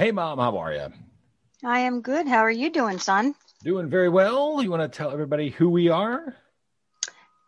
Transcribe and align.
Hey, 0.00 0.12
Mom, 0.12 0.38
how 0.38 0.56
are 0.56 0.72
you? 0.72 0.86
I 1.62 1.80
am 1.80 2.00
good. 2.00 2.26
How 2.26 2.38
are 2.38 2.50
you 2.50 2.70
doing, 2.70 2.98
son? 2.98 3.34
Doing 3.62 3.90
very 3.90 4.08
well. 4.08 4.62
You 4.62 4.70
want 4.70 4.80
to 4.80 4.88
tell 4.88 5.10
everybody 5.10 5.50
who 5.50 5.68
we 5.68 5.90
are? 5.90 6.34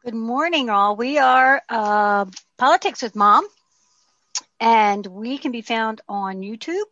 Good 0.04 0.12
morning, 0.12 0.68
all. 0.68 0.94
We 0.94 1.16
are 1.16 1.62
uh, 1.70 2.26
Politics 2.58 3.00
with 3.00 3.16
Mom, 3.16 3.46
and 4.60 5.06
we 5.06 5.38
can 5.38 5.50
be 5.50 5.62
found 5.62 6.02
on 6.06 6.42
YouTube. 6.42 6.84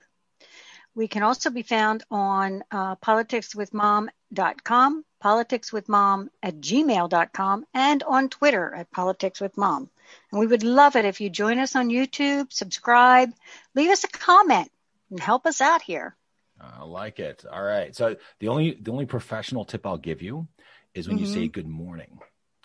We 0.95 1.09
can 1.09 1.23
also 1.23 1.51
be 1.51 1.61
found 1.61 2.05
on 2.11 2.65
uh, 2.71 2.97
politicswithmom.com, 2.97 5.05
politicswithmom 5.23 6.29
at 6.43 6.59
gmail.com, 6.59 7.67
and 7.75 8.03
on 8.05 8.31
Twitter 8.31 8.75
at 8.75 8.91
politicswithmom. 8.91 9.91
And 10.33 10.41
we 10.41 10.47
would 10.47 10.63
love 10.63 10.97
it 10.97 11.05
if 11.05 11.21
you 11.21 11.29
join 11.29 11.59
us 11.59 11.77
on 11.77 11.91
YouTube, 11.91 12.51
subscribe, 12.51 13.29
leave 13.75 13.91
us 13.91 14.05
a 14.05 14.09
comment, 14.09 14.71
and 15.11 15.21
help 15.21 15.47
us 15.47 15.61
out 15.61 15.83
here. 15.83 16.17
I 16.61 16.85
like 16.85 17.19
it. 17.19 17.45
All 17.51 17.63
right. 17.63 17.95
So 17.97 18.17
the 18.39 18.49
only 18.49 18.77
the 18.81 18.93
only 18.93 19.07
professional 19.07 19.65
tip 19.65 19.87
I'll 19.87 19.97
give 19.97 20.23
you 20.23 20.47
is 20.95 21.09
when 21.09 21.17
mm-hmm. 21.17 21.27
you 21.27 21.33
say 21.33 21.49
good 21.49 21.67
morning. 21.67 22.19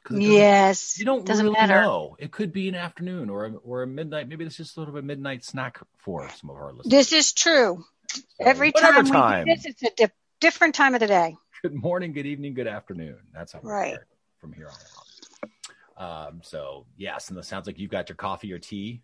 Yes. 0.10 1.00
You 1.00 1.06
don't 1.06 1.26
doesn't 1.26 1.46
really 1.46 1.58
matter. 1.58 1.82
know. 1.82 2.16
It 2.20 2.32
could 2.32 2.52
be 2.52 2.68
an 2.68 2.76
afternoon 2.76 3.30
or 3.30 3.46
a, 3.46 3.54
or 3.56 3.84
a 3.84 3.88
midnight. 3.88 4.28
Maybe 4.28 4.44
this 4.44 4.60
is 4.60 4.70
sort 4.70 4.90
of 4.90 4.96
a 4.96 5.02
midnight 5.02 5.44
snack 5.44 5.80
for 5.98 6.30
some 6.30 6.50
of 6.50 6.58
our 6.58 6.74
listeners. 6.74 6.92
This 6.92 7.14
is 7.14 7.34
true. 7.34 7.84
So 8.10 8.22
Every 8.40 8.72
time, 8.72 9.06
time, 9.06 9.46
we 9.46 9.54
do 9.54 9.56
this, 9.56 9.66
it's 9.66 9.84
a 9.84 10.08
di- 10.08 10.14
different 10.40 10.76
time 10.76 10.94
of 10.94 11.00
the 11.00 11.08
day. 11.08 11.36
Good 11.64 11.74
morning, 11.74 12.14
good 12.14 12.28
evening, 12.28 12.54
good 12.54 12.68
afternoon. 12.68 13.18
That's 13.34 13.54
how 13.54 13.62
we 13.64 13.70
right. 13.70 13.98
from 14.40 14.54
here 14.54 14.68
on 14.68 14.74
out. 15.98 16.28
Um, 16.28 16.42
so 16.44 16.86
yes, 16.98 17.30
and 17.30 17.40
it 17.40 17.46
sounds 17.46 17.66
like 17.66 17.80
you've 17.80 17.90
got 17.90 18.10
your 18.10 18.16
coffee 18.16 18.54
or 18.54 18.60
tea. 18.60 19.02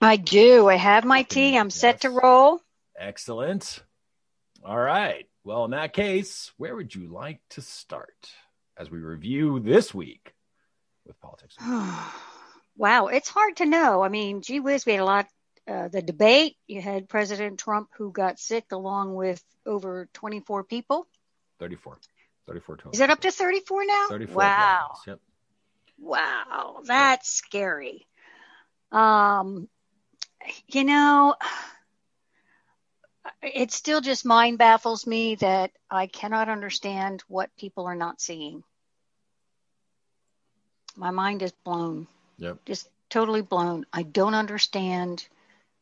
I 0.00 0.16
do. 0.16 0.68
I 0.68 0.76
have 0.76 1.04
my 1.04 1.22
tea. 1.22 1.56
I'm 1.56 1.66
yes. 1.66 1.74
set 1.74 2.00
to 2.02 2.10
roll. 2.10 2.60
Excellent. 2.98 3.82
All 4.64 4.78
right. 4.78 5.26
Well, 5.44 5.64
in 5.66 5.72
that 5.72 5.92
case, 5.92 6.52
where 6.56 6.74
would 6.74 6.94
you 6.94 7.06
like 7.06 7.40
to 7.50 7.60
start 7.60 8.30
as 8.78 8.90
we 8.90 8.98
review 8.98 9.60
this 9.60 9.92
week 9.92 10.32
with 11.06 11.20
politics? 11.20 11.56
wow, 12.76 13.06
it's 13.08 13.28
hard 13.28 13.56
to 13.56 13.66
know. 13.66 14.02
I 14.02 14.08
mean, 14.08 14.42
gee 14.42 14.60
whiz, 14.60 14.86
we 14.86 14.92
had 14.92 15.00
a 15.00 15.04
lot. 15.04 15.26
Uh, 15.66 15.88
the 15.88 16.02
debate, 16.02 16.56
you 16.66 16.82
had 16.82 17.08
President 17.08 17.58
Trump 17.58 17.88
who 17.96 18.12
got 18.12 18.38
sick 18.38 18.72
along 18.72 19.14
with 19.14 19.42
over 19.64 20.08
24 20.12 20.64
people. 20.64 21.06
34. 21.58 21.98
34 22.46 22.76
total. 22.76 22.92
Is 22.92 23.00
it 23.00 23.10
up 23.10 23.20
to 23.20 23.30
34 23.30 23.86
now? 23.86 24.06
34. 24.10 24.34
Wow. 24.34 24.90
Yep. 25.06 25.20
Wow, 25.98 26.82
that's 26.84 27.30
scary. 27.30 28.06
Um, 28.92 29.68
you 30.68 30.84
know, 30.84 31.34
it 33.42 33.72
still 33.72 34.00
just 34.00 34.24
mind 34.24 34.58
baffles 34.58 35.06
me 35.06 35.36
that 35.36 35.70
I 35.90 36.06
cannot 36.06 36.48
understand 36.48 37.22
what 37.28 37.56
people 37.56 37.86
are 37.86 37.94
not 37.94 38.20
seeing. 38.20 38.62
My 40.96 41.10
mind 41.10 41.42
is 41.42 41.52
blown. 41.64 42.06
Yep. 42.38 42.64
Just 42.64 42.88
totally 43.10 43.42
blown. 43.42 43.86
I 43.92 44.02
don't 44.02 44.34
understand 44.34 45.26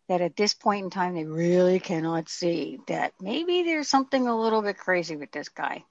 that 0.08 0.20
at 0.20 0.36
this 0.36 0.54
point 0.54 0.84
in 0.84 0.90
time 0.90 1.14
they 1.14 1.24
really 1.24 1.80
cannot 1.80 2.28
see 2.28 2.80
that 2.88 3.12
maybe 3.20 3.62
there's 3.62 3.88
something 3.88 4.26
a 4.26 4.38
little 4.38 4.62
bit 4.62 4.76
crazy 4.78 5.16
with 5.16 5.30
this 5.32 5.48
guy. 5.48 5.84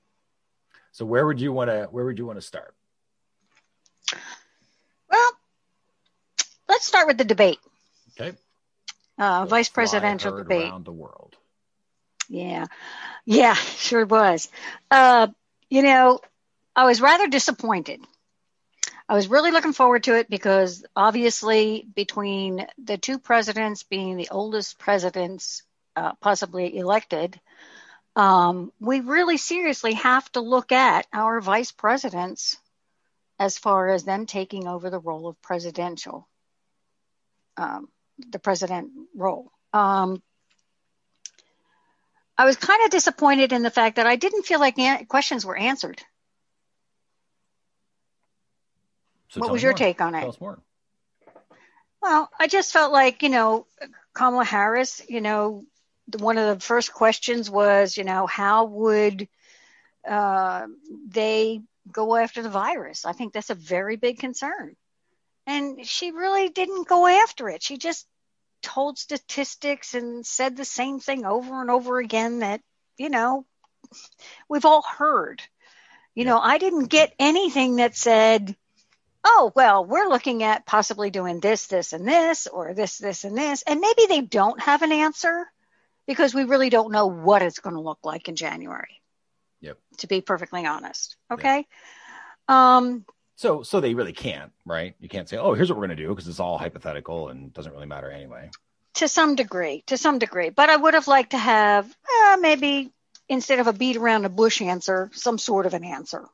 So 0.92 1.06
where 1.06 1.26
would 1.26 1.40
you 1.40 1.54
want 1.54 1.70
to 1.70 1.88
where 1.92 2.06
would 2.06 2.18
you 2.18 2.26
want 2.26 2.38
to 2.38 2.46
start? 2.46 2.74
Well, 5.10 5.32
let's 6.68 6.86
start 6.86 7.08
with 7.08 7.18
the 7.18 7.24
debate. 7.24 7.60
Okay. 8.20 8.38
Uh, 9.22 9.46
vice 9.46 9.70
presidential 9.70 10.36
debate 10.36 10.64
around 10.64 10.84
the 10.84 10.92
world. 10.92 11.36
Yeah. 12.28 12.66
Yeah, 13.24 13.54
sure 13.78 14.04
was. 14.04 14.50
Uh, 14.90 15.28
you 15.70 15.84
know, 15.84 16.22
I 16.76 16.86
was 16.86 17.02
rather 17.02 17.28
disappointed. 17.28 18.02
I 19.08 19.14
was 19.14 19.28
really 19.28 19.52
looking 19.52 19.74
forward 19.74 20.06
to 20.06 20.16
it 20.16 20.28
because 20.28 20.84
obviously, 20.96 21.86
between 21.94 22.66
the 22.84 22.98
two 22.98 23.20
presidents 23.20 23.84
being 23.84 24.18
the 24.18 24.30
oldest 24.32 24.80
presidents 24.80 25.62
uh, 25.96 26.14
possibly 26.22 26.76
elected, 26.76 27.40
um, 28.16 28.72
we 28.80 29.02
really 29.02 29.38
seriously 29.38 29.94
have 29.94 30.32
to 30.32 30.42
look 30.42 30.72
at 30.72 31.06
our 31.14 31.42
vice 31.42 31.72
presidents 31.72 32.58
as 33.38 33.60
far 33.60 33.90
as 33.90 34.04
them 34.04 34.26
taking 34.26 34.68
over 34.68 34.90
the 34.90 35.00
role 35.00 35.28
of 35.28 35.40
presidential, 35.44 36.28
um, 37.58 37.88
the 38.18 38.40
president 38.40 38.92
role. 39.16 39.52
Um, 39.74 40.22
I 42.38 42.46
was 42.46 42.56
kind 42.56 42.84
of 42.84 42.90
disappointed 42.90 43.54
in 43.54 43.64
the 43.64 43.70
fact 43.70 43.98
that 43.98 44.08
I 44.08 44.16
didn't 44.16 44.44
feel 44.44 44.60
like 44.60 44.80
an- 44.80 45.06
questions 45.06 45.46
were 45.46 45.58
answered. 45.58 46.02
So 49.30 49.40
what 49.40 49.52
was 49.52 49.64
your 49.64 49.72
more. 49.72 49.78
take 49.78 50.02
on 50.02 50.16
it? 50.16 50.22
Tell 50.22 50.30
us 50.30 50.42
more. 50.42 50.60
Well, 52.02 52.30
I 52.40 52.48
just 52.48 52.74
felt 52.74 52.92
like, 52.92 53.22
you 53.22 53.30
know, 53.30 53.68
Kamala 54.14 54.44
Harris, 54.44 55.02
you 55.08 55.22
know, 55.22 55.64
one 56.18 56.38
of 56.38 56.58
the 56.58 56.66
first 56.66 56.92
questions 56.94 57.50
was, 57.50 57.96
you 57.96 58.04
know, 58.04 58.26
how 58.26 58.66
would 58.66 59.28
uh, 60.10 60.66
they 61.08 61.62
go 61.92 62.16
after 62.16 62.42
the 62.42 62.50
virus? 62.50 63.06
I 63.06 63.14
think 63.14 63.34
that's 63.34 63.52
a 63.52 63.56
very 63.56 63.96
big 63.96 64.20
concern. 64.20 64.76
And 65.48 65.86
she 65.86 66.12
really 66.12 66.50
didn't 66.50 66.88
go 66.88 67.08
after 67.08 67.50
it. 67.50 67.64
She 67.64 67.78
just 67.78 68.08
told 68.62 68.98
statistics 68.98 69.94
and 69.94 70.26
said 70.26 70.56
the 70.56 70.66
same 70.66 71.00
thing 71.00 71.26
over 71.26 71.62
and 71.62 71.72
over 71.72 72.00
again 72.00 72.40
that, 72.40 72.62
you 72.98 73.10
know, 73.10 73.46
we've 74.48 74.66
all 74.66 74.84
heard. 74.84 75.42
You 76.14 76.26
know, 76.26 76.40
I 76.40 76.58
didn't 76.58 76.86
get 76.86 77.14
anything 77.20 77.78
that 77.78 77.96
said, 77.96 78.56
oh, 79.24 79.52
well, 79.56 79.86
we're 79.86 80.10
looking 80.10 80.44
at 80.44 80.66
possibly 80.66 81.10
doing 81.10 81.40
this, 81.40 81.68
this, 81.68 81.94
and 81.94 82.08
this, 82.08 82.48
or 82.48 82.74
this, 82.74 82.98
this, 82.98 83.24
and 83.24 83.38
this. 83.38 83.64
And 83.66 83.80
maybe 83.80 84.06
they 84.08 84.22
don't 84.22 84.60
have 84.62 84.82
an 84.82 84.92
answer 84.92 85.46
because 86.08 86.34
we 86.34 86.44
really 86.44 86.70
don't 86.70 86.92
know 86.92 87.08
what 87.08 87.42
it's 87.42 87.60
going 87.60 87.76
to 87.76 87.82
look 87.82 88.00
like 88.04 88.28
in 88.28 88.36
January. 88.36 89.02
Yep. 89.62 89.78
To 90.00 90.08
be 90.08 90.22
perfectly 90.22 90.66
honest. 90.66 91.16
Okay. 91.32 91.58
Yep. 91.58 92.56
Um, 92.58 93.06
so, 93.42 93.64
so 93.64 93.80
they 93.80 93.96
really 93.96 94.14
can't, 94.14 94.52
right? 94.66 94.96
You 95.00 95.10
can't 95.10 95.28
say, 95.28 95.38
"Oh, 95.38 95.56
here's 95.56 95.70
what 95.70 95.80
we're 95.80 95.88
going 95.88 95.98
to 95.98 96.04
do," 96.04 96.10
because 96.10 96.28
it's 96.28 96.40
all 96.40 96.60
hypothetical 96.60 97.30
and 97.30 97.52
doesn't 97.52 97.72
really 97.72 97.88
matter 97.88 98.12
anyway. 98.12 98.52
To 98.96 99.08
some 99.08 99.36
degree, 99.36 99.84
to 99.88 99.98
some 99.98 100.20
degree, 100.20 100.52
but 100.52 100.70
I 100.70 100.76
would 100.76 100.94
have 100.94 101.08
liked 101.08 101.32
to 101.32 101.40
have 101.40 101.86
uh, 102.24 102.38
maybe 102.40 102.92
instead 103.28 103.60
of 103.60 103.66
a 103.66 103.74
beat 103.74 103.98
around 103.98 104.24
the 104.24 104.30
bush 104.30 104.62
answer, 104.62 105.10
some 105.14 105.40
sort 105.40 105.66
of 105.66 105.74
an 105.74 105.84
answer. 105.84 106.26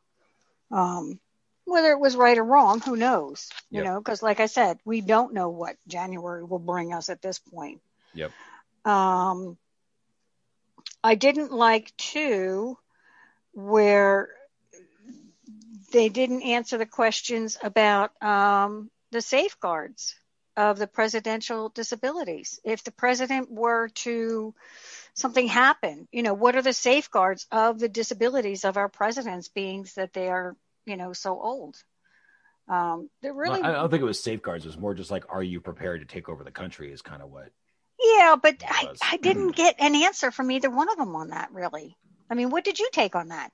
Um, 0.69 1.18
whether 1.63 1.91
it 1.91 2.00
was 2.00 2.18
right 2.18 2.38
or 2.38 2.44
wrong, 2.44 2.81
who 2.81 2.97
knows? 2.97 3.50
You 3.69 3.84
yep. 3.84 3.85
know, 3.85 4.00
because 4.00 4.22
like 4.22 4.41
I 4.41 4.47
said, 4.47 4.78
we 4.84 5.00
don't 5.00 5.34
know 5.34 5.47
what 5.47 5.78
January 5.88 6.44
will 6.44 6.59
bring 6.59 6.94
us 6.94 7.09
at 7.09 7.22
this 7.22 7.39
point. 7.39 7.79
Yep. 8.16 8.31
Um, 8.84 9.57
I 11.01 11.16
didn't 11.16 11.53
like 11.53 11.95
too 11.95 12.78
where 13.53 14.29
they 15.92 16.09
didn't 16.09 16.44
answer 16.44 16.78
the 16.78 16.86
questions 16.86 17.58
about 17.62 18.12
um, 18.22 18.90
the 19.12 19.22
safeguards 19.22 20.16
of 20.56 20.80
the 20.80 20.88
presidential 20.88 21.70
disabilities. 21.70 22.59
If 22.64 22.84
the 22.84 22.92
president 22.92 23.52
were 23.52 23.90
to 23.90 24.53
something 25.14 25.48
happen, 25.48 26.08
you 26.12 26.24
know, 26.24 26.34
what 26.34 26.56
are 26.56 26.62
the 26.62 26.74
safeguards 26.74 27.46
of 27.52 27.80
the 27.80 27.90
disabilities 27.90 28.66
of 28.66 28.75
our 28.75 28.90
presidents, 28.90 29.50
being 29.50 29.88
that 29.96 30.14
they 30.14 30.30
are, 30.30 30.56
you 30.86 30.98
know, 30.98 31.14
so 31.14 31.40
old? 31.40 31.78
Um, 32.68 33.09
they're 33.22 33.34
really. 33.34 33.62
I 33.62 33.72
don't 33.72 33.90
think 33.90 34.02
it 34.02 34.06
was 34.06 34.22
safeguards. 34.22 34.66
It 34.66 34.69
was 34.69 34.78
more 34.78 34.94
just 34.94 35.12
like, 35.12 35.25
are 35.30 35.44
you 35.44 35.62
prepared 35.62 36.02
to 36.02 36.08
take 36.08 36.28
over 36.28 36.44
the 36.44 36.52
country? 36.52 36.92
Is 36.92 37.02
kind 37.02 37.22
of 37.22 37.31
what. 37.31 37.50
Yeah, 38.00 38.36
but 38.42 38.62
I, 38.68 38.94
I 39.02 39.18
didn't 39.18 39.51
get 39.56 39.75
an 39.80 39.95
answer 39.95 40.31
from 40.31 40.51
either 40.51 40.69
one 40.69 40.89
of 40.89 40.98
them 40.98 41.16
on 41.16 41.30
that. 41.30 41.51
Really, 41.54 41.95
I 42.30 42.34
mean, 42.34 42.50
what 42.50 42.66
did 42.66 42.80
you 42.80 42.89
take 42.92 43.16
on 43.16 43.30
that? 43.30 43.51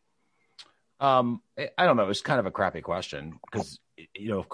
Um, 1.04 1.42
I 1.78 1.86
don't 1.86 1.98
know. 1.98 2.10
It's 2.10 2.22
kind 2.22 2.40
of 2.40 2.46
a 2.46 2.52
crappy 2.52 2.82
question 2.82 3.40
because 3.52 3.78
you 4.16 4.30
know 4.30 4.46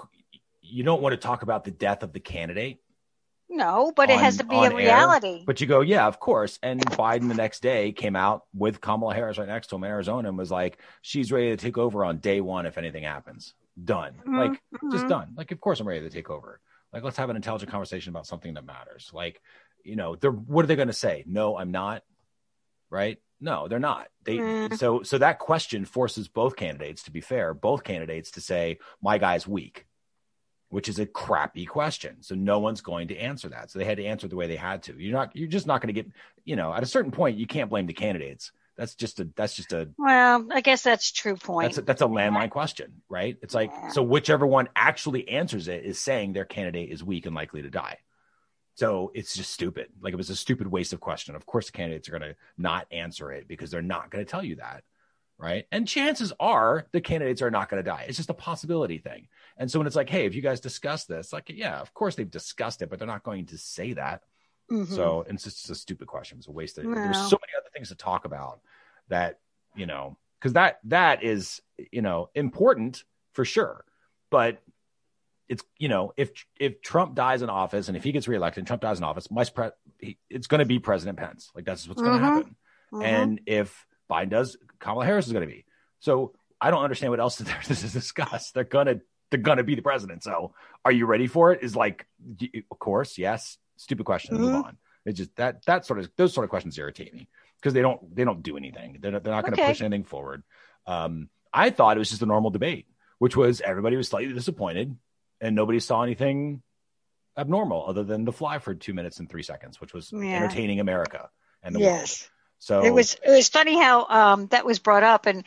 you 0.60 0.82
don't 0.82 1.00
want 1.00 1.12
to 1.12 1.16
talk 1.16 1.42
about 1.42 1.64
the 1.64 1.70
death 1.70 2.02
of 2.02 2.12
the 2.12 2.20
candidate. 2.20 2.80
No, 3.48 3.92
but 3.94 4.10
on, 4.10 4.16
it 4.16 4.20
has 4.20 4.36
to 4.38 4.44
be 4.44 4.56
a 4.56 4.74
reality. 4.74 5.28
Air. 5.28 5.44
But 5.46 5.60
you 5.60 5.66
go, 5.66 5.80
yeah, 5.80 6.06
of 6.06 6.20
course. 6.20 6.58
And 6.62 6.80
Biden 6.80 7.28
the 7.28 7.34
next 7.34 7.62
day 7.62 7.92
came 7.92 8.14
out 8.14 8.44
with 8.54 8.80
Kamala 8.80 9.14
Harris 9.14 9.38
right 9.38 9.48
next 9.48 9.68
to 9.68 9.76
him 9.76 9.84
in 9.84 9.90
Arizona 9.90 10.28
and 10.28 10.38
was 10.38 10.50
like, 10.50 10.78
she's 11.02 11.32
ready 11.32 11.50
to 11.50 11.56
take 11.56 11.76
over 11.76 12.04
on 12.04 12.18
day 12.18 12.40
one 12.40 12.66
if 12.66 12.78
anything 12.78 13.02
happens. 13.02 13.54
Done. 13.82 14.14
Mm-hmm. 14.20 14.38
Like, 14.38 14.52
mm-hmm. 14.52 14.92
just 14.92 15.08
done. 15.08 15.34
Like, 15.36 15.50
of 15.50 15.60
course 15.60 15.80
I'm 15.80 15.88
ready 15.88 16.02
to 16.02 16.10
take 16.10 16.30
over. 16.30 16.60
Like, 16.92 17.02
let's 17.02 17.16
have 17.16 17.30
an 17.30 17.36
intelligent 17.36 17.70
conversation 17.72 18.10
about 18.10 18.26
something 18.26 18.54
that 18.54 18.64
matters. 18.64 19.10
Like, 19.12 19.40
you 19.84 19.96
know, 19.96 20.14
they're 20.14 20.30
what 20.30 20.64
are 20.64 20.68
they 20.68 20.76
going 20.76 20.88
to 20.88 20.94
say? 20.94 21.24
No, 21.26 21.56
I'm 21.56 21.72
not. 21.72 22.04
Right? 22.88 23.18
No, 23.40 23.68
they're 23.68 23.78
not. 23.78 24.08
They 24.24 24.36
mm. 24.38 24.76
so 24.78 25.02
so 25.02 25.18
that 25.18 25.38
question 25.38 25.84
forces 25.84 26.28
both 26.28 26.56
candidates 26.56 27.02
to 27.04 27.10
be 27.10 27.20
fair, 27.20 27.54
both 27.54 27.84
candidates 27.84 28.30
to 28.32 28.40
say 28.40 28.78
my 29.02 29.18
guy's 29.18 29.46
weak. 29.48 29.86
which 30.70 30.88
is 30.88 30.98
a 31.00 31.06
crappy 31.06 31.66
question. 31.66 32.16
So 32.20 32.34
no 32.36 32.60
one's 32.60 32.80
going 32.80 33.08
to 33.08 33.16
answer 33.16 33.48
that. 33.48 33.70
So 33.70 33.78
they 33.78 33.84
had 33.84 33.96
to 33.96 34.04
answer 34.04 34.28
the 34.28 34.36
way 34.36 34.46
they 34.46 34.56
had 34.56 34.84
to. 34.84 34.94
You're 34.96 35.12
not. 35.12 35.34
You're 35.34 35.48
just 35.48 35.66
not 35.66 35.80
going 35.80 35.92
to 35.94 36.02
get. 36.02 36.12
You 36.44 36.56
know, 36.56 36.72
at 36.72 36.82
a 36.82 36.86
certain 36.86 37.10
point, 37.10 37.36
you 37.38 37.46
can't 37.46 37.68
blame 37.68 37.86
the 37.86 37.92
candidates. 37.92 38.52
That's 38.76 38.94
just 38.94 39.18
a. 39.20 39.28
That's 39.36 39.54
just 39.54 39.72
a. 39.72 39.88
Well, 39.98 40.46
I 40.52 40.60
guess 40.60 40.82
that's 40.82 41.10
true 41.12 41.36
point. 41.36 41.66
That's 41.66 41.78
a, 41.78 41.82
that's 41.82 42.02
a 42.02 42.06
landmine 42.06 42.50
question, 42.50 43.02
right? 43.08 43.36
It's 43.42 43.52
like 43.54 43.70
Yeah. 43.72 43.88
so 43.88 44.02
whichever 44.02 44.46
one 44.46 44.68
actually 44.76 45.28
answers 45.28 45.66
it 45.68 45.84
is 45.84 45.98
saying 45.98 46.32
their 46.32 46.44
candidate 46.44 46.90
is 46.90 47.02
weak 47.02 47.26
and 47.26 47.34
likely 47.34 47.62
to 47.62 47.70
die. 47.70 47.98
So 48.80 49.12
it's 49.12 49.34
just 49.34 49.52
stupid. 49.52 49.88
Like 50.00 50.14
it 50.14 50.16
was 50.16 50.30
a 50.30 50.34
stupid 50.34 50.66
waste 50.66 50.94
of 50.94 51.00
question. 51.00 51.34
Of 51.34 51.44
course, 51.44 51.66
the 51.66 51.72
candidates 51.72 52.08
are 52.08 52.12
going 52.12 52.22
to 52.22 52.36
not 52.56 52.86
answer 52.90 53.30
it 53.30 53.46
because 53.46 53.70
they're 53.70 53.82
not 53.82 54.08
going 54.08 54.24
to 54.24 54.30
tell 54.30 54.42
you 54.42 54.56
that, 54.56 54.84
right? 55.36 55.66
And 55.70 55.86
chances 55.86 56.32
are 56.40 56.86
the 56.90 57.02
candidates 57.02 57.42
are 57.42 57.50
not 57.50 57.68
going 57.68 57.84
to 57.84 57.86
die. 57.86 58.06
It's 58.08 58.16
just 58.16 58.30
a 58.30 58.34
possibility 58.34 58.96
thing. 58.96 59.28
And 59.58 59.70
so 59.70 59.78
when 59.78 59.86
it's 59.86 59.96
like, 59.96 60.08
hey, 60.08 60.24
if 60.24 60.34
you 60.34 60.40
guys 60.40 60.60
discuss 60.60 61.04
this, 61.04 61.30
like, 61.30 61.50
yeah, 61.54 61.78
of 61.78 61.92
course 61.92 62.14
they've 62.14 62.30
discussed 62.30 62.80
it, 62.80 62.88
but 62.88 62.98
they're 62.98 63.06
not 63.06 63.22
going 63.22 63.44
to 63.48 63.58
say 63.58 63.92
that. 63.92 64.22
Mhm. 64.70 64.88
So 64.88 65.26
it's 65.28 65.44
just 65.44 65.68
a 65.68 65.74
stupid 65.74 66.08
question. 66.08 66.38
It's 66.38 66.48
a 66.48 66.50
waste 66.50 66.78
of. 66.78 66.84
There's 66.84 67.18
so 67.18 67.36
many 67.36 67.52
other 67.58 67.68
things 67.74 67.88
to 67.90 67.96
talk 67.96 68.24
about 68.24 68.60
that 69.08 69.40
you 69.76 69.84
know 69.84 70.16
because 70.38 70.54
that 70.54 70.80
that 70.84 71.22
is 71.22 71.60
you 71.92 72.00
know 72.00 72.30
important 72.34 73.04
for 73.34 73.44
sure, 73.44 73.84
but 74.30 74.62
it's 75.50 75.62
you 75.78 75.88
know 75.88 76.12
if 76.16 76.30
if 76.58 76.80
Trump 76.80 77.14
dies 77.14 77.42
in 77.42 77.50
office 77.50 77.88
and 77.88 77.96
if 77.96 78.04
he 78.04 78.12
gets 78.12 78.26
reelected, 78.28 78.66
Trump 78.66 78.80
dies 78.80 78.96
in 78.98 79.04
office, 79.04 79.26
pre- 79.26 79.70
he, 79.98 80.16
it's 80.30 80.46
going 80.46 80.60
to 80.60 80.64
be 80.64 80.78
President 80.78 81.18
Pence. 81.18 81.50
Like 81.54 81.64
that's 81.66 81.86
what's 81.86 82.00
going 82.00 82.18
to 82.18 82.24
Mhm. 82.24 82.34
happen. 82.34 82.56
Mhm. 82.94 83.04
And 83.04 83.40
if 83.46 83.86
Biden 84.10 84.30
does, 84.30 84.56
Kamala 84.78 85.04
Harris 85.04 85.26
is 85.26 85.32
going 85.32 85.46
to 85.46 85.52
be. 85.52 85.64
So 85.98 86.32
I 86.60 86.70
don't 86.70 86.82
understand 86.82 87.10
what 87.10 87.20
else 87.20 87.36
there 87.36 87.58
is 87.68 87.80
to 87.82 87.88
discuss. 87.88 88.52
They're 88.52 88.64
gonna 88.64 89.00
they're 89.30 89.40
gonna 89.40 89.64
be 89.64 89.74
the 89.74 89.82
president. 89.82 90.22
So 90.22 90.54
are 90.84 90.92
you 90.92 91.06
ready 91.06 91.26
for 91.26 91.52
it? 91.52 91.62
Is 91.62 91.74
like, 91.76 92.06
of 92.70 92.78
course, 92.78 93.18
yes. 93.18 93.58
Stupid 93.76 94.06
question. 94.06 94.36
Move 94.38 94.52
Mhm. 94.54 94.64
on. 94.64 94.78
It's 95.04 95.18
just 95.18 95.34
that 95.36 95.64
that 95.66 95.84
sort 95.84 95.98
of 95.98 96.10
those 96.16 96.32
sort 96.32 96.44
of 96.44 96.50
questions 96.50 96.78
irritate 96.78 97.12
me 97.12 97.28
because 97.56 97.74
they 97.74 97.82
don't 97.82 98.14
they 98.14 98.24
don't 98.24 98.42
do 98.42 98.56
anything. 98.56 98.98
They're 99.00 99.10
not, 99.12 99.24
they're 99.24 99.34
not 99.34 99.42
going 99.44 99.54
to 99.56 99.60
Okay. 99.62 99.70
push 99.72 99.80
anything 99.82 100.04
forward. 100.04 100.42
Um, 100.86 101.28
I 101.52 101.70
thought 101.70 101.96
it 101.96 101.98
was 101.98 102.10
just 102.10 102.22
a 102.22 102.26
normal 102.26 102.50
debate, 102.50 102.86
which 103.18 103.36
was 103.36 103.60
everybody 103.60 103.96
was 103.96 104.08
slightly 104.08 104.32
disappointed 104.32 104.96
and 105.40 105.54
nobody 105.56 105.80
saw 105.80 106.02
anything 106.02 106.62
abnormal 107.36 107.84
other 107.86 108.04
than 108.04 108.24
the 108.24 108.32
fly 108.32 108.58
for 108.58 108.74
two 108.74 108.92
minutes 108.94 109.18
and 109.18 109.28
three 109.28 109.42
seconds, 109.42 109.80
which 109.80 109.94
was 109.94 110.12
Yeah. 110.12 110.36
entertaining 110.36 110.80
America 110.80 111.30
and 111.62 111.74
the 111.74 111.80
world. 111.80 111.94
yes. 111.94 112.28
So 112.58 112.84
It 112.84 112.92
was 112.92 113.14
it 113.24 113.30
was 113.30 113.48
funny 113.48 113.78
how 113.80 114.06
um, 114.06 114.46
that 114.48 114.66
was 114.66 114.78
brought 114.78 115.02
up, 115.02 115.26
and 115.26 115.44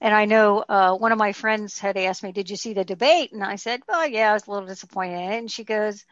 and 0.00 0.14
I 0.14 0.24
know 0.24 0.64
uh, 0.66 0.94
one 0.96 1.12
of 1.12 1.18
my 1.18 1.32
friends 1.32 1.78
had 1.78 1.96
asked 1.98 2.22
me, 2.22 2.32
"Did 2.32 2.48
you 2.48 2.56
see 2.56 2.72
the 2.72 2.84
debate?" 2.84 3.32
And 3.32 3.44
I 3.44 3.56
said, 3.56 3.82
"Well, 3.86 4.06
yeah, 4.06 4.30
I 4.30 4.32
was 4.34 4.46
a 4.46 4.50
little 4.50 4.66
disappointed. 4.68 5.18
And 5.18 5.50
she 5.50 5.64
goes, 5.64 6.04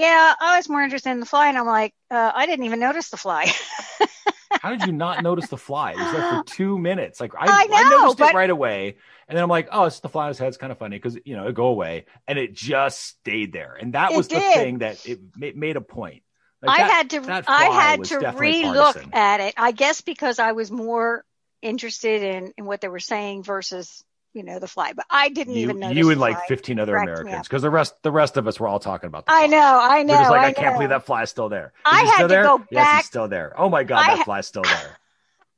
"Yeah, 0.00 0.34
I 0.40 0.56
was 0.56 0.68
more 0.68 0.82
interested 0.82 1.10
in 1.10 1.20
the 1.20 1.26
fly." 1.26 1.48
And 1.48 1.58
I'm 1.58 1.66
like, 1.66 1.94
uh, 2.10 2.32
"I 2.34 2.46
didn't 2.46 2.64
even 2.64 2.80
notice 2.80 3.10
the 3.10 3.16
fly." 3.16 3.46
How 4.62 4.70
did 4.70 4.82
you 4.86 4.92
not 4.92 5.22
notice 5.22 5.48
the 5.48 5.56
fly? 5.56 5.92
It 5.92 5.98
was 5.98 6.12
there 6.12 6.30
for 6.30 6.42
two 6.46 6.78
minutes. 6.78 7.20
Like 7.20 7.32
I, 7.38 7.46
I 7.64 7.66
know, 7.66 7.98
noticed 7.98 8.18
but- 8.18 8.34
it 8.34 8.36
right 8.36 8.50
away, 8.50 8.96
and 9.28 9.36
then 9.36 9.42
I'm 9.42 9.48
like, 9.50 9.68
"Oh, 9.70 9.84
it's 9.84 10.00
the 10.00 10.08
fly 10.08 10.24
on 10.24 10.28
his 10.28 10.38
head. 10.38 10.48
It's 10.48 10.56
kind 10.56 10.72
of 10.72 10.78
funny 10.78 10.96
because 10.96 11.16
you 11.24 11.36
know 11.36 11.46
it 11.46 11.54
go 11.54 11.66
away, 11.66 12.06
and 12.26 12.38
it 12.38 12.52
just 12.52 13.00
stayed 13.00 13.52
there." 13.52 13.76
And 13.80 13.94
that 13.94 14.12
It 14.12 14.16
was 14.16 14.28
the 14.28 14.40
thing 14.40 14.78
that 14.78 15.04
it 15.06 15.56
made 15.56 15.76
a 15.76 15.80
point. 15.80 16.22
Like, 16.62 16.78
I 16.78 16.82
that- 16.82 16.90
had 16.90 17.10
to 17.10 17.44
I 17.48 17.64
had 17.66 18.04
to 18.04 18.20
definitely 18.20 18.64
relook 18.64 18.92
partisan. 18.94 19.10
at 19.14 19.40
it. 19.40 19.54
I 19.56 19.72
guess 19.72 20.00
because 20.02 20.38
I 20.38 20.52
was 20.52 20.70
more 20.70 21.24
interested 21.62 22.22
in 22.22 22.52
in 22.58 22.64
what 22.66 22.80
they 22.80 22.88
were 22.88 23.00
saying 23.00 23.44
versus 23.44 24.04
you 24.32 24.42
know 24.44 24.58
the 24.58 24.68
fly, 24.68 24.92
but 24.92 25.04
I 25.10 25.28
didn't 25.28 25.54
You, 25.54 25.62
even 25.62 25.78
know 25.80 25.90
you 25.90 26.10
and 26.10 26.20
like 26.20 26.38
15 26.46 26.78
other 26.78 26.96
Americans, 26.96 27.48
because 27.48 27.62
the 27.62 27.70
rest 27.70 27.94
the 28.02 28.12
rest 28.12 28.36
of 28.36 28.46
us 28.46 28.60
were 28.60 28.68
all 28.68 28.78
talking 28.78 29.08
about. 29.08 29.26
The 29.26 29.32
I 29.32 29.46
know, 29.46 29.58
I 29.82 30.02
know. 30.04 30.14
Like, 30.14 30.30
I, 30.30 30.46
I 30.46 30.52
can't 30.52 30.66
know. 30.68 30.72
believe 30.74 30.88
that 30.90 31.04
fly 31.06 31.22
is 31.22 31.30
still 31.30 31.48
there. 31.48 31.72
Is 31.76 31.82
I 31.84 32.00
had 32.04 32.14
still 32.14 32.28
to 32.28 32.32
there? 32.34 32.42
go 32.44 32.58
Yes, 32.70 32.84
back- 32.84 32.98
it's 33.00 33.08
still 33.08 33.28
there. 33.28 33.54
Oh 33.58 33.68
my 33.68 33.82
god, 33.84 34.04
I 34.04 34.06
that 34.08 34.18
ha- 34.18 34.24
fly's 34.24 34.46
still 34.46 34.62
there. 34.62 34.98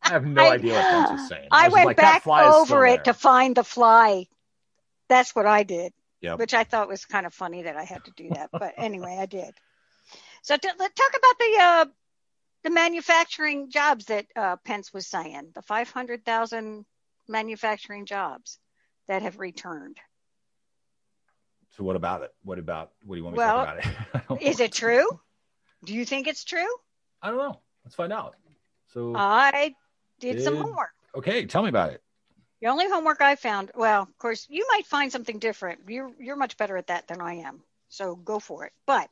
I 0.04 0.08
have 0.10 0.24
no 0.26 0.42
I- 0.42 0.52
idea 0.54 0.72
what 0.74 0.84
Pence 1.08 1.20
is 1.22 1.28
saying. 1.28 1.48
I 1.52 1.68
went 1.68 1.86
like, 1.86 1.96
back 1.98 2.22
fly 2.22 2.42
is 2.48 2.64
still 2.66 2.76
over 2.76 2.86
it 2.86 3.04
there. 3.04 3.12
to 3.12 3.14
find 3.14 3.54
the 3.56 3.64
fly. 3.64 4.26
That's 5.08 5.34
what 5.36 5.46
I 5.46 5.62
did, 5.64 5.92
Yep. 6.22 6.38
which 6.38 6.54
I 6.54 6.64
thought 6.64 6.88
was 6.88 7.04
kind 7.04 7.26
of 7.26 7.34
funny 7.34 7.62
that 7.64 7.76
I 7.76 7.84
had 7.84 8.04
to 8.06 8.10
do 8.12 8.30
that. 8.30 8.48
But 8.52 8.72
anyway, 8.78 9.18
I 9.20 9.26
did. 9.26 9.52
So 10.42 10.56
to, 10.56 10.68
let's 10.78 10.94
talk 10.94 11.10
about 11.10 11.38
the 11.38 11.56
uh, 11.60 11.84
the 12.64 12.70
manufacturing 12.70 13.70
jobs 13.70 14.06
that 14.06 14.26
uh, 14.34 14.56
Pence 14.64 14.92
was 14.94 15.06
saying, 15.06 15.48
the 15.54 15.62
500,000 15.62 16.84
manufacturing 17.28 18.06
jobs 18.06 18.58
that 19.12 19.20
have 19.20 19.38
returned. 19.38 19.98
So 21.76 21.84
what 21.84 21.96
about 21.96 22.22
it? 22.22 22.30
What 22.44 22.58
about 22.58 22.92
what 23.04 23.14
do 23.14 23.18
you 23.18 23.24
want 23.24 23.34
me 23.36 23.38
Well, 23.38 23.66
to 23.66 23.82
talk 23.82 24.24
about 24.24 24.40
it? 24.40 24.42
Is 24.48 24.58
it 24.60 24.72
true? 24.72 25.06
Do 25.84 25.92
you 25.92 26.06
think 26.06 26.26
it's 26.28 26.44
true? 26.44 26.66
I 27.20 27.28
don't 27.28 27.36
know. 27.36 27.60
Let's 27.84 27.94
find 27.94 28.10
out. 28.10 28.36
So 28.94 29.14
I 29.14 29.74
did 30.18 30.42
some 30.42 30.54
Did- 30.54 30.62
homework. 30.62 30.92
okay, 31.14 31.44
tell 31.44 31.62
me 31.62 31.68
about 31.68 31.90
it. 31.92 32.02
The 32.62 32.68
only 32.68 32.88
homework 32.88 33.20
I 33.20 33.34
found, 33.36 33.70
well, 33.74 34.02
of 34.02 34.18
course, 34.18 34.46
you 34.48 34.64
might 34.72 34.86
find 34.86 35.10
something 35.12 35.38
different. 35.38 35.80
You're 35.88 36.10
you're 36.18 36.36
much 36.36 36.56
better 36.56 36.76
at 36.78 36.86
that 36.86 37.06
than 37.08 37.20
I 37.20 37.34
am, 37.34 37.62
so 37.90 38.14
go 38.16 38.38
for 38.38 38.64
it. 38.64 38.72
But 38.86 39.10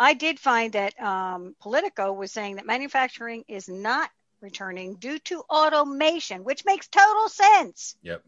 I 0.00 0.14
did 0.14 0.40
find 0.40 0.72
that 0.72 0.98
um, 1.00 1.54
Politico 1.60 2.12
was 2.12 2.32
saying 2.32 2.56
that 2.56 2.66
manufacturing 2.66 3.44
is 3.46 3.68
not 3.68 4.10
returning 4.40 4.94
due 4.96 5.18
to 5.20 5.42
automation, 5.50 6.42
which 6.44 6.64
makes 6.64 6.88
total 6.88 7.28
sense. 7.28 7.96
Yep. 8.02 8.24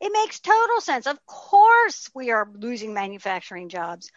It 0.00 0.12
makes 0.12 0.40
total 0.40 0.80
sense. 0.80 1.06
Of 1.06 1.24
course, 1.26 2.10
we 2.14 2.30
are 2.30 2.48
losing 2.54 2.92
manufacturing 2.92 3.68
jobs, 3.68 4.10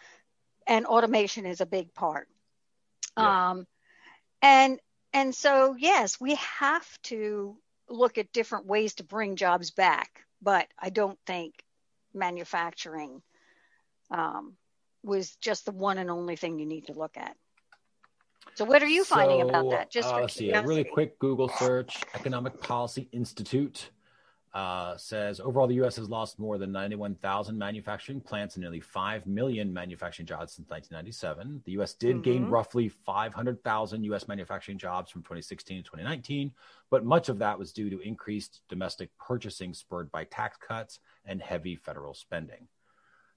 and 0.66 0.86
automation 0.86 1.46
is 1.46 1.60
a 1.60 1.66
big 1.66 1.94
part. 1.94 2.28
Yeah. 3.16 3.50
Um, 3.50 3.66
and 4.42 4.78
and 5.12 5.34
so 5.34 5.74
yes, 5.78 6.20
we 6.20 6.36
have 6.58 6.86
to 7.04 7.56
look 7.88 8.18
at 8.18 8.32
different 8.32 8.66
ways 8.66 8.94
to 8.94 9.04
bring 9.04 9.36
jobs 9.36 9.70
back. 9.70 10.24
But 10.42 10.68
I 10.78 10.90
don't 10.90 11.18
think 11.26 11.54
manufacturing 12.14 13.22
um, 14.10 14.54
was 15.02 15.36
just 15.36 15.64
the 15.64 15.72
one 15.72 15.98
and 15.98 16.10
only 16.10 16.36
thing 16.36 16.58
you 16.58 16.66
need 16.66 16.86
to 16.86 16.92
look 16.92 17.16
at. 17.16 17.36
So 18.54 18.64
what 18.64 18.82
are 18.82 18.88
you 18.88 19.04
finding 19.04 19.42
about 19.42 19.70
that? 19.70 19.90
Just 19.90 20.08
uh, 20.08 20.20
let's 20.20 20.34
see, 20.34 20.50
a 20.50 20.62
really 20.62 20.84
quick 20.84 21.18
Google 21.18 21.48
search. 21.48 22.02
Economic 22.14 22.60
Policy 22.60 23.08
Institute 23.12 23.90
uh, 24.52 24.96
says 24.96 25.38
overall 25.38 25.68
the 25.68 25.76
U.S. 25.76 25.94
has 25.94 26.08
lost 26.08 26.38
more 26.38 26.58
than 26.58 26.72
91,000 26.72 27.56
manufacturing 27.56 28.20
plants 28.20 28.56
and 28.56 28.62
nearly 28.62 28.80
5 28.80 29.26
million 29.26 29.72
manufacturing 29.72 30.26
jobs 30.26 30.54
since 30.54 30.68
1997. 30.68 31.62
The 31.64 31.72
U.S. 31.72 31.94
did 31.94 32.22
gain 32.22 32.46
Mhm. 32.46 32.50
roughly 32.50 32.88
500,000 32.88 34.02
U.S. 34.04 34.26
manufacturing 34.26 34.76
jobs 34.76 35.10
from 35.10 35.22
2016 35.22 35.78
to 35.78 35.82
2019, 35.84 36.52
but 36.90 37.04
much 37.04 37.28
of 37.28 37.38
that 37.38 37.58
was 37.58 37.72
due 37.72 37.90
to 37.90 38.00
increased 38.00 38.62
domestic 38.68 39.10
purchasing 39.18 39.72
spurred 39.72 40.10
by 40.10 40.24
tax 40.24 40.56
cuts 40.56 40.98
and 41.24 41.40
heavy 41.40 41.76
federal 41.76 42.12
spending. 42.14 42.66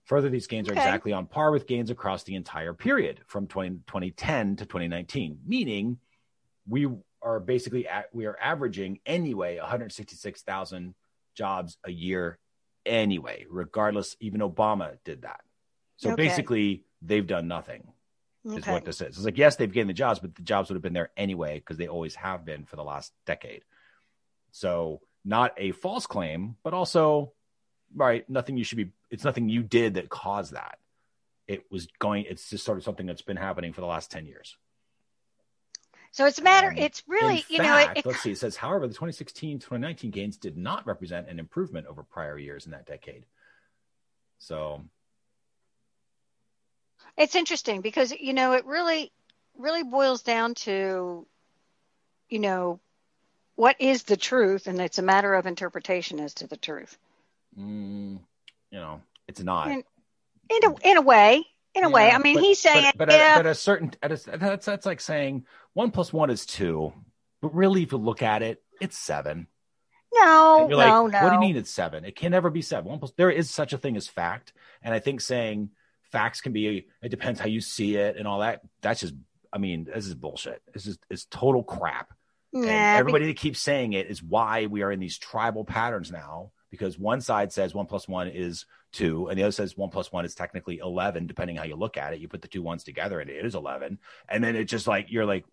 Further, 0.06 0.30
these 0.30 0.48
gains 0.48 0.68
are 0.68 0.74
exactly 0.74 1.14
on 1.14 1.28
par 1.28 1.52
with 1.52 1.68
gains 1.68 1.90
across 1.92 2.24
the 2.24 2.36
entire 2.36 2.74
period 2.74 3.22
from 3.28 3.48
20, 3.48 3.82
2010 3.86 4.56
to 4.58 4.66
2019, 4.66 5.40
meaning 5.46 6.00
we 6.68 6.90
are 7.22 7.40
basically 7.40 7.88
at, 7.88 8.14
we 8.14 8.26
are 8.26 8.38
averaging 8.42 9.00
anyway 9.06 9.58
166,000 9.60 10.96
jobs 11.34 11.78
a 11.84 11.92
year 11.92 12.40
anyway, 12.86 13.46
regardless. 13.50 14.16
Even 14.20 14.42
Obama 14.42 14.98
did 15.04 15.24
that. 15.24 15.42
So 15.98 16.12
Okay. 16.12 16.24
basically, 16.24 16.86
they've 17.02 17.26
done 17.28 17.48
nothing. 17.48 17.92
Is 18.46 18.58
Okay. 18.58 18.74
what 18.74 18.84
this 18.84 19.00
is. 19.00 19.16
It's 19.16 19.26
like 19.26 19.38
yes, 19.38 19.56
they've 19.56 19.72
gained 19.72 19.90
the 19.90 19.94
jobs, 19.94 20.20
but 20.20 20.36
the 20.36 20.42
jobs 20.42 20.70
would 20.70 20.76
have 20.76 20.82
been 20.82 20.92
there 20.92 21.12
anyway 21.16 21.60
because 21.60 21.78
they 21.78 21.88
always 21.88 22.16
have 22.16 22.44
been 22.44 22.66
for 22.66 22.76
the 22.76 22.84
last 22.84 23.14
decade. 23.26 23.64
So 24.52 25.00
not 25.24 25.54
a 25.58 25.72
false 25.72 26.06
claim, 26.06 26.58
but 26.62 26.74
also 26.74 27.32
right. 27.96 28.30
Nothing 28.30 28.58
you 28.58 28.66
should 28.66 28.78
be. 28.78 28.92
It's 29.10 29.24
nothing 29.24 29.48
you 29.48 29.64
did 29.64 29.94
that 29.94 30.10
caused 30.10 30.54
that. 30.54 30.78
It 31.48 31.72
was 31.72 31.88
going. 32.00 32.26
It's 32.28 32.50
just 32.50 32.66
sort 32.66 32.78
of 32.78 32.84
something 32.84 33.06
that's 33.06 33.22
been 33.22 33.38
happening 33.38 33.72
for 33.72 33.80
the 33.80 33.88
last 33.88 34.12
ten 34.12 34.26
years. 34.26 34.58
So 36.14 36.28
it's 36.28 36.38
a 36.38 36.44
matter. 36.44 36.70
Um, 36.70 36.78
it's 36.78 37.02
really, 37.08 37.38
In 37.38 37.44
you 37.50 37.58
know, 37.58 37.64
fact, 37.64 37.98
it, 37.98 38.00
it 38.02 38.06
let's 38.06 38.22
see. 38.22 38.32
It 38.32 38.38
says, 38.38 38.56
however, 38.56 38.88
the 38.88 38.94
2016 38.94 39.58
2019 39.58 40.12
gains 40.12 40.38
did 40.38 40.56
not 40.56 40.86
represent 40.86 41.28
an 41.28 41.40
improvement 41.40 41.88
over 41.88 42.04
prior 42.04 42.38
years 42.38 42.66
in 42.66 42.72
that 42.72 42.86
decade. 42.86 43.26
So, 44.38 44.84
it's 47.18 47.36
interesting 47.36 47.82
because 47.82 48.12
you 48.12 48.34
know 48.34 48.54
it 48.54 48.66
really 48.66 49.12
really 49.58 49.84
boils 49.84 50.22
down 50.22 50.54
to 50.54 51.26
you 52.30 52.40
know 52.40 52.80
what 53.56 53.76
is 53.80 54.04
the 54.04 54.18
truth 54.18 54.68
and 54.68 54.80
it's 54.80 55.00
a 55.00 55.04
matter 55.04 55.34
of 55.34 55.46
interpretation 55.46 56.20
as 56.20 56.34
to 56.36 56.48
the 56.48 56.58
truth 56.58 56.98
mm, 57.58 58.20
you 58.72 58.80
know, 58.80 59.02
it's 59.28 59.42
not. 59.42 59.68
And- 59.68 59.84
in 60.50 60.72
a 60.72 60.90
in 60.90 60.98
a 60.98 61.02
way 61.02 61.46
in 61.74 61.84
a 61.86 61.90
way 61.90 62.12
i 62.12 62.18
mean 62.18 62.36
but- 62.36 62.44
he's 62.44 62.60
saying 62.60 62.92
but, 62.98 63.08
but, 63.08 63.16
yeah 63.16 63.36
at, 63.36 63.44
but 63.44 63.46
a 63.50 63.56
certain 63.56 63.92
at 64.04 64.12
a, 64.12 64.38
that's 64.38 64.66
that's 64.66 64.86
like 64.86 65.00
saying 65.00 65.46
one 65.74 65.92
plus 65.92 66.14
one 66.14 66.30
is 66.30 66.46
two, 66.46 66.94
but 67.42 67.54
really, 67.54 67.84
if 67.84 67.92
you 67.92 67.98
look 67.98 68.22
at 68.22 68.42
it, 68.42 68.62
it's 68.82 68.98
seven. 68.98 69.48
no 70.14 70.68
you're 70.70 70.78
like, 70.78 70.88
no 70.88 71.08
no 71.08 71.24
what 71.24 71.30
do 71.30 71.36
you 71.36 71.42
mean 71.42 71.58
it's 71.58 71.72
seven? 71.72 72.06
It 72.06 72.16
can 72.16 72.32
never 72.32 72.50
be 72.50 72.62
seven. 72.62 72.90
One 72.90 73.00
plus 73.00 73.14
there 73.18 73.32
is 73.32 73.50
such 73.50 73.74
a 73.74 73.78
thing 73.78 73.98
as 73.98 74.08
fact, 74.08 74.54
and 74.82 74.94
I 74.94 75.00
think 75.00 75.22
saying 75.22 75.70
facts 76.12 76.42
can 76.42 76.54
be 76.54 76.88
it 77.02 77.10
depends 77.10 77.40
how 77.40 77.48
you 77.48 77.62
see 77.62 77.96
it 77.96 78.18
and 78.18 78.28
all 78.28 78.40
that. 78.40 78.62
That's 78.82 79.02
just 79.02 79.16
I 79.52 79.58
mean, 79.60 79.86
this 79.86 80.08
is 80.08 80.16
bullshit. 80.16 80.62
This 80.74 80.88
is 80.88 80.98
it's 81.10 81.26
total 81.26 81.64
crap. 81.64 82.14
and 82.54 82.66
everybody 82.66 83.26
that 83.28 83.38
keeps 83.38 83.60
saying 83.60 83.94
it 83.94 84.08
is 84.08 84.22
why 84.22 84.68
we 84.68 84.84
are 84.84 84.92
in 84.92 85.00
these 85.00 85.18
tribal 85.18 85.66
patterns 85.66 86.12
now 86.12 86.52
because 86.70 86.98
one 86.98 87.22
side 87.22 87.52
says 87.52 87.74
one 87.74 87.86
plus 87.86 88.08
one 88.08 88.28
is 88.28 88.66
two, 88.94 89.28
and 89.28 89.38
the 89.38 89.44
other 89.44 89.52
says 89.52 89.76
one 89.76 89.90
plus 89.90 90.12
one 90.12 90.24
is 90.24 90.36
technically 90.36 90.78
11, 90.78 91.28
depending 91.28 91.58
how 91.58 91.64
you 91.64 91.76
look 91.76 91.98
at 91.98 92.14
it. 92.14 92.20
You 92.20 92.28
put 92.28 92.42
the 92.42 92.48
two 92.48 92.62
ones 92.62 92.84
together 92.84 93.20
and 93.20 93.30
it 93.30 93.46
is 93.46 93.56
11. 93.56 94.00
And 94.30 94.44
then 94.44 94.56
it's 94.56 94.72
just 94.72 94.88
like, 94.88 95.08
you're 95.10 95.26
like, 95.26 95.46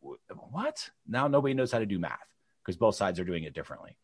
what? 0.50 0.90
Now 1.08 1.26
nobody 1.26 1.54
knows 1.54 1.72
how 1.72 1.78
to 1.78 1.86
do 1.86 1.98
math 1.98 2.18
because 2.62 2.76
both 2.76 2.94
sides 2.94 3.18
are 3.18 3.24
doing 3.24 3.44
it 3.44 3.54
differently. 3.54 3.96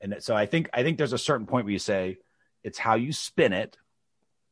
And 0.00 0.16
so 0.20 0.34
I 0.34 0.46
think, 0.46 0.70
I 0.72 0.82
think 0.82 0.98
there's 0.98 1.12
a 1.12 1.18
certain 1.18 1.46
point 1.46 1.66
where 1.66 1.72
you 1.72 1.78
say 1.78 2.18
it's 2.64 2.78
how 2.78 2.94
you 2.94 3.12
spin 3.12 3.52
it 3.52 3.76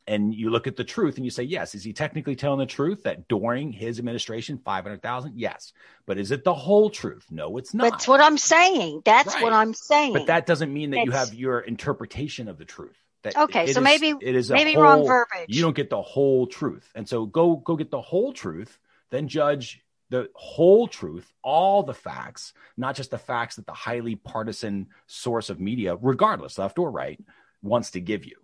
and 0.07 0.35
you 0.35 0.51
look 0.51 0.67
at 0.67 0.77
the 0.77 0.85
truth 0.85 1.17
and 1.17 1.25
you 1.25 1.31
say, 1.31 1.43
yes, 1.43 1.75
is 1.75 1.85
he 1.85 1.93
technically 1.93 2.37
telling 2.37 2.59
the 2.59 2.67
truth 2.67 3.03
that 3.03 3.29
during 3.29 3.73
his 3.73 3.99
administration, 3.99 4.59
500,000? 4.65 5.35
Yes. 5.37 5.73
But 6.07 6.19
is 6.19 6.31
it 6.31 6.45
the 6.45 6.55
whole 6.55 6.91
truth? 6.91 7.27
No, 7.31 7.57
it's 7.59 7.75
not. 7.75 7.91
That's 7.91 8.09
what 8.09 8.21
I'm 8.21 8.39
saying. 8.39 9.03
That's 9.05 9.35
right. 9.35 9.43
what 9.43 9.53
I'm 9.53 9.75
saying. 9.75 10.15
But 10.15 10.27
that 10.27 10.47
doesn't 10.47 10.73
mean 10.73 10.91
that 10.91 10.99
it's... 10.99 11.07
you 11.07 11.13
have 11.13 11.35
your 11.35 11.61
interpretation 11.61 12.49
of 12.49 12.59
the 12.59 12.65
truth. 12.65 12.97
Okay, 13.27 13.73
so 13.73 13.81
is, 13.81 13.85
maybe 13.85 14.15
it 14.21 14.35
is 14.35 14.51
maybe 14.51 14.75
whole, 14.75 14.83
wrong 14.83 15.07
verbiage. 15.07 15.49
You 15.49 15.63
don't 15.63 15.77
get 15.77 15.91
the 15.91 16.03
whole 16.03 16.47
truth. 16.47 16.91
And 16.95 17.09
so 17.09 17.27
go 17.27 17.57
go 17.57 17.77
get 17.77 17.91
the 17.91 18.01
whole 18.01 18.33
truth, 18.33 18.79
then 19.11 19.29
judge 19.29 19.83
the 20.11 20.31
whole 20.35 20.89
truth, 20.89 21.31
all 21.43 21.83
the 21.83 21.95
facts, 21.95 22.55
not 22.77 22.95
just 22.95 23.11
the 23.11 23.19
facts 23.19 23.57
that 23.57 23.67
the 23.67 23.73
highly 23.73 24.17
partisan 24.17 24.87
source 25.07 25.51
of 25.51 25.61
media, 25.61 25.97
regardless, 26.01 26.57
left 26.57 26.79
or 26.79 26.91
right, 26.91 27.21
wants 27.63 27.91
to 27.91 28.01
give 28.01 28.25
you 28.25 28.37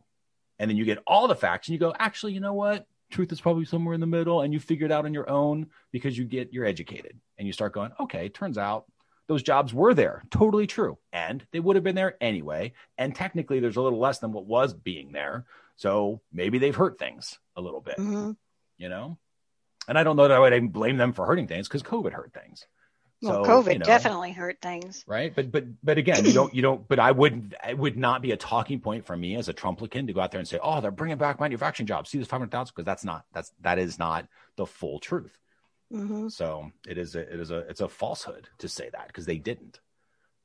and 0.58 0.70
then 0.70 0.76
you 0.76 0.84
get 0.84 0.98
all 1.06 1.28
the 1.28 1.34
facts 1.34 1.68
and 1.68 1.72
you 1.72 1.78
go 1.78 1.92
actually 1.98 2.32
you 2.32 2.40
know 2.40 2.54
what 2.54 2.86
truth 3.10 3.32
is 3.32 3.40
probably 3.40 3.64
somewhere 3.64 3.94
in 3.94 4.00
the 4.00 4.06
middle 4.06 4.40
and 4.40 4.52
you 4.52 4.60
figure 4.60 4.86
it 4.86 4.92
out 4.92 5.04
on 5.04 5.14
your 5.14 5.28
own 5.28 5.66
because 5.92 6.16
you 6.16 6.24
get 6.24 6.52
you're 6.52 6.64
educated 6.64 7.18
and 7.38 7.46
you 7.46 7.52
start 7.52 7.72
going 7.72 7.92
okay 8.00 8.28
turns 8.28 8.58
out 8.58 8.86
those 9.26 9.42
jobs 9.42 9.72
were 9.72 9.94
there 9.94 10.22
totally 10.30 10.66
true 10.66 10.98
and 11.12 11.46
they 11.52 11.60
would 11.60 11.76
have 11.76 11.84
been 11.84 11.94
there 11.94 12.16
anyway 12.20 12.72
and 12.98 13.14
technically 13.14 13.60
there's 13.60 13.76
a 13.76 13.82
little 13.82 13.98
less 13.98 14.18
than 14.18 14.32
what 14.32 14.46
was 14.46 14.74
being 14.74 15.12
there 15.12 15.44
so 15.76 16.20
maybe 16.32 16.58
they've 16.58 16.76
hurt 16.76 16.98
things 16.98 17.38
a 17.56 17.60
little 17.60 17.80
bit 17.80 17.96
mm-hmm. 17.96 18.32
you 18.76 18.88
know 18.88 19.18
and 19.88 19.98
i 19.98 20.02
don't 20.02 20.16
know 20.16 20.28
that 20.28 20.32
i 20.32 20.38
would 20.38 20.52
even 20.52 20.68
blame 20.68 20.96
them 20.96 21.12
for 21.12 21.26
hurting 21.26 21.46
things 21.46 21.68
because 21.68 21.82
covid 21.82 22.12
hurt 22.12 22.32
things 22.32 22.66
well, 23.24 23.44
so, 23.44 23.50
COVID 23.50 23.72
you 23.72 23.78
know, 23.78 23.84
definitely 23.84 24.32
hurt 24.32 24.58
things, 24.60 25.04
right? 25.06 25.34
But 25.34 25.50
but 25.50 25.64
but 25.82 25.98
again, 25.98 26.24
you 26.24 26.32
don't 26.32 26.54
you 26.54 26.62
don't. 26.62 26.86
But 26.86 26.98
I 26.98 27.12
wouldn't, 27.12 27.54
it 27.66 27.78
would 27.78 27.96
not 27.96 28.22
be 28.22 28.32
a 28.32 28.36
talking 28.36 28.80
point 28.80 29.06
for 29.06 29.16
me 29.16 29.36
as 29.36 29.48
a 29.48 29.54
Trumplican 29.54 30.06
to 30.06 30.12
go 30.12 30.20
out 30.20 30.30
there 30.30 30.40
and 30.40 30.48
say, 30.48 30.58
oh, 30.62 30.80
they're 30.80 30.90
bringing 30.90 31.16
back 31.16 31.40
manufacturing 31.40 31.86
jobs. 31.86 32.10
See 32.10 32.18
this 32.18 32.28
five 32.28 32.40
hundred 32.40 32.50
thousand 32.50 32.74
because 32.74 32.84
that's 32.84 33.04
not 33.04 33.24
that's 33.32 33.52
that 33.62 33.78
is 33.78 33.98
not 33.98 34.26
the 34.56 34.66
full 34.66 34.98
truth. 34.98 35.38
Mm-hmm. 35.94 36.28
So 36.28 36.70
it 36.88 36.98
is 36.98 37.14
a, 37.14 37.20
it 37.20 37.40
is 37.40 37.50
a 37.50 37.58
it's 37.58 37.80
a 37.80 37.88
falsehood 37.88 38.48
to 38.58 38.68
say 38.68 38.90
that 38.92 39.06
because 39.06 39.26
they 39.26 39.38
didn't. 39.38 39.80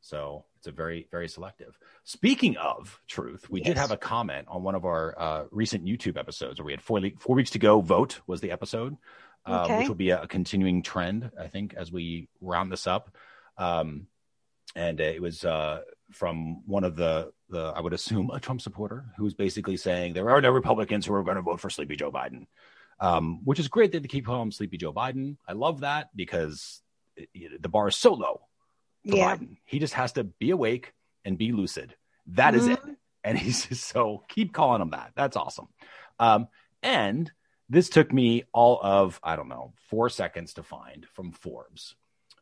So 0.01 0.45
it's 0.57 0.67
a 0.67 0.71
very 0.71 1.07
very 1.11 1.27
selective. 1.27 1.77
Speaking 2.03 2.55
of 2.57 3.01
truth, 3.07 3.49
we 3.49 3.59
yes. 3.59 3.67
did 3.67 3.77
have 3.77 3.91
a 3.91 3.97
comment 3.97 4.47
on 4.49 4.63
one 4.63 4.75
of 4.75 4.85
our 4.85 5.19
uh, 5.19 5.43
recent 5.51 5.85
YouTube 5.85 6.17
episodes 6.17 6.59
where 6.59 6.65
we 6.65 6.73
had 6.73 6.81
four 6.81 7.01
le- 7.01 7.17
four 7.19 7.35
weeks 7.35 7.51
to 7.51 7.59
go. 7.59 7.81
Vote 7.81 8.21
was 8.27 8.41
the 8.41 8.51
episode 8.51 8.97
uh, 9.45 9.63
okay. 9.65 9.79
which 9.79 9.87
will 9.87 9.95
be 9.95 10.11
a, 10.11 10.27
continuing 10.27 10.81
trend, 10.81 11.31
I 11.39 11.47
think, 11.47 11.73
as 11.73 11.91
we 11.91 12.29
round 12.41 12.71
this 12.71 12.87
up. 12.87 13.15
Um, 13.57 14.07
and 14.75 14.99
it 14.99 15.21
was 15.21 15.43
uh, 15.43 15.81
from 16.11 16.67
one 16.67 16.83
of 16.83 16.95
the, 16.95 17.31
the, 17.49 17.59
I 17.59 17.81
would 17.81 17.93
assume, 17.93 18.29
a 18.31 18.39
Trump 18.39 18.61
supporter 18.61 19.05
who 19.17 19.23
was 19.23 19.33
basically 19.33 19.77
saying 19.77 20.13
there 20.13 20.29
are 20.29 20.41
no 20.41 20.51
Republicans 20.51 21.05
who 21.05 21.13
are 21.13 21.23
going 21.23 21.37
to 21.37 21.41
vote 21.41 21.59
for 21.59 21.69
Sleepy 21.69 21.95
Joe 21.95 22.11
Biden, 22.11 22.45
um, 22.99 23.41
which 23.43 23.59
is 23.59 23.67
great 23.67 23.91
that 23.91 24.01
they 24.01 24.07
keep 24.07 24.25
calling 24.25 24.43
him 24.43 24.51
Sleepy 24.51 24.77
Joe 24.77 24.93
Biden. 24.93 25.37
I 25.47 25.53
love 25.53 25.81
that 25.81 26.09
because 26.15 26.81
it, 27.15 27.29
it, 27.33 27.61
the 27.61 27.69
bar 27.69 27.87
is 27.87 27.95
so 27.95 28.13
low 28.13 28.41
yeah. 29.03 29.35
Biden. 29.35 29.57
He 29.65 29.79
just 29.79 29.93
has 29.93 30.13
to 30.13 30.23
be 30.23 30.51
awake 30.51 30.93
and 31.25 31.37
be 31.37 31.51
lucid. 31.51 31.95
That 32.27 32.53
mm-hmm. 32.53 32.71
is 32.71 32.77
it. 32.77 32.79
And 33.23 33.37
he's 33.37 33.65
just, 33.65 33.87
so 33.87 34.23
keep 34.27 34.53
calling 34.53 34.81
him 34.81 34.91
that. 34.91 35.11
That's 35.15 35.37
awesome. 35.37 35.67
Um, 36.19 36.47
and 36.81 37.31
this 37.69 37.89
took 37.89 38.11
me 38.11 38.43
all 38.53 38.79
of, 38.81 39.19
I 39.23 39.35
don't 39.35 39.49
know, 39.49 39.73
four 39.89 40.09
seconds 40.09 40.53
to 40.55 40.63
find 40.63 41.05
from 41.13 41.31
Forbes. 41.31 41.95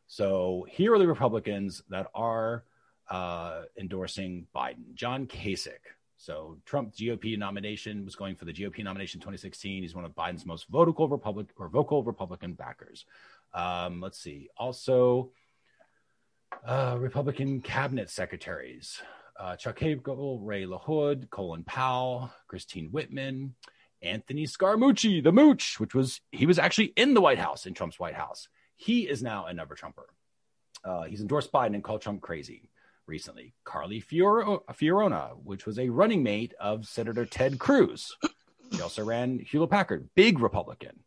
So 0.06 0.66
here 0.70 0.94
are 0.94 0.98
the 0.98 1.06
Republicans 1.06 1.82
that 1.90 2.06
are 2.14 2.64
uh, 3.10 3.62
endorsing 3.78 4.46
Biden. 4.54 4.94
John 4.94 5.26
Kasich. 5.26 5.74
So 6.18 6.58
Trump 6.66 6.94
GOP 6.94 7.38
nomination 7.38 8.04
was 8.04 8.16
going 8.16 8.34
for 8.34 8.44
the 8.44 8.52
GOP 8.52 8.82
nomination 8.82 9.20
2016. 9.20 9.82
He's 9.82 9.94
one 9.94 10.04
of 10.04 10.16
Biden's 10.16 10.44
most 10.44 10.66
vocal 10.68 11.08
Republican 11.08 11.54
or 11.56 11.68
vocal 11.68 12.02
Republican 12.02 12.54
backers. 12.54 13.06
Um, 13.54 14.00
let's 14.00 14.18
see. 14.18 14.50
Also, 14.56 15.30
uh, 16.66 16.96
Republican 16.98 17.60
cabinet 17.60 18.10
secretaries: 18.10 19.00
uh, 19.38 19.54
Chuck 19.54 19.78
Hagel, 19.78 20.40
Ray 20.40 20.64
LaHood, 20.64 21.30
Colin 21.30 21.62
Powell, 21.64 22.30
Christine 22.48 22.90
Whitman. 22.90 23.54
Anthony 24.00 24.46
Scaramucci, 24.46 25.24
the 25.24 25.32
mooch, 25.32 25.80
which 25.80 25.92
was 25.92 26.20
he 26.30 26.46
was 26.46 26.56
actually 26.56 26.92
in 26.94 27.14
the 27.14 27.20
White 27.20 27.40
House 27.40 27.66
in 27.66 27.74
Trump's 27.74 27.98
White 27.98 28.14
House. 28.14 28.46
He 28.76 29.08
is 29.08 29.24
now 29.24 29.46
a 29.46 29.52
never 29.52 29.74
Trumper. 29.74 30.06
Uh, 30.84 31.02
he's 31.02 31.20
endorsed 31.20 31.50
Biden 31.50 31.74
and 31.74 31.82
called 31.82 32.00
Trump 32.00 32.20
crazy 32.20 32.70
recently. 33.08 33.54
Carly 33.64 34.00
Fior- 34.00 34.60
Fiorina, 34.72 35.36
which 35.42 35.66
was 35.66 35.78
a 35.78 35.88
running 35.88 36.22
mate 36.22 36.54
of 36.60 36.86
Senator 36.86 37.24
Ted 37.24 37.58
Cruz. 37.58 38.16
She 38.72 38.82
also 38.82 39.04
ran 39.04 39.38
Hewlett 39.38 39.70
Packard, 39.70 40.10
big 40.14 40.40
Republican, 40.40 41.00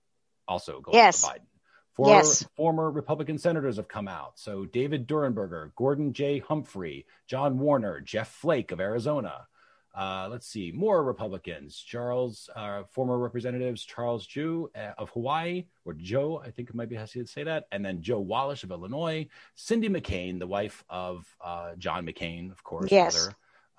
also 0.47 0.81
going 0.81 0.97
yes. 0.97 1.23
for 1.23 1.33
Biden. 1.33 1.45
Four 1.93 2.07
yes. 2.07 2.45
former 2.55 2.89
Republican 2.89 3.37
senators 3.37 3.75
have 3.75 3.87
come 3.87 4.07
out. 4.07 4.39
So 4.39 4.65
David 4.65 5.07
Durenberger, 5.07 5.75
Gordon 5.75 6.13
J. 6.13 6.39
Humphrey, 6.39 7.05
John 7.27 7.59
Warner, 7.59 7.99
Jeff 7.99 8.29
Flake 8.29 8.71
of 8.71 8.79
Arizona, 8.79 9.47
uh, 9.93 10.27
let's 10.31 10.47
see, 10.47 10.71
more 10.71 11.03
Republicans. 11.03 11.77
Charles, 11.77 12.49
uh, 12.55 12.83
former 12.91 13.17
representatives, 13.17 13.83
Charles 13.83 14.25
Djou 14.25 14.69
uh, 14.75 14.91
of 14.97 15.09
Hawaii, 15.09 15.65
or 15.85 15.93
Joe, 15.93 16.41
I 16.43 16.51
think 16.51 16.69
it 16.69 16.75
might 16.75 16.89
be 16.89 16.95
how 16.95 17.05
to 17.05 17.25
say 17.25 17.43
that, 17.43 17.65
and 17.71 17.83
then 17.83 18.01
Joe 18.01 18.19
Walsh 18.19 18.63
of 18.63 18.71
Illinois. 18.71 19.27
Cindy 19.55 19.89
McCain, 19.89 20.39
the 20.39 20.47
wife 20.47 20.83
of 20.89 21.25
uh, 21.43 21.75
John 21.77 22.05
McCain, 22.05 22.51
of 22.51 22.63
course, 22.63 22.91
yes. 22.91 23.29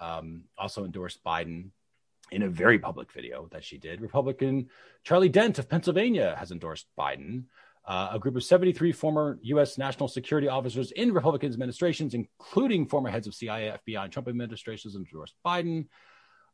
um, 0.01 0.43
also 0.59 0.85
endorsed 0.85 1.25
Biden 1.25 1.71
in 2.31 2.43
a 2.43 2.49
very 2.49 2.79
public 2.79 3.13
video 3.13 3.49
that 3.53 3.65
she 3.65 3.79
did. 3.79 4.01
Republican 4.01 4.69
Charlie 5.05 5.29
Dent 5.29 5.59
of 5.59 5.69
Pennsylvania 5.69 6.35
has 6.39 6.51
endorsed 6.51 6.87
Biden. 6.99 7.45
Uh, 7.85 8.11
a 8.13 8.19
group 8.19 8.37
of 8.37 8.45
73 8.45 8.93
former 8.93 9.39
U.S. 9.43 9.77
national 9.77 10.09
security 10.09 10.47
officers 10.49 10.93
in 10.93 11.13
Republican 11.13 11.53
administrations, 11.53 12.15
including 12.15 12.87
former 12.87 13.11
heads 13.11 13.27
of 13.27 13.35
CIA, 13.35 13.77
FBI, 13.87 14.05
and 14.05 14.13
Trump 14.13 14.29
administrations, 14.29 14.95
and 14.95 15.05
endorsed 15.05 15.35
Biden. 15.45 15.87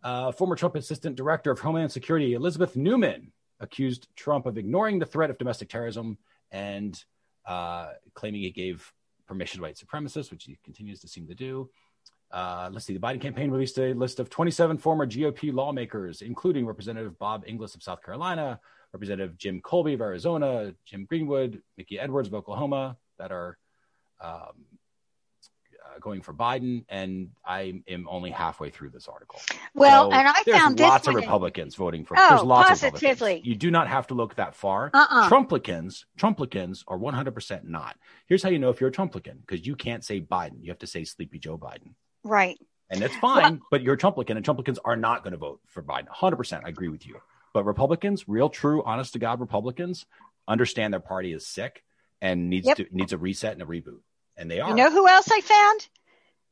Uh, 0.02 0.32
former 0.32 0.56
Trump 0.56 0.74
Assistant 0.76 1.16
Director 1.16 1.50
of 1.50 1.58
Homeland 1.58 1.92
Security 1.92 2.32
Elizabeth 2.32 2.76
Neumann 2.76 3.32
accused 3.60 4.08
Trump 4.16 4.46
of 4.46 4.56
ignoring 4.56 4.98
the 4.98 5.06
threat 5.06 5.28
of 5.28 5.36
domestic 5.38 5.68
terrorism 5.68 6.16
and 6.50 7.02
uh, 7.46 7.88
claiming 8.14 8.40
he 8.40 8.50
gave 8.50 8.92
permission 9.26 9.58
to 9.58 9.62
white 9.62 9.76
supremacists, 9.76 10.30
which 10.30 10.44
he 10.44 10.56
continues 10.64 11.00
to 11.00 11.08
seem 11.08 11.26
to 11.26 11.34
do. 11.34 11.68
Uh, 12.30 12.70
let's 12.72 12.86
see. 12.86 12.92
The 12.92 13.00
Biden 13.00 13.20
campaign 13.20 13.50
released 13.50 13.78
a 13.78 13.92
list 13.94 14.20
of 14.20 14.30
27 14.30 14.78
former 14.78 15.06
GOP 15.06 15.52
lawmakers, 15.52 16.22
including 16.22 16.66
Representative 16.66 17.18
Bob 17.18 17.44
Inglis 17.46 17.74
of 17.74 17.82
South 17.82 18.02
Carolina, 18.02 18.60
Representative 18.92 19.36
Jim 19.36 19.60
Kolbe 19.60 19.94
of 19.94 20.00
Arizona, 20.00 20.74
Jim 20.86 21.04
Greenwood, 21.04 21.62
Mickey 21.76 21.98
Edwards 21.98 22.28
of 22.28 22.34
Oklahoma 22.34 22.96
that 23.18 23.32
are 23.32 23.58
um, 24.20 24.64
uh, 25.84 25.98
going 26.00 26.22
for 26.22 26.32
Biden, 26.32 26.84
and 26.88 27.30
I 27.44 27.82
am 27.88 28.08
only 28.08 28.30
halfway 28.30 28.70
through 28.70 28.90
this 28.90 29.08
article. 29.08 29.40
Well, 29.74 30.10
so 30.10 30.16
and 30.16 30.28
I 30.28 30.42
found 30.42 30.80
lots 30.80 31.06
of 31.06 31.14
Republicans 31.14 31.74
voting 31.74 32.04
for. 32.04 32.16
Oh, 32.18 32.28
there's 32.30 32.42
lots 32.42 32.68
positively. 32.68 33.08
of 33.10 33.20
Republicans. 33.20 33.46
You 33.46 33.54
do 33.54 33.70
not 33.70 33.88
have 33.88 34.06
to 34.08 34.14
look 34.14 34.34
that 34.36 34.54
far. 34.54 34.90
Uh-uh. 34.92 35.28
Trumplicans, 35.28 36.04
Trumplicans 36.18 36.84
are 36.88 36.98
100% 36.98 37.64
not. 37.64 37.96
Here's 38.26 38.42
how 38.42 38.48
you 38.48 38.58
know 38.58 38.70
if 38.70 38.80
you're 38.80 38.90
a 38.90 38.92
Trumplican 38.92 39.40
because 39.46 39.66
you 39.66 39.76
can't 39.76 40.04
say 40.04 40.20
Biden. 40.20 40.62
You 40.62 40.70
have 40.70 40.78
to 40.78 40.86
say 40.86 41.04
Sleepy 41.04 41.38
Joe 41.38 41.58
Biden. 41.58 41.94
Right. 42.24 42.58
And 42.90 43.00
that's 43.00 43.16
fine, 43.16 43.42
well, 43.42 43.66
but 43.70 43.82
you're 43.82 43.94
a 43.94 43.98
Trumplican, 43.98 44.36
and 44.36 44.44
Trumplicans 44.44 44.78
are 44.84 44.96
not 44.96 45.22
going 45.22 45.32
to 45.32 45.38
vote 45.38 45.60
for 45.66 45.82
Biden. 45.82 46.08
100%. 46.08 46.62
I 46.64 46.68
agree 46.68 46.88
with 46.88 47.06
you. 47.06 47.20
But 47.58 47.64
Republicans, 47.64 48.28
real, 48.28 48.48
true, 48.48 48.84
honest 48.84 49.14
to 49.14 49.18
God 49.18 49.40
Republicans, 49.40 50.06
understand 50.46 50.92
their 50.92 51.00
party 51.00 51.32
is 51.32 51.44
sick 51.44 51.82
and 52.20 52.48
needs 52.48 52.68
yep. 52.68 52.76
to 52.76 52.86
needs 52.92 53.12
a 53.12 53.18
reset 53.18 53.54
and 53.54 53.62
a 53.62 53.64
reboot. 53.64 53.98
And 54.36 54.48
they 54.48 54.60
are. 54.60 54.70
You 54.70 54.76
know 54.76 54.92
who 54.92 55.08
else 55.08 55.28
I 55.28 55.40
found? 55.40 55.88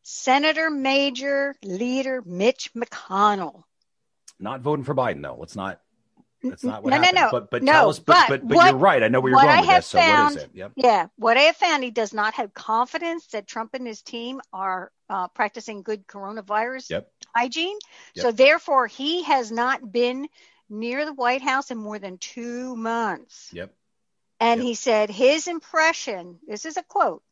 Senator 0.02 0.68
Major 0.68 1.54
Leader 1.62 2.24
Mitch 2.26 2.72
McConnell. 2.74 3.62
Not 4.40 4.62
voting 4.62 4.84
for 4.84 4.96
Biden, 4.96 5.22
though. 5.22 5.36
Let's 5.38 5.54
not. 5.54 5.80
That's 6.42 6.64
not 6.64 6.82
what 6.82 6.90
no, 6.90 6.96
happened. 6.96 7.14
No, 7.14 7.24
no, 7.26 7.30
but 7.30 7.50
but 7.52 7.62
no. 7.62 7.70
tell 7.70 7.90
us. 7.90 8.00
But 8.00 8.28
but, 8.28 8.48
but, 8.48 8.56
what, 8.56 8.70
you're 8.70 8.76
right. 8.76 9.00
I 9.00 9.06
know 9.06 9.20
where 9.20 9.30
you're 9.30 9.40
going 9.40 9.60
with 9.60 9.68
this. 9.68 9.86
So 9.86 9.98
what 9.98 10.32
is 10.32 10.42
it? 10.42 10.50
Yep. 10.54 10.72
Yeah, 10.74 11.06
what 11.14 11.36
I 11.36 11.42
have 11.42 11.56
found, 11.56 11.84
he 11.84 11.92
does 11.92 12.12
not 12.12 12.34
have 12.34 12.52
confidence 12.52 13.28
that 13.28 13.46
Trump 13.46 13.74
and 13.74 13.86
his 13.86 14.02
team 14.02 14.40
are 14.52 14.90
uh, 15.08 15.28
practicing 15.28 15.84
good 15.84 16.08
coronavirus 16.08 16.90
yep. 16.90 17.12
hygiene. 17.32 17.78
Yep. 18.16 18.22
So 18.24 18.32
therefore, 18.32 18.88
he 18.88 19.22
has 19.22 19.52
not 19.52 19.92
been 19.92 20.26
near 20.68 21.04
the 21.04 21.14
White 21.14 21.42
House 21.42 21.70
in 21.70 21.78
more 21.78 21.98
than 21.98 22.18
two 22.18 22.76
months. 22.76 23.50
Yep. 23.52 23.74
And 24.40 24.60
Yep. 24.60 24.66
he 24.66 24.74
said 24.74 25.10
his 25.10 25.48
impression, 25.48 26.38
this 26.46 26.66
is 26.66 26.76
a 26.76 26.82
quote, 26.82 27.22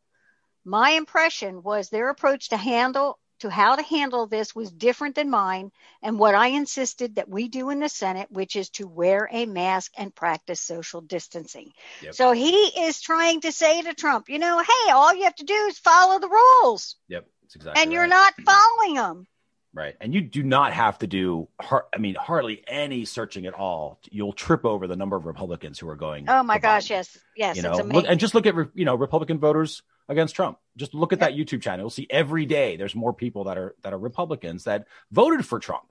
my 0.65 0.91
impression 0.91 1.63
was 1.63 1.91
their 1.91 2.09
approach 2.09 2.49
to 2.49 2.57
handle 2.57 3.19
to 3.41 3.51
how 3.51 3.77
to 3.77 3.83
handle 3.83 4.27
this 4.27 4.55
was 4.55 4.71
different 4.71 5.17
than 5.17 5.29
mine 5.29 5.71
and 6.03 6.19
what 6.19 6.35
I 6.35 6.47
insisted 6.49 7.17
that 7.17 7.29
we 7.29 7.49
do 7.49 7.71
in 7.71 7.81
the 7.81 7.89
Senate, 7.89 8.31
which 8.31 8.57
is 8.57 8.71
to 8.71 8.87
wear 8.87 9.29
a 9.31 9.45
mask 9.45 9.93
and 9.99 10.15
practice 10.15 10.61
social 10.61 11.01
distancing. 11.03 11.73
Yep. 12.03 12.15
So 12.15 12.33
he 12.33 12.53
is 12.85 13.01
trying 13.01 13.43
to 13.43 13.53
say 13.53 13.83
to 13.83 13.93
Trump, 13.93 14.29
you 14.29 14.39
know, 14.39 14.61
hey, 14.61 14.93
all 14.93 15.15
you 15.15 15.25
have 15.25 15.35
to 15.37 15.45
do 15.45 15.55
is 15.69 15.79
follow 15.79 16.21
the 16.21 16.29
rules 16.29 16.97
Yep. 17.09 17.27
That's 17.43 17.57
exactly. 17.57 17.83
and 17.83 17.93
you're 17.93 18.07
not 18.07 18.35
following 18.45 18.95
them. 18.95 19.27
Right. 19.75 19.97
And 20.01 20.15
you 20.15 20.21
do 20.21 20.45
not 20.45 20.73
have 20.73 20.99
to 21.01 21.09
do, 21.09 21.49
har- 21.61 21.87
I 21.93 21.99
mean, 21.99 22.15
hardly 22.15 22.63
any 22.69 23.05
searching 23.05 23.45
at 23.47 23.55
all. 23.55 23.99
You'll 24.09 24.33
trip 24.33 24.65
over 24.65 24.87
the 24.87 24.95
number 24.95 25.17
of 25.17 25.27
Republicans 25.27 25.81
who 25.81 25.89
are 25.89 25.97
going. 25.97 26.29
Oh 26.29 26.45
my 26.45 26.59
gosh, 26.59 26.87
Biden. 26.87 26.91
yes. 26.91 27.19
Yes, 27.37 27.57
You 27.57 27.69
it's 27.69 27.79
know, 27.79 27.85
look, 27.85 28.05
and 28.09 28.21
just 28.21 28.35
look 28.35 28.47
at, 28.47 28.55
you 28.75 28.85
know, 28.85 28.95
Republican 28.95 29.41
voters 29.41 29.83
against 30.09 30.37
Trump. 30.37 30.59
Just 30.77 30.95
look 30.95 31.13
at 31.13 31.21
that 31.21 31.33
YouTube 31.33 31.61
channel. 31.61 31.83
You'll 31.83 31.91
see 31.91 32.07
every 32.09 32.47
day 32.47 32.77
there's 32.77 32.95
more 32.95 33.13
people 33.13 33.45
that 33.45 33.59
are, 33.59 33.75
that 33.83 33.93
are 33.93 33.99
Republicans 33.99 34.63
that 34.65 34.87
voted 35.11 35.45
for 35.45 35.59
Trump 35.59 35.87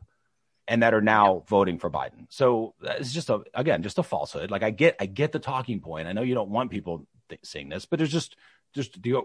and 0.65 0.81
that 0.81 0.93
are 0.93 1.01
now 1.01 1.43
voting 1.49 1.77
for 1.77 1.89
Biden. 1.89 2.27
So 2.29 2.75
uh, 2.87 2.93
it's 2.99 3.11
just 3.11 3.29
a, 3.29 3.41
again, 3.53 3.83
just 3.83 3.97
a 3.97 4.03
falsehood. 4.03 4.49
Like 4.49 4.63
I 4.63 4.69
get, 4.69 4.95
I 4.97 5.07
get 5.07 5.33
the 5.33 5.39
talking 5.39 5.81
point. 5.81 6.07
I 6.07 6.13
know 6.13 6.21
you 6.21 6.35
don't 6.35 6.51
want 6.51 6.71
people 6.71 7.05
th- 7.27 7.41
saying 7.43 7.67
this, 7.67 7.85
but 7.85 7.99
there's 7.99 8.13
just, 8.13 8.37
just 8.73 9.01
the, 9.01 9.21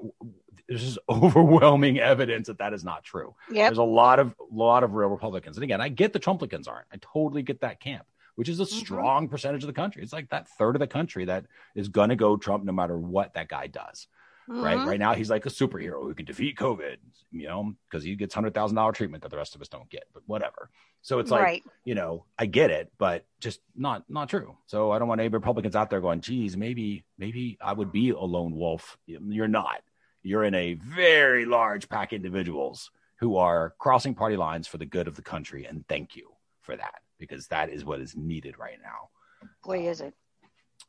there's 0.69 0.83
just 0.85 0.99
overwhelming 1.09 1.99
evidence 1.99 2.47
that 2.49 2.59
that 2.59 2.73
is 2.73 2.85
not 2.85 3.05
true. 3.05 3.35
yep. 3.51 3.69
There's 3.69 3.79
a 3.79 3.83
lot 3.83 4.19
of 4.19 4.35
lot 4.51 4.85
of 4.85 4.95
real 4.95 5.09
Republicans, 5.09 5.57
and 5.57 5.65
again, 5.65 5.81
I 5.81 5.89
get 5.89 6.13
the 6.13 6.21
Trumplicans 6.21 6.69
aren't. 6.69 6.87
I 6.93 6.99
totally 7.01 7.43
get 7.43 7.61
that 7.63 7.81
camp, 7.81 8.07
which 8.37 8.49
is 8.49 8.61
a 8.61 8.65
Mhm. 8.65 8.69
strong 8.81 9.29
percentage 9.29 9.63
of 9.63 9.67
the 9.69 9.73
country. 9.73 10.03
It's 10.03 10.13
like 10.13 10.29
that 10.31 10.49
third 10.59 10.77
of 10.77 10.81
the 10.81 10.87
country 10.87 11.25
that 11.27 11.47
is 11.75 11.89
going 11.89 12.11
to 12.11 12.17
go 12.17 12.37
Trump 12.37 12.65
no 12.65 12.73
matter 12.73 12.99
what 12.99 13.35
that 13.35 13.49
guy 13.49 13.67
does. 13.67 14.07
Right? 14.51 14.79
Mhm. 14.79 14.87
Right 14.87 14.99
now, 14.99 15.13
he's 15.13 15.29
like 15.29 15.45
a 15.45 15.51
superhero 15.51 16.03
who 16.05 16.15
can 16.15 16.25
defeat 16.25 16.57
COVID. 16.57 16.97
You 17.31 17.47
know, 17.49 17.75
because 17.91 18.03
he 18.05 18.15
gets 18.17 18.35
hundred 18.35 18.55
thousand 18.55 18.77
dollar 18.77 18.93
treatment 18.93 19.23
that 19.23 19.29
the 19.31 19.37
rest 19.37 19.55
of 19.55 19.61
us 19.61 19.69
don't 19.69 19.89
get. 19.91 20.05
But 20.15 20.23
whatever. 20.27 20.71
So 21.09 21.21
it's 21.21 21.31
like 21.31 21.41
right. 21.41 21.65
you 21.87 21.95
know, 21.95 22.27
I 22.39 22.45
get 22.45 22.71
it, 22.71 22.93
but 22.99 23.25
just 23.41 23.61
not 23.75 24.05
not 24.11 24.29
true. 24.29 24.59
So 24.67 24.91
I 24.91 24.99
don't 24.99 25.09
want 25.09 25.23
any 25.23 25.31
Republicans 25.31 25.75
out 25.75 25.89
there 25.89 26.03
going, 26.03 26.21
geez, 26.21 26.55
maybe 26.55 27.03
maybe 27.17 27.57
I 27.63 27.73
would 27.73 27.93
be 27.93 28.11
a 28.11 28.21
lone 28.21 28.55
wolf. 28.55 28.99
You're 29.07 29.49
not. 29.49 29.81
You're 30.23 30.45
in 30.45 30.55
a 30.55 30.75
very 30.75 31.47
large 31.47 31.89
pack 31.89 32.13
of 32.13 32.17
individuals 32.17 32.91
who 33.21 33.39
are 33.39 33.73
crossing 33.79 34.15
party 34.15 34.37
lines 34.37 34.67
for 34.67 34.77
the 34.77 34.85
good 34.85 35.09
of 35.09 35.17
the 35.17 35.23
country, 35.23 35.65
and 35.65 35.83
thank 35.89 36.15
you 36.15 36.29
for 36.61 36.77
that 36.77 36.97
because 37.19 37.47
that 37.47 37.71
is 37.71 37.87
what 37.87 38.03
is 38.03 38.15
needed 38.15 38.59
right 38.59 38.79
now. 38.83 39.09
Boy, 39.65 39.89
is 39.89 40.03
it. 40.03 40.13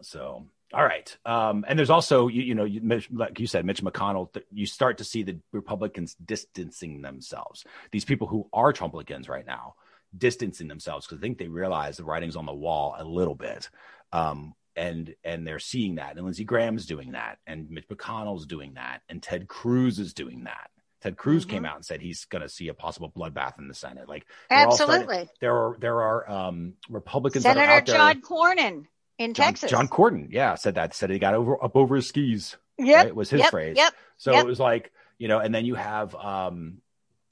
So, 0.01 0.47
all 0.73 0.83
right. 0.83 1.17
Um, 1.25 1.63
and 1.65 1.79
there's 1.79 1.89
also, 1.89 2.27
you, 2.27 2.41
you 2.41 2.55
know, 2.55 2.65
you, 2.65 2.81
Mitch- 2.81 3.09
like 3.09 3.39
you 3.39 3.47
said, 3.47 3.65
Mitch 3.65 3.81
McConnell, 3.81 4.33
th- 4.33 4.45
you 4.51 4.65
start 4.65 4.97
to 4.97 5.05
see 5.05 5.23
the 5.23 5.37
Republicans 5.53 6.13
distancing 6.15 7.01
themselves. 7.01 7.63
These 7.91 8.03
people 8.03 8.27
who 8.27 8.49
are 8.51 8.73
Trumplicans 8.73 9.29
right 9.29 9.45
now, 9.45 9.75
distancing 10.17 10.67
themselves 10.67 11.05
because 11.05 11.19
I 11.19 11.21
think 11.21 11.37
they 11.37 11.47
realize 11.47 11.97
the 11.97 12.03
writing's 12.03 12.35
on 12.35 12.45
the 12.45 12.53
wall 12.53 12.95
a 12.97 13.03
little 13.03 13.35
bit. 13.35 13.69
Um, 14.11 14.55
and 14.75 15.13
and 15.23 15.45
they're 15.45 15.59
seeing 15.59 15.95
that. 15.95 16.15
And 16.15 16.23
Lindsey 16.23 16.45
Graham's 16.45 16.85
doing 16.85 17.11
that, 17.11 17.37
and 17.45 17.69
Mitch 17.69 17.87
McConnell's 17.89 18.45
doing 18.45 18.75
that, 18.75 19.01
and 19.09 19.21
Ted 19.21 19.47
Cruz 19.47 19.99
is 19.99 20.13
doing 20.13 20.45
that. 20.45 20.69
Ted 21.01 21.17
Cruz 21.17 21.45
Mhm. 21.45 21.49
came 21.49 21.65
out 21.65 21.75
and 21.75 21.85
said 21.85 22.01
he's 22.01 22.25
going 22.25 22.41
to 22.41 22.49
see 22.49 22.67
a 22.67 22.73
possible 22.73 23.09
bloodbath 23.09 23.57
in 23.57 23.67
the 23.67 23.73
Senate. 23.73 24.07
Like 24.09 24.25
Absolutely. 24.49 25.29
there 25.41 25.55
are 25.55 25.77
there 25.79 26.01
are 26.01 26.29
um, 26.29 26.73
Republicans 26.89 27.43
Senator. 27.43 27.81
John 27.91 28.21
Cornyn 28.21 28.85
in 29.17 29.33
John, 29.33 29.47
Texas. 29.47 29.71
John 29.71 29.87
Cornyn, 29.87 30.27
yeah, 30.31 30.55
said 30.55 30.75
that. 30.75 30.93
Said 30.93 31.09
he 31.09 31.19
got 31.19 31.33
over 31.33 31.61
up 31.63 31.75
over 31.75 31.95
his 31.95 32.07
skis. 32.07 32.55
yep. 32.77 33.05
right, 33.05 33.15
was 33.15 33.29
his 33.29 33.41
yep. 33.41 33.51
phrase. 33.51 33.75
Yep. 33.77 33.93
So 34.17 34.31
Yep. 34.33 34.43
it 34.45 34.47
was 34.47 34.59
like 34.59 34.91
you 35.17 35.27
know, 35.27 35.39
and 35.39 35.53
then 35.53 35.65
you 35.65 35.75
have 35.75 36.15
um, 36.15 36.77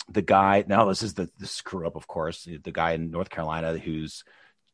the 0.10 0.22
guy. 0.22 0.64
Now 0.68 0.86
this 0.86 1.04
is 1.04 1.14
the, 1.16 1.30
the 1.38 1.48
screw 1.48 1.86
up, 1.88 1.96
of 1.96 2.08
course. 2.08 2.46
The 2.46 2.72
guy 2.72 2.92
in 2.94 3.12
North 3.12 3.30
Carolina 3.30 3.78
who's 3.78 4.24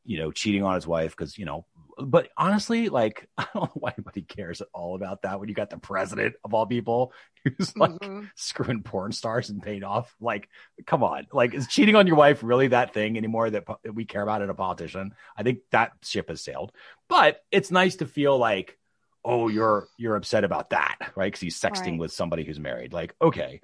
you 0.05 0.17
know 0.17 0.31
cheating 0.31 0.63
on 0.63 0.75
his 0.75 0.85
wife 0.87 1.15
because 1.15 1.37
you 1.37 1.45
know. 1.45 1.65
But 1.97 2.29
honestly, 2.37 2.89
like 2.89 3.29
I 3.37 3.45
don't 3.53 3.63
know 3.65 3.71
why 3.75 3.93
anybody 3.97 4.21
cares 4.23 4.61
at 4.61 4.67
all 4.73 4.95
about 4.95 5.21
that 5.21 5.39
when 5.39 5.47
you 5.49 5.55
got 5.55 5.69
the 5.69 5.77
president 5.77 6.35
of 6.43 6.53
all 6.53 6.65
people 6.65 7.13
who's 7.43 7.75
like 7.77 7.91
Mhm. 7.91 8.29
screwing 8.35 8.83
porn 8.83 9.11
stars 9.11 9.49
and 9.49 9.61
paid 9.61 9.83
off. 9.83 10.13
Like, 10.19 10.49
come 10.85 11.03
on. 11.03 11.27
Like, 11.31 11.53
is 11.53 11.67
cheating 11.67 11.95
on 11.95 12.07
your 12.07 12.15
wife 12.15 12.41
really 12.43 12.67
that 12.69 12.93
thing 12.93 13.17
anymore 13.17 13.49
that 13.49 13.65
po- 13.65 13.79
we 13.91 14.05
care 14.05 14.21
about 14.23 14.41
in 14.41 14.49
a 14.49 14.53
politician? 14.53 15.13
I 15.37 15.43
think 15.43 15.59
that 15.71 15.91
ship 16.03 16.29
has 16.29 16.41
sailed. 16.43 16.71
But 17.09 17.41
it's 17.51 17.69
nice 17.71 17.97
to 17.97 18.05
feel 18.07 18.37
like, 18.37 18.77
oh, 19.25 19.47
you're 19.47 19.87
you're 19.97 20.15
upset 20.15 20.43
about 20.43 20.71
that, 20.71 20.97
right? 21.15 21.27
Because 21.27 21.41
he's 21.41 21.59
sexting 21.59 21.91
Right. 21.91 21.99
with 21.99 22.11
somebody 22.11 22.43
who's 22.43 22.59
married. 22.59 22.91
Like, 22.93 23.15
okay. 23.21 23.61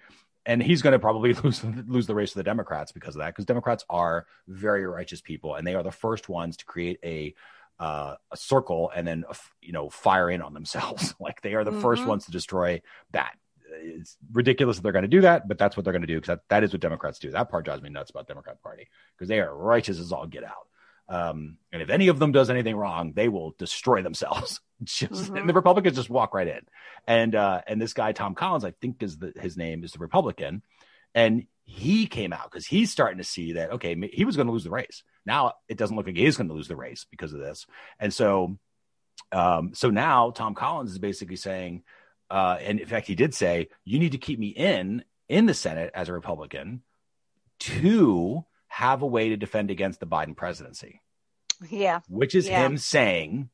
And 0.49 0.63
he's 0.63 0.81
going 0.81 0.93
to 0.93 0.99
probably 0.99 1.33
lose 1.43 1.63
lose 1.63 2.07
the 2.07 2.15
race 2.15 2.31
to 2.31 2.39
the 2.39 2.43
Democrats 2.43 2.91
because 2.91 3.15
of 3.15 3.19
that. 3.19 3.27
Because 3.27 3.45
Democrats 3.45 3.85
are 3.89 4.25
very 4.47 4.85
righteous 4.85 5.21
people, 5.21 5.55
and 5.55 5.65
they 5.65 5.75
are 5.75 5.83
the 5.83 5.91
first 5.91 6.27
ones 6.27 6.57
to 6.57 6.65
create 6.65 6.99
a 7.03 7.35
uh, 7.79 8.15
a 8.31 8.35
circle 8.35 8.91
and 8.93 9.07
then 9.07 9.23
you 9.61 9.71
know 9.71 9.89
fire 9.89 10.29
in 10.29 10.41
on 10.41 10.53
themselves. 10.53 11.15
like 11.19 11.41
they 11.41 11.53
are 11.53 11.63
the 11.63 11.71
first 11.71 12.03
Mhm. 12.03 12.07
ones 12.07 12.25
to 12.25 12.31
destroy 12.31 12.81
that 13.11 13.33
it's 13.71 14.17
ridiculous 14.31 14.77
that 14.77 14.83
they're 14.83 14.91
going 14.91 15.03
to 15.03 15.07
do 15.07 15.21
that, 15.21 15.47
but 15.47 15.57
that's 15.59 15.77
what 15.77 15.83
they're 15.83 15.93
going 15.93 16.01
to 16.01 16.07
do 16.07 16.15
because 16.15 16.27
that, 16.35 16.49
that 16.49 16.63
is 16.63 16.73
what 16.73 16.81
Democrats 16.81 17.19
do. 17.19 17.29
That 17.31 17.49
part 17.49 17.65
drives 17.65 17.83
me 17.83 17.89
nuts 17.89 18.09
about 18.09 18.27
Democrat 18.27 18.61
Party 18.63 18.87
because 19.15 19.29
they 19.29 19.39
are 19.39 19.55
righteous 19.55 19.99
as 19.99 20.11
all 20.11 20.25
get 20.25 20.43
out. 20.43 20.67
Um, 21.09 21.57
and 21.73 21.81
if 21.81 21.89
any 21.89 22.07
of 22.09 22.19
them 22.19 22.31
does 22.31 22.51
anything 22.51 22.75
wrong, 22.75 23.13
they 23.15 23.27
will 23.29 23.55
destroy 23.57 24.03
themselves. 24.03 24.61
just 24.83 25.31
Mhm. 25.31 25.39
and 25.41 25.49
the 25.49 25.53
Republicans 25.53 25.95
just 25.95 26.09
walk 26.09 26.33
right 26.33 26.47
in. 26.47 26.61
And 27.07 27.35
uh, 27.35 27.61
and 27.67 27.81
this 27.81 27.93
guy 27.93 28.11
Tom 28.11 28.35
Collins, 28.35 28.63
I 28.63 28.71
think 28.71 29.01
is 29.01 29.17
the, 29.17 29.33
his 29.39 29.57
name 29.57 29.83
is 29.83 29.91
the 29.91 29.99
Republican, 29.99 30.61
and 31.15 31.47
he 31.63 32.07
came 32.07 32.31
out 32.31 32.49
because 32.49 32.65
he's 32.65 32.91
starting 32.91 33.17
to 33.17 33.23
see 33.23 33.53
that 33.53 33.71
okay, 33.73 33.95
he 34.13 34.23
was 34.23 34.35
going 34.35 34.47
to 34.47 34.53
lose 34.53 34.63
the 34.63 34.69
race. 34.69 35.03
Now 35.25 35.53
it 35.67 35.77
doesn't 35.77 35.95
look 35.95 36.05
like 36.05 36.15
he's 36.15 36.37
going 36.37 36.47
to 36.47 36.53
lose 36.53 36.67
the 36.67 36.75
race 36.75 37.05
because 37.09 37.33
of 37.33 37.39
this, 37.39 37.65
and 37.99 38.13
so 38.13 38.57
um, 39.31 39.73
so 39.73 39.89
now 39.89 40.31
Tom 40.31 40.55
Collins 40.55 40.91
is 40.91 40.99
basically 40.99 41.35
saying, 41.35 41.83
uh, 42.29 42.57
and 42.61 42.79
in 42.79 42.87
fact, 42.87 43.07
he 43.07 43.15
did 43.15 43.33
say, 43.33 43.69
you 43.83 43.99
need 43.99 44.13
to 44.13 44.17
keep 44.17 44.39
me 44.39 44.47
in 44.47 45.03
in 45.27 45.45
the 45.45 45.53
Senate 45.53 45.91
as 45.93 46.09
a 46.09 46.13
Republican 46.13 46.81
to 47.59 48.45
have 48.79 49.01
a 49.01 49.05
way 49.05 49.27
to 49.27 49.35
defend 49.35 49.69
against 49.69 49.99
the 49.99 50.07
Biden 50.07 50.35
presidency, 50.37 51.01
Yeah. 51.69 51.99
which 52.07 52.33
is 52.33 52.47
Yeah. 52.47 52.65
him 52.65 52.77
saying 52.77 53.49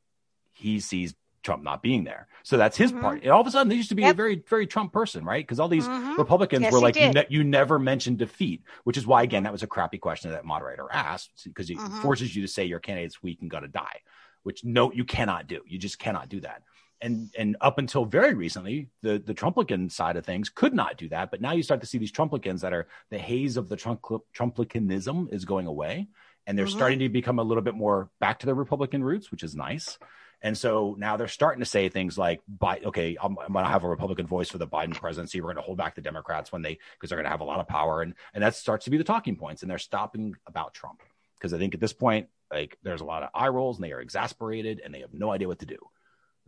he 0.52 0.78
sees 0.78 1.16
Trump 1.42 1.64
not 1.64 1.82
being 1.82 2.04
there. 2.04 2.28
So 2.44 2.56
that's 2.56 2.76
his 2.76 2.92
Mhm. 2.92 3.00
part. 3.00 3.22
And 3.22 3.30
all 3.32 3.40
of 3.40 3.46
a 3.46 3.50
sudden, 3.50 3.68
they 3.68 3.74
used 3.74 3.88
to 3.88 3.96
be 3.96 4.04
a 4.04 4.14
very, 4.14 4.36
very 4.48 4.68
Trump 4.68 4.92
person, 4.92 5.24
right? 5.24 5.44
Because 5.44 5.58
all 5.58 5.68
these 5.68 5.88
Mhm. 5.88 6.16
Republicans 6.16 6.62
Yes, 6.62 6.72
were 6.72 6.78
like, 6.80 6.94
you, 6.96 7.12
ne- 7.12 7.26
you 7.28 7.42
never 7.42 7.78
mentioned 7.78 8.18
defeat, 8.18 8.62
which 8.84 8.96
is 8.96 9.04
why, 9.04 9.24
again, 9.24 9.42
that 9.42 9.52
was 9.52 9.64
a 9.64 9.66
crappy 9.66 9.98
question 9.98 10.30
that 10.30 10.44
moderator 10.44 10.86
asked 10.92 11.42
because 11.44 11.70
it 11.70 11.76
Mhm. 11.78 12.00
forces 12.02 12.34
you 12.36 12.42
to 12.42 12.48
say 12.48 12.64
your 12.64 12.80
candidate's 12.80 13.20
weak 13.20 13.42
and 13.42 13.50
gonna 13.50 13.66
die, 13.68 14.00
which 14.44 14.64
no, 14.64 14.92
you 14.92 15.04
cannot 15.04 15.48
do. 15.48 15.60
You 15.66 15.78
just 15.78 15.98
cannot 15.98 16.28
do 16.28 16.40
that. 16.40 16.62
And 17.00 17.30
and 17.36 17.56
up 17.60 17.78
until 17.78 18.06
very 18.06 18.34
recently, 18.34 18.88
the 19.02 19.18
the 19.18 19.34
Trumplican 19.34 19.92
side 19.92 20.16
of 20.16 20.24
things 20.24 20.48
could 20.48 20.72
not 20.72 20.96
do 20.96 21.08
that. 21.10 21.30
But 21.30 21.42
now 21.42 21.52
you 21.52 21.62
start 21.62 21.82
to 21.82 21.86
see 21.86 21.98
these 21.98 22.12
Trumplicans 22.12 22.62
that 22.62 22.72
are 22.72 22.88
the 23.10 23.18
haze 23.18 23.56
of 23.58 23.68
the 23.68 23.76
Trump 23.76 24.02
Trumplicanism 24.34 25.32
is 25.32 25.44
going 25.44 25.66
away, 25.66 26.08
and 26.46 26.58
they're 26.58 26.66
Mhm. 26.66 26.70
starting 26.70 26.98
to 27.00 27.08
become 27.08 27.38
a 27.38 27.42
little 27.42 27.62
bit 27.62 27.74
more 27.74 28.10
back 28.18 28.38
to 28.38 28.46
their 28.46 28.54
Republican 28.54 29.04
roots, 29.04 29.30
which 29.30 29.42
is 29.42 29.54
nice. 29.54 29.98
And 30.42 30.56
so 30.56 30.94
now 30.98 31.16
they're 31.16 31.28
starting 31.28 31.60
to 31.60 31.66
say 31.66 31.88
things 31.88 32.16
like, 32.16 32.40
"By 32.48 32.78
okay, 32.84 33.16
I'm, 33.20 33.38
I'm 33.38 33.52
going 33.52 33.64
to 33.64 33.70
have 33.70 33.84
a 33.84 33.88
Republican 33.88 34.26
voice 34.26 34.48
for 34.48 34.58
the 34.58 34.66
Biden 34.66 34.94
presidency. 34.94 35.40
We're 35.40 35.48
going 35.48 35.56
to 35.56 35.62
hold 35.62 35.78
back 35.78 35.94
the 35.94 36.02
Democrats 36.02 36.52
when 36.52 36.62
they 36.62 36.78
because 36.92 37.10
they're 37.10 37.18
going 37.18 37.24
to 37.24 37.30
have 37.30 37.40
a 37.40 37.44
lot 37.44 37.60
of 37.60 37.68
power." 37.68 38.00
And 38.02 38.14
and 38.32 38.42
that 38.42 38.54
starts 38.54 38.84
to 38.84 38.90
be 38.90 38.96
the 38.98 39.04
talking 39.04 39.36
points, 39.36 39.62
and 39.62 39.70
they're 39.70 39.78
stopping 39.78 40.34
about 40.46 40.72
Trump 40.72 41.02
because 41.34 41.52
I 41.52 41.58
think 41.58 41.74
at 41.74 41.80
this 41.80 41.92
point, 41.92 42.28
like, 42.50 42.78
there's 42.82 43.00
a 43.02 43.04
lot 43.04 43.22
of 43.22 43.30
eye 43.34 43.48
rolls, 43.48 43.76
and 43.76 43.84
they 43.84 43.92
are 43.92 44.00
exasperated, 44.00 44.80
and 44.82 44.94
they 44.94 45.00
have 45.00 45.12
no 45.12 45.30
idea 45.30 45.48
what 45.48 45.58
to 45.58 45.66
do. 45.66 45.78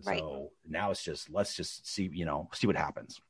Right. 0.05 0.19
So 0.19 0.51
now 0.69 0.91
it's 0.91 1.03
just 1.03 1.31
let's 1.31 1.55
just 1.55 1.87
see, 1.87 2.09
you 2.13 2.25
know, 2.25 2.49
see 2.53 2.67
what 2.67 2.77
happens. 2.77 3.21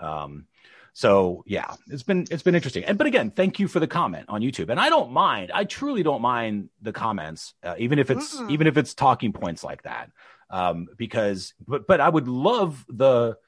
Um, 0.00 0.46
so 0.94 1.42
yeah, 1.46 1.74
it's 1.88 2.02
been 2.02 2.26
it's 2.30 2.42
been 2.42 2.54
interesting. 2.54 2.84
And 2.84 2.98
but 2.98 3.06
again, 3.06 3.30
thank 3.30 3.58
you 3.58 3.68
for 3.68 3.80
the 3.80 3.86
comment 3.86 4.26
on 4.28 4.42
YouTube. 4.42 4.68
And 4.68 4.78
I 4.78 4.88
don't 4.88 5.12
mind. 5.12 5.50
I 5.52 5.64
truly 5.64 6.02
don't 6.02 6.22
mind 6.22 6.68
the 6.82 6.92
comments, 6.92 7.54
uh, 7.62 7.74
even 7.78 7.98
if 7.98 8.10
it's 8.10 8.36
Mm-mm. 8.36 8.50
even 8.50 8.66
if 8.66 8.76
it's 8.76 8.94
talking 8.94 9.32
points 9.32 9.64
like 9.64 9.82
that. 9.82 10.10
Um, 10.50 10.88
because 10.96 11.54
but 11.66 11.86
but 11.86 12.00
I 12.00 12.08
would 12.08 12.28
love 12.28 12.84
the 12.88 13.38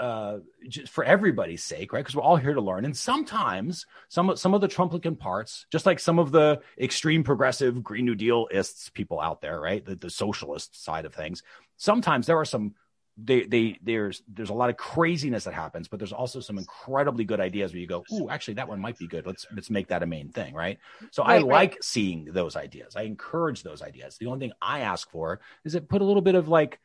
uh 0.00 0.38
just 0.68 0.92
for 0.92 1.04
everybody's 1.04 1.62
sake, 1.62 1.92
right? 1.92 2.00
Because 2.00 2.16
we're 2.16 2.22
all 2.22 2.36
here 2.36 2.54
to 2.54 2.60
learn. 2.60 2.84
And 2.84 2.96
sometimes 2.96 3.86
some 4.08 4.30
of 4.30 4.38
some 4.38 4.54
of 4.54 4.60
the 4.60 4.68
Trumplican 4.68 5.18
parts, 5.18 5.66
just 5.70 5.86
like 5.86 6.00
some 6.00 6.18
of 6.18 6.32
the 6.32 6.60
extreme 6.78 7.22
progressive 7.22 7.84
Green 7.84 8.06
New 8.06 8.14
Dealists 8.14 8.88
people 8.88 9.20
out 9.20 9.40
there, 9.40 9.60
right? 9.60 9.84
The, 9.84 9.96
the 9.96 10.10
socialist 10.10 10.82
side 10.82 11.04
of 11.04 11.14
things. 11.14 11.42
Sometimes 11.76 12.26
there 12.26 12.38
are 12.38 12.44
some 12.44 12.74
they, 13.22 13.44
they 13.44 13.78
there's 13.82 14.22
there's 14.28 14.50
a 14.50 14.54
lot 14.54 14.70
of 14.70 14.76
craziness 14.76 15.44
that 15.44 15.54
happens, 15.54 15.88
but 15.88 15.98
there's 15.98 16.12
also 16.12 16.40
some 16.40 16.58
incredibly 16.58 17.24
good 17.24 17.40
ideas 17.40 17.72
where 17.72 17.80
you 17.80 17.86
go, 17.86 18.04
"Ooh, 18.12 18.30
actually, 18.30 18.54
that 18.54 18.68
one 18.68 18.80
might 18.80 18.98
be 18.98 19.06
good. 19.06 19.26
Let's 19.26 19.46
let's 19.54 19.70
make 19.70 19.88
that 19.88 20.02
a 20.02 20.06
main 20.06 20.30
thing, 20.30 20.54
right?" 20.54 20.78
So 21.10 21.22
right, 21.22 21.34
I 21.34 21.38
like 21.38 21.72
right. 21.72 21.84
seeing 21.84 22.26
those 22.26 22.56
ideas. 22.56 22.96
I 22.96 23.02
encourage 23.02 23.62
those 23.62 23.82
ideas. 23.82 24.16
The 24.18 24.26
only 24.26 24.40
thing 24.40 24.52
I 24.62 24.80
ask 24.80 25.10
for 25.10 25.40
is 25.64 25.74
it 25.74 25.88
put 25.88 26.02
a 26.02 26.04
little 26.04 26.22
bit 26.22 26.34
of 26.34 26.48
like 26.48 26.78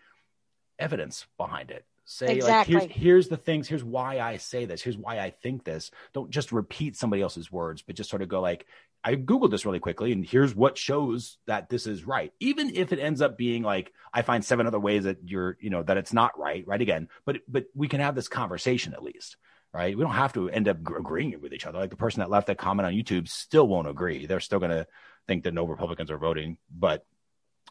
evidence 0.77 1.25
behind 1.37 1.71
it. 1.71 1.85
Say 2.07 2.35
exactly. 2.35 2.75
like 2.75 2.91
here's 2.91 3.01
here's 3.01 3.27
the 3.29 3.37
things. 3.37 3.67
Here's 3.67 3.83
why 3.83 4.19
I 4.19 4.37
say 4.37 4.65
this. 4.65 4.81
Here's 4.81 4.97
why 4.97 5.19
I 5.19 5.31
think 5.31 5.63
this. 5.63 5.89
Don't 6.13 6.29
just 6.29 6.51
repeat 6.51 6.95
somebody 6.95 7.23
else's 7.23 7.51
words, 7.51 7.81
but 7.81 7.95
just 7.95 8.11
sort 8.11 8.21
of 8.21 8.29
go 8.29 8.41
like, 8.41 8.67
I 9.03 9.15
googled 9.15 9.49
this 9.49 9.65
really 9.65 9.79
quickly, 9.79 10.11
and 10.11 10.23
here's 10.23 10.55
what 10.55 10.77
shows 10.77 11.37
that 11.47 11.67
this 11.67 11.87
is 11.87 12.05
right. 12.05 12.31
Even 12.39 12.75
if 12.75 12.93
it 12.93 12.99
ends 12.99 13.21
up 13.21 13.37
being 13.37 13.63
like 13.63 13.91
I 14.13 14.21
find 14.21 14.45
seven 14.45 14.67
other 14.67 14.79
ways 14.79 15.05
that 15.05 15.17
you're, 15.25 15.57
you 15.59 15.71
know, 15.71 15.81
that 15.81 15.97
it's 15.97 16.13
not 16.13 16.39
right, 16.39 16.65
right 16.67 16.81
again. 16.81 17.09
But 17.25 17.37
but 17.47 17.65
we 17.73 17.87
can 17.87 18.01
have 18.01 18.13
this 18.13 18.27
conversation 18.27 18.93
at 18.93 19.01
least, 19.03 19.37
right? 19.73 19.97
We 19.97 20.03
don't 20.03 20.13
have 20.13 20.33
to 20.33 20.47
end 20.49 20.67
up 20.67 20.77
agreeing 20.77 21.41
with 21.41 21.53
each 21.53 21.65
other. 21.65 21.79
Like 21.79 21.89
the 21.89 21.95
person 21.95 22.19
that 22.19 22.29
left 22.29 22.47
that 22.47 22.59
comment 22.59 22.85
on 22.85 22.93
YouTube 22.93 23.27
still 23.27 23.67
won't 23.67 23.87
agree. 23.87 24.27
They're 24.27 24.39
still 24.39 24.59
going 24.59 24.71
to 24.71 24.85
think 25.27 25.43
that 25.45 25.55
no 25.55 25.65
Republicans 25.65 26.11
are 26.11 26.19
voting, 26.19 26.57
but 26.69 27.03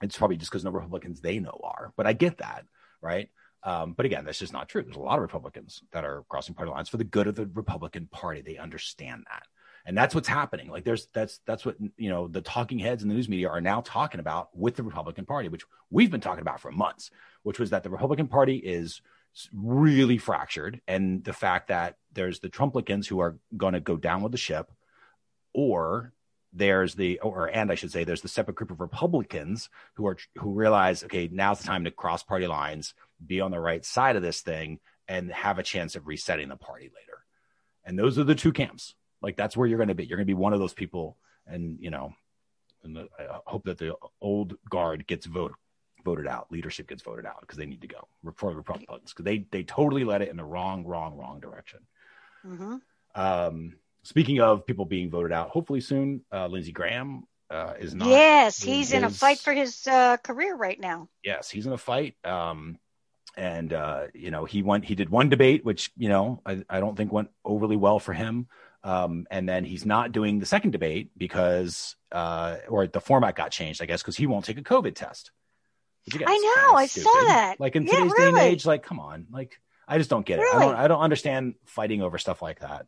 it's 0.03 0.18
probably 0.18 0.38
just 0.38 0.51
because 0.51 0.64
no 0.64 0.73
Republicans 0.73 1.20
they 1.20 1.38
know 1.38 1.61
are. 1.62 1.92
But 1.97 2.09
I 2.09 2.14
get 2.14 2.38
that, 2.38 2.64
right? 3.01 3.29
Um, 3.64 3.94
but 3.94 4.07
again, 4.07 4.24
that's 4.24 4.38
just 4.38 4.53
not 4.53 4.68
true. 4.68 4.83
There's 4.83 4.96
a 4.96 5.00
lot 5.00 5.16
of 5.16 5.22
Republicans 5.22 5.83
that 5.92 6.05
are 6.05 6.24
crossing 6.29 6.55
party 6.55 6.70
lines 6.70 6.88
for 6.88 6.98
the 6.98 7.05
good 7.05 7.27
of 7.27 7.35
the 7.35 7.46
Republican 7.46 8.07
Party. 8.12 8.42
They 8.42 8.59
understand 8.59 9.24
that 9.31 9.44
and 9.87 9.96
that's 9.96 10.14
what's 10.14 10.29
happening 10.29 10.70
like 10.70 10.85
there's 10.85 11.09
that's 11.12 11.40
that's 11.46 11.64
what 11.64 11.77
you 11.96 12.09
know 12.09 12.29
the 12.29 12.40
talking 12.40 12.79
heads 12.79 13.03
in 13.03 13.09
the 13.09 13.14
news 13.14 13.29
media 13.29 13.48
are 13.48 13.61
now 13.61 13.81
talking 13.81 14.20
about 14.20 14.48
with 14.57 14.77
the 14.77 14.83
republican 14.83 15.24
party 15.24 15.48
which 15.48 15.64
we've 15.90 16.11
been 16.11 16.20
talking 16.20 16.42
about 16.42 16.61
for 16.61 16.70
months 16.70 17.11
which 17.42 17.59
was 17.59 17.70
that 17.70 17.83
the 17.83 17.90
republican 17.90 18.27
party 18.27 18.57
is 18.57 19.00
really 19.53 20.18
fractured 20.18 20.81
and 20.87 21.24
the 21.24 21.33
fact 21.33 21.68
that 21.68 21.96
there's 22.12 22.38
the 22.40 22.48
trumplicans 22.48 23.07
who 23.07 23.20
are 23.20 23.37
going 23.57 23.74
to 23.74 23.81
go 23.81 23.96
down 23.96 24.22
with 24.22 24.33
the 24.33 24.38
ship 24.38 24.70
or 25.53 26.12
there's 26.53 26.94
the 26.94 27.18
or 27.20 27.46
and 27.46 27.70
i 27.70 27.74
should 27.74 27.90
say 27.90 28.05
there's 28.05 28.22
the 28.22 28.29
separate 28.29 28.55
group 28.55 28.70
of 28.70 28.81
republicans 28.81 29.68
who 29.94 30.07
are 30.07 30.16
who 30.38 30.53
realize 30.53 31.03
okay 31.03 31.29
now's 31.33 31.59
the 31.59 31.66
time 31.66 31.85
to 31.85 31.90
cross 31.90 32.22
party 32.22 32.46
lines 32.46 32.94
be 33.24 33.40
on 33.40 33.50
the 33.50 33.61
right 33.61 33.85
side 33.85 34.16
of 34.16 34.22
this 34.22 34.40
thing 34.40 34.81
and 35.09 35.31
have 35.33 35.59
a 35.59 35.62
chance 35.62 35.96
of 35.96 36.07
resetting 36.07 36.48
the 36.48 36.57
party 36.57 36.87
later 36.87 37.24
and 37.85 37.98
those 37.98 38.18
are 38.18 38.24
the 38.24 38.35
two 38.35 38.53
camps 38.53 38.94
like 39.24 39.37
that's 39.37 39.57
where 39.57 39.66
you're 39.66 39.79
going 39.79 39.88
to 39.88 39.94
be. 39.94 40.05
You're 40.05 40.18
going 40.18 40.27
to 40.27 40.31
be 40.31 40.35
one 40.35 40.53
of 40.53 40.61
those 40.61 40.74
people, 40.74 41.16
and 41.46 41.79
you 41.81 41.90
know, 41.90 42.12
and 42.85 42.94
the, 42.94 43.09
I 43.18 43.38
hope 43.46 43.64
that 43.64 43.79
the 43.79 43.96
old 44.20 44.55
guard 44.68 45.07
gets 45.07 45.24
voted 45.24 45.57
voted 46.05 46.27
out, 46.27 46.53
leadership 46.53 46.87
gets 46.87 47.03
voted 47.03 47.24
out 47.24 47.40
because 47.40 47.57
they 47.57 47.64
need 47.64 47.81
to 47.81 47.88
go 47.88 48.07
for 48.35 48.50
the 48.50 48.57
Republicans 48.57 49.14
because 49.14 49.24
they 49.24 49.46
they 49.50 49.62
totally 49.62 50.05
led 50.05 50.20
it 50.20 50.29
in 50.29 50.37
the 50.37 50.44
wrong, 50.44 50.85
wrong, 50.85 51.16
wrong 51.16 51.40
direction. 51.40 51.81
Mm-hmm. 52.46 52.77
Um, 53.14 53.77
speaking 54.03 54.40
of 54.40 54.66
people 54.66 54.85
being 54.85 55.11
voted 55.11 55.33
out, 55.33 55.48
hopefully 55.48 55.81
soon, 55.81 56.20
uh, 56.31 56.46
Lindsey 56.46 56.72
Graham 56.72 57.24
uh, 57.48 57.72
is 57.81 57.94
not. 57.94 58.09
Yes, 58.09 58.62
he's 58.62 58.92
in 58.92 59.05
a 59.05 59.11
fight 59.11 59.38
for 59.38 59.55
his 59.55 59.87
uh, 59.87 60.18
career 60.18 60.55
right 60.55 60.79
now. 60.79 61.09
Yes, 61.22 61.48
he's 61.48 61.66
in 61.66 61.72
a 61.72 61.79
fight. 61.79 62.14
Um, 62.24 62.79
and 63.37 63.73
uh, 63.73 64.07
you 64.14 64.31
know, 64.31 64.44
he 64.44 64.62
went. 64.62 64.85
He 64.85 64.94
did 64.94 65.09
one 65.09 65.29
debate, 65.29 65.64
which 65.64 65.90
you 65.97 66.09
know 66.09 66.40
I, 66.44 66.64
I 66.68 66.81
don't 66.81 66.97
think 66.97 67.12
went 67.12 67.31
overly 67.44 67.77
well 67.77 67.99
for 67.99 68.12
him. 68.12 68.47
Um, 68.83 69.27
and 69.31 69.49
then 69.49 69.64
he's 69.64 69.87
not 69.87 70.12
doing 70.12 70.38
the 70.38 70.47
second 70.47 70.73
debate 70.73 71.11
because, 71.16 71.97
uh, 72.12 72.59
or 72.68 72.87
the 72.87 73.01
format 73.01 73.35
got 73.35 73.51
changed, 73.51 73.81
I 73.81 73.87
guess, 73.87 74.03
because 74.03 74.14
he 74.16 74.27
won't 74.27 74.44
take 74.44 74.59
a 74.59 74.62
COVID 74.62 74.94
test. 74.94 75.31
I 76.12 76.66
know, 76.68 76.77
I 76.77 76.85
saw 76.85 77.11
that. 77.25 77.59
Like 77.59 77.77
in 77.77 77.87
today's 77.87 77.99
yeah, 77.99 78.05
really. 78.05 78.18
day 78.18 78.29
and 78.29 78.38
age, 78.38 78.66
like, 78.66 78.83
come 78.83 79.01
on, 79.01 79.27
like, 79.31 79.59
I 79.88 79.97
just 79.97 80.11
don't 80.11 80.27
get 80.27 80.38
really? 80.38 80.55
it. 80.55 80.59
I 80.59 80.64
don't, 80.66 80.77
I 80.77 80.88
don't 80.88 81.01
understand 81.01 81.55
fighting 81.64 82.03
over 82.03 82.18
stuff 82.18 82.42
like 82.42 82.61
that. 82.61 82.87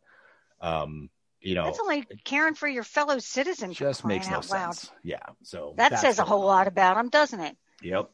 Um, 0.61 1.09
you 1.41 1.55
know, 1.55 1.65
that's 1.65 1.79
only 1.79 2.05
caring 2.23 2.53
for 2.53 2.67
your 2.67 2.83
fellow 2.83 3.17
citizens. 3.17 3.75
Just 3.77 4.05
makes 4.05 4.29
no 4.29 4.41
sense. 4.41 4.91
Yeah. 5.03 5.17
So 5.43 5.73
that 5.77 5.99
says 5.99 6.19
a 6.19 6.23
whole 6.23 6.45
lot 6.45 6.67
about 6.67 6.97
him, 6.97 7.09
doesn't 7.09 7.39
it? 7.39 7.57
Yep. 7.81 8.09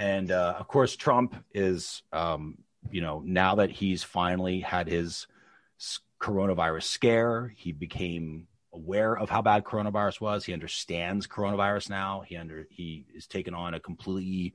And 0.00 0.32
uh, 0.32 0.56
of 0.58 0.66
course, 0.66 0.96
Trump 0.96 1.36
is, 1.54 2.02
um, 2.12 2.58
you 2.90 3.02
know, 3.02 3.22
now 3.24 3.56
that 3.56 3.70
he's 3.70 4.02
finally 4.02 4.60
had 4.60 4.88
his 4.88 5.26
coronavirus 6.20 6.84
scare. 6.84 7.52
He 7.56 7.72
became 7.72 8.46
aware 8.72 9.16
of 9.16 9.30
how 9.30 9.42
bad 9.42 9.64
coronavirus 9.64 10.20
was. 10.20 10.44
He 10.44 10.52
understands 10.52 11.26
coronavirus 11.26 11.90
now. 11.90 12.22
He 12.26 12.36
under 12.36 12.66
he 12.70 13.06
is 13.14 13.26
taking 13.26 13.54
on 13.54 13.74
a 13.74 13.80
completely 13.80 14.54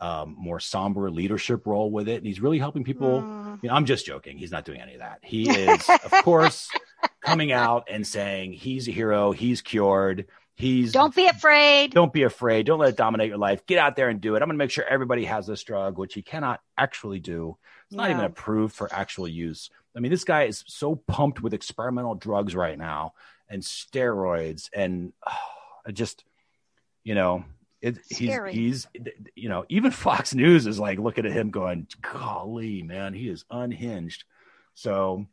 um, 0.00 0.34
more 0.38 0.60
somber 0.60 1.10
leadership 1.10 1.66
role 1.66 1.90
with 1.90 2.08
it, 2.08 2.16
and 2.16 2.26
he's 2.26 2.40
really 2.40 2.58
helping 2.58 2.84
people. 2.84 3.20
Mm. 3.20 3.62
You 3.62 3.68
know, 3.68 3.74
I'm 3.74 3.84
just 3.84 4.06
joking. 4.06 4.38
He's 4.38 4.52
not 4.52 4.64
doing 4.64 4.80
any 4.80 4.94
of 4.94 5.00
that. 5.00 5.18
He 5.22 5.50
is, 5.68 5.88
of 5.88 6.10
course, 6.22 6.70
coming 7.20 7.52
out 7.52 7.88
and 7.90 8.06
saying 8.06 8.54
he's 8.54 8.88
a 8.88 8.92
hero. 8.92 9.32
He's 9.32 9.60
cured. 9.60 10.26
He's 10.60 10.92
don't 10.92 11.14
be 11.14 11.26
afraid. 11.26 11.92
Don't 11.92 12.12
be 12.12 12.24
afraid. 12.24 12.66
Don't 12.66 12.78
let 12.78 12.90
it 12.90 12.96
dominate 12.96 13.28
your 13.28 13.38
life. 13.38 13.64
Get 13.66 13.78
out 13.78 13.96
there 13.96 14.08
and 14.08 14.20
do 14.20 14.34
it. 14.34 14.42
I'm 14.42 14.48
going 14.48 14.58
to 14.58 14.62
make 14.62 14.70
sure 14.70 14.84
everybody 14.84 15.24
has 15.24 15.46
this 15.46 15.62
drug, 15.62 15.98
which 15.98 16.14
he 16.14 16.22
cannot 16.22 16.60
actually 16.76 17.18
do. 17.18 17.56
It's 17.86 17.96
not 17.96 18.10
even 18.10 18.24
approved 18.24 18.74
for 18.74 18.92
actual 18.92 19.26
use. 19.26 19.70
I 19.96 20.00
mean, 20.00 20.10
this 20.10 20.24
guy 20.24 20.44
is 20.44 20.62
so 20.66 20.94
pumped 20.94 21.42
with 21.42 21.54
experimental 21.54 22.14
drugs 22.14 22.54
right 22.54 22.78
now 22.78 23.14
and 23.48 23.62
steroids, 23.62 24.68
and 24.72 25.12
oh, 25.26 25.90
just 25.92 26.24
you 27.04 27.14
know, 27.14 27.44
it, 27.80 27.98
he's 28.08 28.38
he's 28.50 28.86
you 29.34 29.48
know, 29.48 29.64
even 29.68 29.90
Fox 29.90 30.34
News 30.34 30.66
is 30.66 30.78
like 30.78 30.98
looking 30.98 31.26
at 31.26 31.32
him 31.32 31.50
going, 31.50 31.86
"Golly, 32.02 32.82
man, 32.82 33.14
he 33.14 33.28
is 33.28 33.44
unhinged." 33.50 34.24
So, 34.74 35.26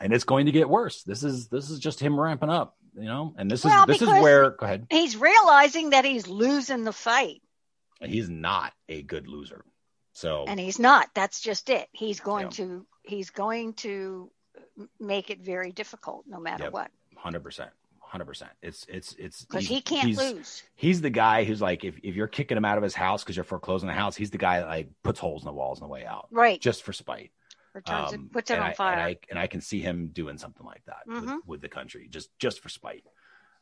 and 0.00 0.12
it's 0.12 0.24
going 0.24 0.46
to 0.46 0.52
get 0.52 0.68
worse. 0.68 1.02
This 1.02 1.24
is 1.24 1.48
this 1.48 1.70
is 1.70 1.78
just 1.78 2.00
him 2.00 2.20
ramping 2.20 2.50
up, 2.50 2.76
you 2.94 3.04
know, 3.04 3.34
and 3.36 3.50
this 3.50 3.64
well, 3.64 3.82
is 3.82 3.98
this 3.98 4.02
is 4.02 4.08
where 4.08 4.50
go 4.50 4.66
ahead. 4.66 4.86
He's 4.90 5.16
realizing 5.16 5.90
that 5.90 6.04
he's 6.04 6.28
losing 6.28 6.84
the 6.84 6.92
fight. 6.92 7.42
He's 8.00 8.28
not 8.28 8.72
a 8.88 9.02
good 9.02 9.26
loser. 9.26 9.64
So 10.12 10.44
and 10.46 10.58
he's 10.58 10.78
not. 10.78 11.08
That's 11.14 11.40
just 11.40 11.70
it. 11.70 11.88
He's 11.92 12.20
going 12.20 12.46
yeah. 12.46 12.50
to 12.50 12.86
he's 13.02 13.30
going 13.30 13.74
to 13.74 14.30
make 15.00 15.30
it 15.30 15.40
very 15.40 15.72
difficult 15.72 16.24
no 16.26 16.40
matter 16.40 16.64
yep. 16.64 16.72
what. 16.72 16.90
Hundred 17.16 17.42
percent. 17.44 17.70
Hundred 18.00 18.24
percent. 18.24 18.50
It's 18.62 18.86
it's 18.88 19.14
it's 19.18 19.44
because 19.44 19.66
he 19.66 19.80
can't 19.80 20.08
he's, 20.08 20.18
lose. 20.18 20.62
He's 20.74 21.00
the 21.02 21.10
guy 21.10 21.44
who's 21.44 21.60
like, 21.60 21.84
if, 21.84 21.96
if 22.02 22.14
you're 22.14 22.26
kicking 22.26 22.56
him 22.56 22.64
out 22.64 22.78
of 22.78 22.82
his 22.82 22.94
house 22.94 23.22
because 23.22 23.36
you're 23.36 23.44
foreclosing 23.44 23.86
the 23.86 23.94
house, 23.94 24.16
he's 24.16 24.30
the 24.30 24.38
guy 24.38 24.60
that 24.60 24.66
like 24.66 24.88
puts 25.02 25.20
holes 25.20 25.42
in 25.42 25.46
the 25.46 25.52
walls 25.52 25.82
on 25.82 25.88
the 25.88 25.92
way 25.92 26.06
out, 26.06 26.26
right? 26.30 26.60
Just 26.60 26.84
for 26.84 26.92
spite. 26.92 27.32
Or 27.78 27.80
turns 27.80 28.12
um, 28.12 28.24
it, 28.26 28.32
puts 28.32 28.50
it 28.50 28.58
on 28.58 28.70
I, 28.70 28.72
fire. 28.72 28.94
And 28.94 29.02
I, 29.02 29.16
and 29.30 29.38
I 29.38 29.46
can 29.46 29.60
see 29.60 29.80
him 29.80 30.08
doing 30.12 30.36
something 30.36 30.66
like 30.66 30.82
that 30.86 31.08
mm-hmm. 31.08 31.26
with, 31.26 31.46
with, 31.46 31.60
the 31.60 31.68
country, 31.68 32.08
just 32.10 32.28
just 32.40 32.60
for 32.60 32.68
spite. 32.68 33.04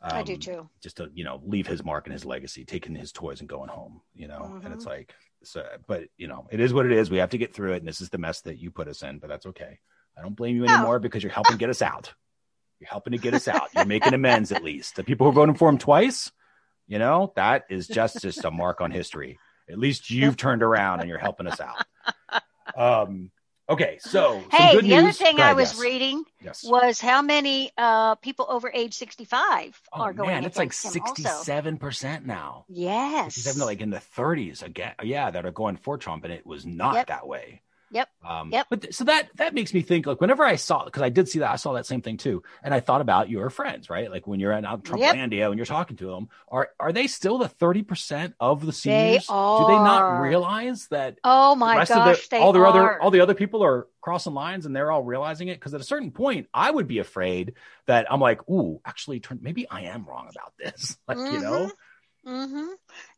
Um, 0.01 0.13
I 0.15 0.23
do 0.23 0.35
um, 0.35 0.41
too. 0.41 0.71
Just 0.83 0.97
to 0.97 1.11
you 1.13 1.25
know 1.25 1.43
leave 1.45 1.67
his 1.67 1.85
mark 1.85 2.07
and 2.07 2.15
his 2.15 2.25
legacy, 2.25 2.65
taking 2.65 2.95
his 2.95 3.13
toys 3.13 3.41
and 3.41 3.49
going 3.49 3.69
home. 3.69 4.01
You 4.15 4.29
know, 4.29 4.39
mm-hmm. 4.39 4.65
and 4.65 4.75
it's 4.75 4.87
mm-hmm. 4.87 4.95
like 4.95 5.15
so, 5.45 5.67
but 5.87 6.05
you 6.17 6.29
know, 6.29 6.47
it 6.51 6.61
is 6.61 6.73
what 6.73 6.87
it 6.87 6.93
is. 6.93 7.11
We 7.11 7.19
have 7.19 7.31
to 7.31 7.39
get 7.39 7.55
through 7.55 7.75
it, 7.75 7.79
and 7.79 7.89
this 7.89 8.01
is 8.01 8.09
the 8.09 8.17
mess 8.17 8.41
that 8.43 8.59
you 8.59 8.71
put 8.71 8.89
us 8.89 9.03
in. 9.03 9.19
But 9.19 9.29
that's 9.29 9.47
okay. 9.47 9.81
I 10.17 10.23
don't 10.23 10.35
blame 10.35 10.57
you 10.57 10.65
no. 10.65 10.75
anymore 10.75 10.99
because 10.99 11.23
you're 11.23 11.33
helping 11.33 11.59
get 11.59 11.69
us 11.69 11.83
out. 11.83 12.15
You're 12.81 12.89
helping 12.89 13.13
to 13.13 13.19
get 13.19 13.35
us 13.35 13.49
out. 13.49 13.69
You're 13.75 13.85
making 13.85 14.15
amends 14.15 14.51
at 14.51 14.65
least. 14.65 14.97
The 14.97 15.05
people 15.05 15.27
who 15.27 15.33
voted 15.33 15.59
for 15.59 15.69
him 15.69 15.77
twice, 15.77 16.33
you 16.87 16.99
know, 16.99 17.35
that 17.37 17.65
is 17.69 17.87
just 17.87 18.23
just 18.23 18.45
a 18.45 18.51
mark 18.51 18.81
on 18.81 18.91
history. 18.91 19.39
At 19.69 19.79
least 19.79 20.11
you've 20.11 20.37
turned 20.37 20.63
around 20.63 21.01
and 21.01 21.09
you're 21.09 21.19
helping 21.19 21.47
us 21.47 21.61
out. 21.61 21.85
Um, 22.77 23.31
Okay, 23.69 23.99
so 24.01 24.43
hey, 24.53 24.77
the 24.77 24.83
news. 24.83 24.93
other 24.93 25.13
thing 25.13 25.41
I 25.41 25.55
was 25.55 25.73
yes. 25.73 25.81
reading 25.81 26.25
yes. 26.41 26.65
was 26.65 27.01
how 27.01 27.23
many 27.23 27.73
uh, 27.77 28.15
people 28.17 28.47
over 28.49 28.71
age 28.73 28.95
sixty-five 28.95 29.81
oh, 29.93 30.03
are 30.03 30.13
going. 30.13 30.31
Man, 30.31 30.45
it's 30.45 30.57
like 30.57 30.73
sixty-seven 30.73 31.79
percent 31.79 32.27
now. 32.27 32.65
Yes, 32.69 33.35
sixty-seven, 33.35 33.67
like 33.67 33.81
in 33.81 33.91
the 33.91 34.01
thirties 34.01 34.63
again. 34.63 34.95
Yeah, 35.03 35.31
that 35.31 35.45
are 35.45 35.51
going 35.51 35.77
for 35.77 35.99
Trump, 35.99 36.25
and 36.25 36.33
it 36.33 36.47
was 36.47 36.65
not 36.65 36.95
yep. 36.95 37.07
that 37.09 37.27
way. 37.27 37.63
Yep. 37.93 38.09
Um, 38.25 38.51
yep. 38.53 38.67
But 38.69 38.83
th- 38.83 38.95
so 38.95 39.05
that 39.05 39.31
that 39.37 39.55
makes 39.55 39.73
me 39.73 39.83
think 39.83 40.07
like 40.07 40.21
whenever 40.21 40.45
I 40.45 40.57
saw 40.57 40.85
because 40.85 41.03
I 41.03 41.09
did 41.09 41.29
see 41.29 41.39
that 41.39 41.51
I 41.51 41.57
saw 41.57 41.75
that 41.75 41.87
same 41.87 42.03
thing 42.03 42.17
too, 42.17 42.43
and 42.63 42.75
I 42.75 42.81
thought 42.81 43.01
about 43.01 43.31
your 43.31 43.49
friends, 43.49 43.89
right? 43.89 44.11
Like 44.11 44.27
when 44.27 44.41
you're 44.41 44.53
at 44.53 44.65
Trumplandia 44.65 45.39
yep. 45.39 45.51
and 45.51 45.57
you're 45.57 45.67
talking 45.67 45.97
to 45.99 46.07
them, 46.07 46.29
are 46.49 46.71
are 46.81 46.93
they 46.93 47.07
still 47.07 47.39
the 47.39 47.49
thirty 47.49 47.83
percent 47.83 48.35
of 48.41 48.67
the 48.67 48.73
seniors? 48.73 49.27
They 49.27 49.33
are. 49.33 49.61
Do 49.61 49.67
they 49.67 49.79
not 49.79 50.21
realize 50.21 50.89
that? 50.89 51.19
Oh 51.23 51.55
my 51.55 51.85
the 51.85 51.95
gosh, 51.95 52.29
all 52.33 52.53
the 52.53 52.63
other 52.63 53.01
all 53.01 53.11
the 53.11 53.21
other 53.21 53.35
people 53.35 53.63
are 53.63 53.87
crossing 54.01 54.35
lines 54.35 54.67
and 54.67 54.75
they're 54.75 54.91
all 54.91 55.05
realizing 55.05 55.49
it. 55.49 55.55
Because 55.55 55.75
at 55.75 55.81
a 55.81 55.85
certain 55.85 56.11
point, 56.11 56.49
I 56.53 56.71
would 56.71 56.89
be 56.89 56.99
afraid 56.99 57.55
that 57.87 58.11
I'm 58.11 58.21
like, 58.21 58.49
ooh, 58.49 58.81
actually, 58.85 59.23
maybe 59.41 59.69
I 59.69 59.83
am 59.83 60.07
wrong 60.07 60.29
about 60.31 60.55
this. 60.59 60.97
like 61.09 61.19
mm-hmm. 61.19 61.35
you 61.35 61.41
know. 61.41 61.71
Mm-hmm. 62.27 62.67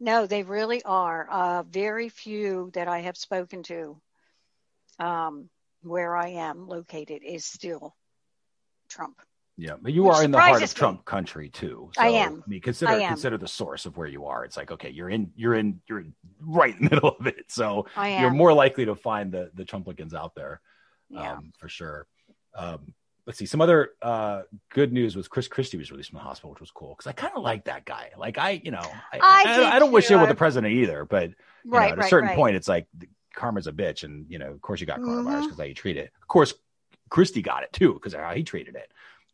No, 0.01 0.27
they 0.27 0.43
really 0.43 0.83
are. 0.83 1.27
Uh, 1.31 1.63
very 1.63 2.11
few 2.11 2.71
that 2.75 2.89
I 2.89 2.99
have 3.01 3.17
spoken 3.17 3.63
to 3.65 3.99
um, 4.99 5.49
where 5.83 6.17
I 6.17 6.29
am 6.29 6.67
located 6.69 7.23
is 7.25 7.45
still 7.45 7.95
Trump. 8.89 9.21
Yeah, 9.57 9.75
but 9.81 9.93
you 9.93 10.05
Which 10.05 10.15
are 10.15 10.25
in 10.25 10.31
the 10.31 10.41
heart 10.41 10.63
of 10.63 10.69
me. 10.69 10.75
Trump 10.75 11.05
country 11.05 11.49
too. 11.49 11.91
I 11.99 12.11
am. 12.11 12.45
I 12.47 12.49
mean, 12.49 12.61
consider 12.61 12.93
I 12.93 13.01
am. 13.01 13.09
consider 13.09 13.39
the 13.39 13.49
source 13.49 13.87
of 13.87 13.97
where 13.97 14.07
you 14.07 14.27
are. 14.27 14.45
It's 14.45 14.57
like 14.57 14.71
okay, 14.71 14.91
you're 14.91 15.11
in 15.11 15.33
you're 15.35 15.55
in 15.55 15.81
you're 15.89 16.05
right 16.41 16.77
in 16.79 16.85
the 16.85 16.91
middle 16.95 17.17
of 17.19 17.27
it. 17.27 17.47
So 17.49 17.87
you're 17.97 18.31
more 18.31 18.53
likely 18.53 18.85
to 18.85 18.95
find 18.95 19.33
the 19.33 19.51
the 19.55 19.65
Trumplicans 19.65 20.15
out 20.15 20.37
there, 20.37 20.61
yeah. 21.11 21.33
um, 21.33 21.53
for 21.59 21.69
sure. 21.69 22.07
Um, 22.55 22.95
let's 23.27 23.39
see. 23.39 23.47
Some 23.47 23.61
other 23.61 23.91
uh, 24.01 24.43
good 24.71 24.93
news 24.93 25.17
was 25.17 25.27
Chris 25.27 25.49
Christie 25.49 25.77
was 25.77 25.91
released 25.91 26.11
from 26.11 26.19
the 26.19 26.25
hospital, 26.25 26.51
which 26.51 26.61
was 26.61 26.71
cool 26.71 26.95
because 26.97 27.09
I 27.09 27.13
kind 27.13 27.33
of 27.37 27.43
like 27.43 27.65
that 27.65 27.85
guy. 27.85 28.11
Like 28.17 28.39
I, 28.39 28.61
you 28.65 28.71
know, 28.71 28.89
I 29.13 29.19
I 29.21 29.45
I, 29.45 29.77
I 29.77 29.79
don't 29.81 29.91
wish 29.91 30.09
it 30.09 30.17
with 30.17 30.29
the 30.29 30.37
president 30.37 30.73
either, 30.73 31.05
but 31.05 31.31
you 31.65 31.71
know, 31.71 31.79
right, 31.79 31.93
at 31.93 31.99
a 31.99 32.09
certain 32.09 32.29
right. 32.29 32.37
point, 32.37 32.55
it's 32.55 32.69
like 32.69 32.87
karma's 33.35 33.67
a 33.67 33.73
bitch, 33.73 34.03
and 34.05 34.27
you 34.29 34.39
know, 34.39 34.51
of 34.51 34.61
course, 34.61 34.81
you 34.81 34.87
got 34.87 35.01
coronavirus 35.01 35.25
Mhm. 35.41 35.43
because 35.45 35.59
how 35.59 35.65
you 35.65 35.75
treat 35.75 35.97
it. 35.97 36.13
Of 36.21 36.29
course, 36.29 36.55
Christie 37.11 37.43
got 37.43 37.63
it 37.63 37.73
too 37.73 37.95
because 37.95 38.15
how 38.15 38.35
he 38.35 38.43
treated 38.43 38.75
it. 38.77 38.91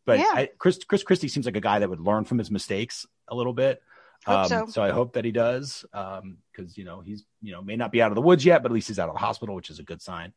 But 0.07 0.19
Yeah. 0.19 0.31
I, 0.35 0.51
Chris 0.59 0.83
Chris 0.85 1.03
Christie 1.03 1.29
seems 1.29 1.47
like 1.47 1.57
a 1.57 1.61
guy 1.61 1.79
that 1.79 1.89
would 1.91 2.01
learn 2.01 2.25
from 2.25 2.39
his 2.39 2.51
mistakes 2.51 3.07
a 3.29 3.35
little 3.35 3.55
bit. 3.55 3.83
Um, 4.27 4.69
so. 4.71 4.83
I 4.83 4.91
hope 4.91 5.15
that 5.15 5.25
he 5.25 5.33
does 5.33 5.85
because 5.93 6.77
you 6.79 6.85
know 6.85 7.01
he's 7.01 7.25
you 7.43 7.53
know 7.53 7.61
may 7.63 7.77
not 7.77 7.93
be 7.93 8.01
out 8.03 8.11
of 8.11 8.15
the 8.15 8.23
woods 8.23 8.45
yet, 8.45 8.63
but 8.63 8.71
at 8.71 8.75
least 8.75 8.89
he's 8.89 8.99
out 8.99 9.09
of 9.09 9.15
the 9.15 9.21
hospital, 9.21 9.55
which 9.55 9.71
is 9.71 9.79
a 9.79 9.83
good 9.83 10.01
sign. 10.03 10.33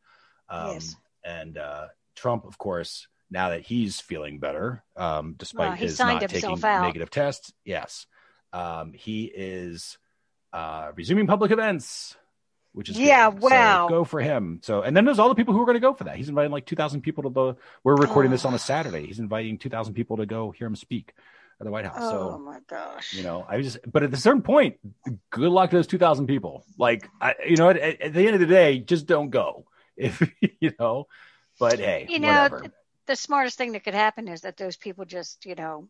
Um, 0.48 0.72
Yes. 0.72 0.96
And 1.24 1.58
uh, 1.58 1.88
Trump, 2.14 2.44
of 2.46 2.56
course, 2.58 3.06
now 3.30 3.50
that 3.50 3.62
he's 3.62 4.00
feeling 4.00 4.38
better, 4.40 4.82
um, 4.96 5.34
despite 5.36 5.68
Well, 5.68 5.76
his 5.76 5.98
not 5.98 6.20
taking 6.22 6.64
out. 6.64 6.82
negative 6.82 7.10
tests, 7.10 7.52
yes, 7.64 8.06
um, 8.52 8.92
he 8.94 9.24
is 9.24 9.98
uh, 10.52 10.92
resuming 10.94 11.26
public 11.26 11.50
events, 11.50 12.16
which 12.72 12.88
is 12.88 12.98
Yeah, 12.98 13.30
good. 13.30 13.42
So 13.42 13.48
wow. 13.50 13.88
go 13.88 14.04
for 14.04 14.20
him. 14.20 14.60
So, 14.62 14.82
and 14.82 14.96
then 14.96 15.04
there's 15.04 15.18
all 15.18 15.28
the 15.28 15.34
people 15.34 15.54
who 15.54 15.60
are 15.62 15.66
going 15.66 15.74
to 15.76 15.80
go 15.80 15.94
for 15.94 16.04
that. 16.04 16.16
He's 16.16 16.28
inviting 16.28 16.52
like 16.52 16.66
2,000 16.66 17.00
people 17.00 17.24
to 17.24 17.30
the. 17.30 17.56
We're 17.84 17.96
recording 17.96 18.30
this 18.30 18.44
Oh. 18.44 18.48
on 18.48 18.54
a 18.54 18.56
oh. 18.56 18.58
Saturday. 18.58 19.06
He's 19.06 19.18
inviting 19.18 19.58
2,000 19.58 19.94
people 19.94 20.18
to 20.18 20.26
go 20.26 20.50
hear 20.50 20.66
him 20.66 20.76
speak 20.76 21.14
at 21.60 21.64
the 21.64 21.70
White 21.72 21.86
House. 21.86 21.96
Oh 21.98 22.10
so 22.32 22.38
my 22.38 22.60
gosh. 22.68 23.14
you 23.14 23.24
know 23.24 23.44
i 23.48 23.60
just 23.60 23.78
but 23.90 24.04
at 24.04 24.12
a 24.14 24.16
certain 24.16 24.42
point 24.42 24.76
good 25.30 25.50
luck 25.50 25.70
to 25.70 25.76
those 25.76 25.88
2000 25.88 26.28
people 26.28 26.64
like 26.78 27.08
I, 27.20 27.34
you 27.48 27.56
know 27.56 27.70
at, 27.70 27.76
at 27.78 28.12
the 28.14 28.24
end 28.24 28.34
of 28.34 28.40
the 28.40 28.46
day 28.46 28.78
just 28.78 29.06
don't 29.06 29.30
go 29.30 29.66
if 29.96 30.22
you 30.60 30.72
know 30.78 31.08
but 31.58 31.80
hey 31.80 32.06
You 32.08 32.20
know, 32.20 32.28
whatever. 32.28 32.72
the 33.06 33.16
smartest 33.16 33.58
thing 33.58 33.72
that 33.72 33.82
could 33.82 33.94
happen 33.94 34.28
is 34.28 34.42
that 34.42 34.56
those 34.56 34.76
people 34.76 35.04
just, 35.04 35.44
you 35.46 35.56
know, 35.56 35.88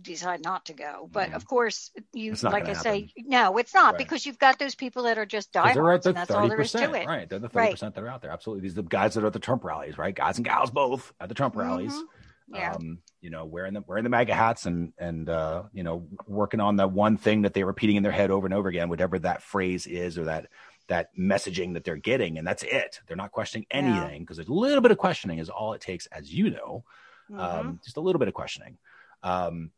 decide 0.00 0.42
not 0.42 0.66
to 0.66 0.72
go. 0.72 1.08
But 1.12 1.30
Mhm. 1.30 1.34
of 1.34 1.46
course, 1.46 1.90
you 2.12 2.32
like 2.42 2.54
I 2.64 2.66
gonna 2.68 2.74
say, 2.76 3.12
no, 3.16 3.58
it's 3.58 3.74
not 3.74 3.94
Right. 3.94 3.98
because 3.98 4.24
you've 4.24 4.38
got 4.38 4.58
those 4.58 4.74
people 4.74 5.02
that 5.04 5.18
are 5.18 5.26
just 5.26 5.52
'Cause 5.52 5.62
they're 5.64 5.72
at 5.72 5.74
diehards, 5.74 6.04
the 6.04 6.10
and 6.10 6.16
that's 6.16 6.30
all 6.30 6.48
there 6.48 6.60
is 6.60 6.72
to 6.72 6.92
it. 6.94 7.06
right? 7.06 7.28
They're 7.28 7.38
the 7.38 7.48
30% 7.48 7.82
Right. 7.82 7.94
that 7.94 8.02
are 8.04 8.08
out 8.08 8.22
there. 8.22 8.30
Absolutely. 8.30 8.62
These 8.62 8.72
are 8.78 8.82
the 8.82 8.88
guys 8.88 9.14
that 9.14 9.24
are 9.24 9.26
at 9.26 9.32
the 9.34 9.38
Trump 9.38 9.64
rallies, 9.64 9.98
right? 9.98 10.14
Guys 10.14 10.38
and 10.38 10.44
gals 10.46 10.70
both 10.70 11.12
at 11.20 11.28
the 11.28 11.34
Trump 11.34 11.56
rallies. 11.56 11.92
Mhm. 11.94 12.02
Yeah. 12.48 12.72
Um, 12.72 12.98
you 13.20 13.30
know, 13.30 13.44
wearing 13.44 13.72
the 13.74 13.82
wearing 13.86 14.04
the 14.04 14.10
MAGA 14.10 14.34
hats 14.34 14.66
and 14.66 14.92
and 14.98 15.28
uh, 15.28 15.64
you 15.72 15.82
know, 15.82 16.08
working 16.26 16.60
on 16.60 16.76
the 16.76 16.88
one 16.88 17.16
thing 17.16 17.42
that 17.42 17.54
they're 17.54 17.66
repeating 17.66 17.96
in 17.96 18.02
their 18.02 18.12
head 18.12 18.30
over 18.30 18.46
and 18.46 18.52
over 18.54 18.68
again, 18.68 18.88
whatever 18.88 19.18
that 19.20 19.42
phrase 19.42 19.86
is 19.86 20.18
or 20.18 20.24
that 20.24 20.48
that 20.88 21.16
messaging 21.16 21.74
that 21.74 21.84
they're 21.84 21.96
getting, 21.96 22.38
and 22.38 22.46
that's 22.46 22.62
it. 22.64 23.00
They're 23.06 23.16
not 23.16 23.30
questioning 23.30 23.66
anything 23.70 24.22
because 24.22 24.38
a 24.38 24.42
little 24.52 24.80
bit 24.80 24.90
of 24.90 24.98
questioning 24.98 25.38
is 25.38 25.48
all 25.48 25.72
it 25.74 25.80
takes, 25.80 26.06
as 26.06 26.32
you 26.34 26.50
know. 26.50 26.84
Mhm. 27.30 27.38
um, 27.38 27.80
just 27.84 27.96
a 27.96 28.00
little 28.00 28.18
bit 28.18 28.28
of 28.28 28.34
questioning. 28.34 28.76
Um, 29.22 29.70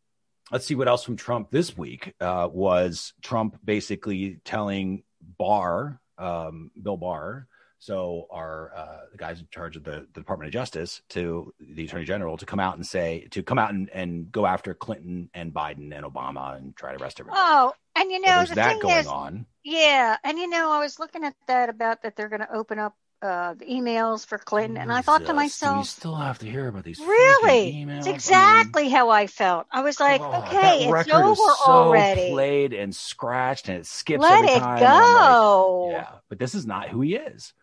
let's 0.50 0.66
see 0.66 0.74
what 0.74 0.88
else 0.88 1.04
from 1.04 1.16
Trump 1.16 1.50
this 1.50 1.76
week 1.76 2.14
uh, 2.20 2.48
was 2.50 3.12
Trump 3.22 3.58
basically 3.64 4.40
telling 4.44 5.02
Barr, 5.20 6.00
um, 6.18 6.70
Bill 6.80 6.96
Barr, 6.96 7.46
so 7.84 8.28
our 8.30 8.72
uh, 8.74 9.00
the 9.12 9.18
guys 9.18 9.40
in 9.40 9.48
charge 9.50 9.76
of 9.76 9.84
the, 9.84 10.06
the 10.14 10.20
Department 10.20 10.48
of 10.48 10.54
Justice, 10.54 11.02
to 11.10 11.52
the 11.60 11.84
Attorney 11.84 12.06
General, 12.06 12.38
to 12.38 12.46
come 12.46 12.58
out 12.58 12.76
and 12.76 12.86
say 12.86 13.28
to 13.32 13.42
come 13.42 13.58
out 13.58 13.74
and, 13.74 13.90
and 13.90 14.32
go 14.32 14.46
after 14.46 14.72
Clinton 14.72 15.28
and 15.34 15.52
Biden 15.52 15.94
and 15.94 16.06
Obama 16.06 16.56
and 16.56 16.74
try 16.74 16.96
to 16.96 17.02
arrest 17.02 17.20
everybody. 17.20 17.42
Oh, 17.42 17.74
and 17.94 18.10
you 18.10 18.20
know, 18.20 18.36
there's 18.36 18.48
the 18.48 18.54
that 18.54 18.72
thing 18.72 18.80
going 18.80 18.96
is, 19.00 19.06
on. 19.06 19.44
yeah, 19.64 20.16
and 20.24 20.38
you 20.38 20.48
know, 20.48 20.70
I 20.70 20.78
was 20.78 20.98
looking 20.98 21.24
at 21.24 21.34
that 21.46 21.68
about 21.68 22.02
that 22.02 22.16
they're 22.16 22.30
going 22.30 22.40
to 22.40 22.54
open 22.54 22.78
up 22.78 22.94
uh, 23.24 23.54
emails 23.54 24.26
for 24.26 24.36
Clinton, 24.36 24.76
and 24.76 24.92
I 24.92 25.00
thought 25.00 25.24
to 25.26 25.32
myself, 25.32 25.78
we 25.78 25.84
still 25.84 26.14
have 26.14 26.38
to 26.40 26.46
hear 26.46 26.68
about 26.68 26.84
these 26.84 27.00
really, 27.00 27.68
it's 27.68 27.76
I 27.76 27.84
mean, 27.84 28.14
exactly 28.14 28.88
how 28.90 29.08
I 29.08 29.26
felt. 29.26 29.66
I 29.72 29.82
was 29.82 29.98
like, 29.98 30.20
God, 30.20 30.46
okay, 30.46 30.86
it's 30.86 31.10
over 31.10 31.34
so 31.34 31.54
already. 31.66 32.30
Played 32.30 32.74
and 32.74 32.94
scratched, 32.94 33.68
and 33.68 33.78
it 33.78 33.86
skips 33.86 34.20
Let 34.20 34.44
it 34.44 34.58
time. 34.58 34.62
I'm 34.62 34.82
like, 34.82 35.02
go. 35.02 35.88
yeah, 35.92 36.08
but 36.28 36.38
this 36.38 36.54
is 36.54 36.66
not 36.66 36.90
who 36.90 37.00
he 37.00 37.14
is. 37.16 37.54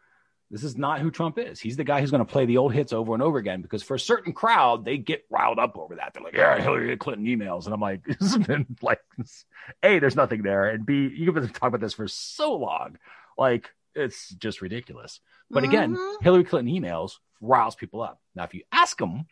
This 0.49 0.63
is 0.65 0.75
not 0.75 0.99
who 0.99 1.11
Trump 1.11 1.37
is. 1.37 1.61
He's 1.61 1.77
the 1.77 1.85
guy 1.85 2.01
who's 2.01 2.11
going 2.11 2.25
to 2.25 2.29
play 2.31 2.45
the 2.45 2.57
old 2.57 2.73
hits 2.73 2.91
over 2.91 3.13
and 3.13 3.23
over 3.23 3.37
again 3.37 3.61
because 3.61 3.83
for 3.83 3.95
a 3.95 3.99
certain 3.99 4.33
crowd, 4.33 4.83
they 4.83 4.97
get 4.97 5.23
riled 5.29 5.59
up 5.59 5.77
over 5.77 5.95
that. 5.95 6.13
They're 6.13 6.23
like, 6.23 6.33
"Yeah, 6.33 6.59
Hillary 6.59 6.97
Clinton 6.97 7.25
emails," 7.25 7.65
and 7.65 7.73
I'm 7.73 7.79
like, 7.79 8.03
"This 8.19 8.33
has 8.33 8.37
been 8.37 8.65
like, 8.81 8.99
a, 9.83 9.99
there's 9.99 10.15
nothing 10.15 10.41
there, 10.41 10.69
and 10.69 10.85
b, 10.85 11.09
you've 11.15 11.35
been 11.35 11.47
talking 11.47 11.67
about 11.67 11.81
this 11.81 11.93
for 11.93 12.07
so 12.07 12.55
long, 12.55 12.97
like 13.37 13.69
it's 13.95 14.29
just 14.29 14.61
ridiculous." 14.61 15.19
But 15.49 15.63
again, 15.63 15.95
Mhm. 15.95 16.21
Hillary 16.21 16.43
Clinton 16.43 16.73
emails 16.73 17.19
riles 17.41 17.75
people 17.75 18.01
up. 18.01 18.21
Now, 18.35 18.43
if 18.43 18.53
you 18.53 18.63
ask 18.71 18.97
them 18.97 19.25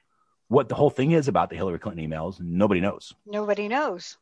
what 0.47 0.67
the 0.69 0.75
whole 0.75 0.89
thing 0.89 1.11
is 1.11 1.27
about 1.27 1.49
the 1.49 1.55
Hillary 1.55 1.79
Clinton 1.79 2.09
emails, 2.09 2.39
nobody 2.39 2.81
knows. 2.81 3.13
Nobody 3.25 3.67
knows. 3.67 4.17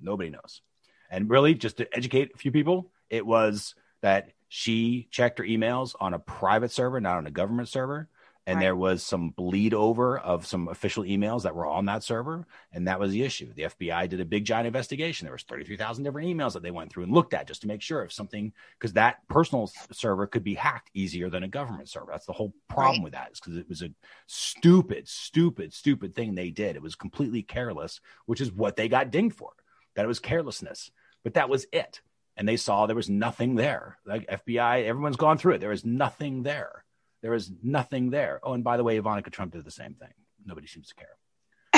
Nobody 0.00 0.30
knows. 0.30 0.62
And 1.10 1.30
really, 1.30 1.54
just 1.54 1.76
to 1.78 1.94
educate 1.96 2.32
a 2.34 2.38
few 2.38 2.52
people, 2.52 2.90
it 3.10 3.26
was 3.26 3.74
that 4.00 4.32
she 4.48 5.08
checked 5.10 5.38
her 5.38 5.44
emails 5.44 5.94
on 6.00 6.14
a 6.14 6.18
private 6.18 6.70
server, 6.70 7.00
not 7.00 7.18
on 7.18 7.26
a 7.26 7.30
government 7.30 7.68
server. 7.68 8.08
And 8.48 8.56
Right. 8.56 8.62
there 8.62 8.76
was 8.76 9.02
some 9.02 9.28
bleed 9.28 9.74
over 9.74 10.18
of 10.18 10.46
some 10.46 10.68
official 10.68 11.04
emails 11.04 11.42
that 11.42 11.54
were 11.54 11.66
on 11.66 11.84
that 11.84 12.02
server. 12.02 12.46
And 12.72 12.88
that 12.88 12.98
was 12.98 13.12
the 13.12 13.22
issue. 13.22 13.52
The 13.52 13.64
FBI 13.64 14.08
did 14.08 14.20
a 14.20 14.24
big 14.24 14.46
giant 14.46 14.66
investigation. 14.66 15.26
There 15.26 15.34
was 15.34 15.42
33,000 15.42 16.02
different 16.02 16.28
emails 16.28 16.54
that 16.54 16.62
they 16.62 16.70
went 16.70 16.90
through 16.90 17.02
and 17.02 17.12
looked 17.12 17.34
at 17.34 17.46
just 17.46 17.60
to 17.60 17.68
make 17.68 17.82
sure 17.82 18.02
if 18.02 18.10
something, 18.12 18.54
because 18.78 18.94
that 18.94 19.28
personal 19.28 19.70
server 19.92 20.26
could 20.26 20.44
be 20.44 20.54
hacked 20.54 20.90
easier 20.94 21.28
than 21.28 21.42
a 21.42 21.48
government 21.48 21.90
server. 21.90 22.08
That's 22.10 22.24
the 22.24 22.32
whole 22.32 22.54
problem 22.68 22.96
Right. 22.96 23.04
with 23.04 23.12
that 23.12 23.32
is 23.32 23.40
because 23.40 23.58
it 23.58 23.68
was 23.68 23.82
a 23.82 23.90
stupid, 24.26 25.08
stupid, 25.08 25.74
stupid 25.74 26.14
thing 26.14 26.34
they 26.34 26.50
did. 26.50 26.74
It 26.74 26.82
was 26.82 26.94
completely 26.94 27.42
careless, 27.42 28.00
which 28.24 28.40
is 28.40 28.50
what 28.50 28.76
they 28.76 28.88
got 28.88 29.10
dinged 29.10 29.36
for 29.36 29.52
that 29.94 30.04
it 30.04 30.08
was 30.08 30.20
carelessness, 30.20 30.90
but 31.22 31.34
that 31.34 31.48
was 31.50 31.66
it. 31.72 32.00
And 32.36 32.48
they 32.48 32.56
saw 32.56 32.86
there 32.86 32.94
was 32.96 33.10
nothing 33.10 33.56
there. 33.56 33.98
Like 34.06 34.26
FBI, 34.28 34.84
everyone's 34.84 35.16
gone 35.16 35.36
through 35.38 35.54
it. 35.54 35.58
There 35.58 35.70
was 35.70 35.84
nothing 35.84 36.44
there. 36.44 36.84
There 37.22 37.30
was 37.30 37.50
nothing 37.62 38.10
there. 38.10 38.40
Oh, 38.42 38.52
and 38.52 38.64
by 38.64 38.76
the 38.76 38.84
way, 38.84 38.96
Ivanka 38.96 39.30
Trump 39.30 39.52
did 39.52 39.64
the 39.64 39.70
same 39.70 39.94
thing. 39.94 40.12
Nobody 40.44 40.66
seems 40.66 40.88
to 40.88 40.94
care. 40.94 41.16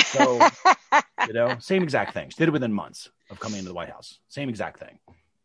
So, 0.04 0.48
you 1.26 1.32
know, 1.32 1.56
same 1.60 1.82
exact 1.82 2.14
thing. 2.14 2.30
She 2.30 2.36
did 2.36 2.48
it 2.48 2.52
within 2.52 2.72
months 2.72 3.10
of 3.30 3.40
coming 3.40 3.58
into 3.58 3.68
the 3.68 3.74
White 3.74 3.90
House. 3.90 4.18
Same 4.28 4.48
exact 4.48 4.80
thing. 4.80 4.98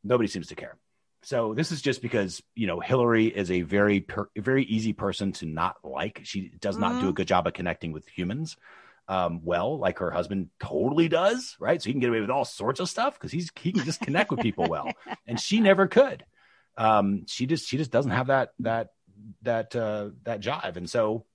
Nobody 0.04 0.28
seems 0.28 0.48
to 0.48 0.56
care. 0.56 0.78
So 1.24 1.56
this 1.56 1.72
is 1.72 1.82
just 1.82 2.04
because 2.04 2.44
you 2.54 2.68
know 2.68 2.80
Hillary 2.80 3.26
is 3.26 3.50
a 3.50 3.62
very 3.62 4.02
per, 4.02 4.30
very 4.38 4.64
easy 4.64 4.94
person 4.94 5.32
to 5.34 5.48
not 5.48 5.78
like. 5.84 6.22
She 6.24 6.52
does 6.60 6.78
not 6.78 7.02
do 7.02 7.10
a 7.10 7.14
good 7.14 7.28
job 7.28 7.48
of 7.48 7.54
connecting 7.54 7.92
with 7.94 8.08
humans 8.08 8.58
um, 9.08 9.42
well, 9.44 9.78
like 9.78 10.00
her 10.00 10.10
husband 10.10 10.50
totally 10.60 11.08
does, 11.08 11.56
right? 11.60 11.82
So 11.82 11.88
he 11.88 11.94
can 11.94 12.00
get 12.00 12.10
away 12.10 12.22
with 12.22 12.30
all 12.30 12.46
sorts 12.46 12.80
of 12.80 12.90
stuff 12.90 13.14
because 13.14 13.32
he's 13.32 13.52
he 13.60 13.72
can 13.72 13.86
just 13.86 14.02
connect 14.02 14.32
with 14.32 14.40
people 14.40 14.68
well, 14.68 14.92
and 15.28 15.40
she 15.40 15.60
never 15.60 15.88
could. 15.88 16.26
Um, 16.78 17.26
she 17.28 17.46
just 17.46 17.68
she 17.68 17.78
just 17.78 17.92
doesn't 17.92 18.12
have 18.12 18.28
that 18.28 18.50
that 18.60 18.90
that 19.42 19.76
uh, 19.76 20.10
that 20.24 20.42
jive, 20.42 20.76
and 20.76 20.90
so 20.90 21.26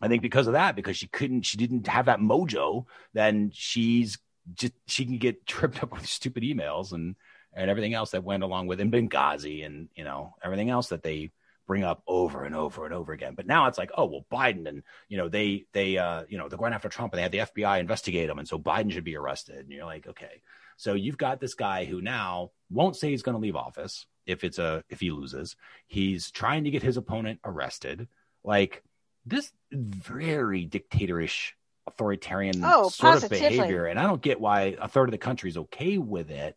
I 0.00 0.08
think 0.08 0.22
because 0.22 0.46
of 0.46 0.54
that, 0.54 0.76
because 0.76 0.96
she 0.96 1.06
couldn't, 1.06 1.42
she 1.42 1.56
didn't 1.56 1.86
have 1.86 2.06
that 2.06 2.20
mojo, 2.20 2.86
then 3.12 3.50
she's 3.54 4.18
just 4.54 4.74
she 4.86 5.04
can 5.04 5.18
get 5.18 5.46
tripped 5.46 5.82
up 5.82 5.92
with 5.92 6.06
stupid 6.06 6.42
emails 6.42 6.92
and 6.92 7.16
and 7.56 7.70
everything 7.70 7.94
else 7.94 8.10
that 8.10 8.24
went 8.24 8.42
along 8.42 8.66
with 8.66 8.80
in 8.80 8.90
Benghazi 8.90 9.64
and 9.64 9.88
you 9.94 10.04
know 10.04 10.34
everything 10.42 10.70
else 10.70 10.88
that 10.88 11.02
they 11.02 11.30
bring 11.66 11.84
up 11.84 12.02
over 12.06 12.44
and 12.44 12.54
over 12.54 12.84
and 12.84 12.92
over 12.92 13.12
again. 13.12 13.34
But 13.34 13.46
now 13.46 13.68
it's 13.68 13.78
like, 13.78 13.90
oh 13.96 14.04
well, 14.04 14.26
Biden 14.30 14.68
and 14.68 14.82
you 15.08 15.16
know 15.16 15.28
they 15.28 15.66
they 15.72 15.96
uh 15.96 16.24
you 16.28 16.38
know 16.38 16.48
they're 16.48 16.58
going 16.58 16.74
after 16.74 16.88
Trump 16.88 17.12
and 17.12 17.18
they 17.18 17.22
had 17.22 17.32
the 17.32 17.62
FBI 17.62 17.80
investigate 17.80 18.28
him, 18.28 18.38
and 18.38 18.48
so 18.48 18.58
Biden 18.58 18.92
should 18.92 19.04
be 19.04 19.16
arrested. 19.16 19.60
And 19.60 19.70
you're 19.70 19.86
like, 19.86 20.06
okay, 20.06 20.42
so 20.76 20.94
you've 20.94 21.18
got 21.18 21.40
this 21.40 21.54
guy 21.54 21.84
who 21.84 22.00
now 22.00 22.50
won't 22.70 22.96
say 22.96 23.10
he's 23.10 23.22
going 23.22 23.36
to 23.36 23.40
leave 23.40 23.56
office 23.56 24.06
if 24.26 24.44
it's 24.44 24.58
a 24.58 24.84
if 24.88 25.00
he 25.00 25.10
loses. 25.10 25.56
He's 25.86 26.30
trying 26.30 26.64
to 26.64 26.70
get 26.70 26.82
his 26.82 26.96
opponent 26.96 27.40
arrested. 27.44 28.08
Like 28.42 28.82
this 29.26 29.52
very 29.72 30.66
dictatorish 30.66 31.52
authoritarian 31.86 32.62
Oh, 32.64 32.88
sort 32.88 33.22
of 33.22 33.28
behavior 33.28 33.84
and 33.84 33.98
i 33.98 34.04
don't 34.04 34.22
get 34.22 34.40
why 34.40 34.74
a 34.80 34.88
third 34.88 35.08
of 35.08 35.12
the 35.12 35.18
country 35.18 35.50
is 35.50 35.58
okay 35.58 35.98
with 35.98 36.30
it 36.30 36.56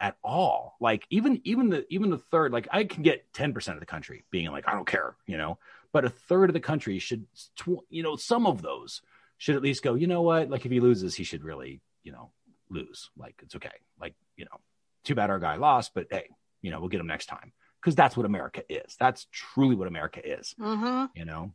at 0.00 0.16
all. 0.22 0.76
Like 0.78 1.06
even 1.10 1.40
even 1.44 1.70
the 1.70 1.86
even 1.88 2.10
the 2.10 2.18
third 2.18 2.52
like 2.52 2.68
i 2.70 2.84
can 2.84 3.02
get 3.02 3.32
10% 3.32 3.72
of 3.74 3.80
the 3.80 3.86
country 3.86 4.24
being 4.30 4.50
like 4.50 4.68
i 4.68 4.72
don't 4.72 4.86
care 4.86 5.16
you 5.26 5.36
know? 5.36 5.58
But 5.92 6.04
a 6.04 6.10
third 6.10 6.50
of 6.50 6.54
the 6.54 6.60
country 6.60 6.98
should 6.98 7.26
tw- 7.56 7.86
you 7.88 8.02
know 8.02 8.16
some 8.16 8.46
of 8.46 8.62
those 8.62 9.00
should 9.38 9.56
at 9.56 9.62
least 9.62 9.82
go 9.82 9.94
you 9.94 10.06
know 10.06 10.22
what? 10.22 10.50
Like 10.50 10.66
if 10.66 10.72
he 10.72 10.80
loses 10.80 11.14
he 11.14 11.24
should 11.24 11.42
really 11.42 11.80
you 12.02 12.12
know 12.12 12.30
lose. 12.70 13.10
Like 13.16 13.40
it's 13.42 13.56
okay. 13.56 13.72
Like 14.00 14.14
you 14.36 14.44
know 14.44 14.60
too 15.04 15.14
bad 15.14 15.30
our 15.30 15.38
guy 15.38 15.56
lost 15.56 15.92
but 15.94 16.06
hey 16.10 16.28
you 16.62 16.70
know 16.70 16.80
we'll 16.80 16.88
get 16.88 16.98
them 16.98 17.06
next 17.06 17.26
time 17.26 17.52
because 17.80 17.94
that's 17.94 18.16
what 18.16 18.26
america 18.26 18.62
is 18.68 18.96
that's 18.98 19.26
truly 19.32 19.74
what 19.74 19.88
america 19.88 20.20
is 20.24 20.54
hmm 20.58 21.06
you 21.14 21.24
know 21.24 21.52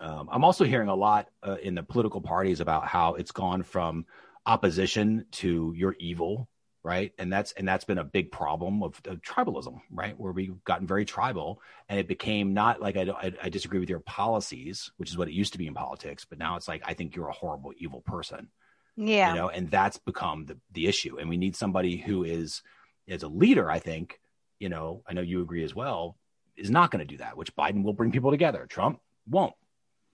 um, 0.00 0.28
I'm 0.32 0.44
also 0.44 0.64
hearing 0.64 0.88
a 0.88 0.94
lot 0.94 1.28
uh, 1.46 1.56
in 1.62 1.74
the 1.74 1.82
political 1.82 2.20
parties 2.20 2.60
about 2.60 2.86
how 2.86 3.14
it's 3.14 3.30
gone 3.30 3.62
from 3.62 4.06
opposition 4.44 5.26
to 5.32 5.72
you're 5.76 5.96
evil, 5.98 6.48
right? 6.82 7.12
And 7.18 7.32
that's 7.32 7.52
and 7.52 7.68
that's 7.68 7.84
been 7.84 7.98
a 7.98 8.04
big 8.04 8.32
problem 8.32 8.82
of, 8.82 9.00
of 9.06 9.20
tribalism, 9.20 9.80
right? 9.90 10.18
Where 10.18 10.32
we've 10.32 10.62
gotten 10.64 10.86
very 10.86 11.04
tribal, 11.04 11.60
and 11.88 12.00
it 12.00 12.08
became 12.08 12.54
not 12.54 12.80
like 12.80 12.96
I, 12.96 13.02
I, 13.02 13.32
I 13.44 13.48
disagree 13.48 13.78
with 13.78 13.90
your 13.90 14.00
policies, 14.00 14.90
which 14.96 15.10
is 15.10 15.18
what 15.18 15.28
it 15.28 15.34
used 15.34 15.52
to 15.52 15.58
be 15.58 15.66
in 15.66 15.74
politics, 15.74 16.26
but 16.28 16.38
now 16.38 16.56
it's 16.56 16.68
like 16.68 16.82
I 16.84 16.94
think 16.94 17.14
you're 17.14 17.28
a 17.28 17.32
horrible, 17.32 17.72
evil 17.76 18.00
person. 18.00 18.48
Yeah, 18.96 19.30
you 19.30 19.38
know, 19.38 19.48
and 19.48 19.70
that's 19.70 19.98
become 19.98 20.46
the 20.46 20.58
the 20.72 20.88
issue, 20.88 21.18
and 21.18 21.28
we 21.28 21.36
need 21.36 21.54
somebody 21.54 21.96
who 21.96 22.24
is 22.24 22.62
as 23.08 23.22
a 23.22 23.28
leader. 23.28 23.70
I 23.70 23.78
think, 23.78 24.20
you 24.58 24.68
know, 24.68 25.02
I 25.06 25.12
know 25.12 25.22
you 25.22 25.42
agree 25.42 25.64
as 25.64 25.74
well, 25.74 26.16
is 26.56 26.70
not 26.70 26.90
going 26.90 27.06
to 27.06 27.10
do 27.10 27.18
that, 27.18 27.36
which 27.36 27.54
Biden 27.56 27.82
will 27.82 27.92
bring 27.92 28.12
people 28.12 28.30
together. 28.30 28.66
Trump 28.68 29.00
won't. 29.28 29.54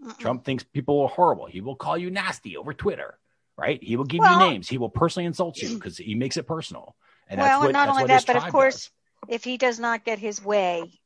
Mm-mm. 0.02 0.18
Trump 0.18 0.44
thinks 0.44 0.62
people 0.62 1.00
are 1.02 1.08
horrible. 1.08 1.46
He 1.46 1.60
will 1.60 1.76
call 1.76 1.98
you 1.98 2.10
nasty 2.10 2.56
over 2.56 2.72
Twitter, 2.72 3.18
right? 3.56 3.82
He 3.82 3.96
will 3.96 4.04
give 4.04 4.20
well, 4.20 4.40
you 4.40 4.50
names. 4.50 4.68
He 4.68 4.78
will 4.78 4.90
personally 4.90 5.26
insult 5.26 5.58
you 5.58 5.74
because 5.74 5.98
he 5.98 6.14
makes 6.14 6.36
it 6.36 6.46
personal. 6.46 6.94
And 7.28 7.40
well, 7.40 7.60
what, 7.60 7.66
and 7.66 7.72
not 7.74 7.88
only 7.88 8.06
that, 8.06 8.26
but 8.26 8.36
of 8.36 8.48
course, 8.48 8.90
does. 9.26 9.34
if 9.34 9.44
he 9.44 9.56
does 9.56 9.78
not 9.78 10.04
get 10.04 10.18
his 10.18 10.42
way, 10.42 11.00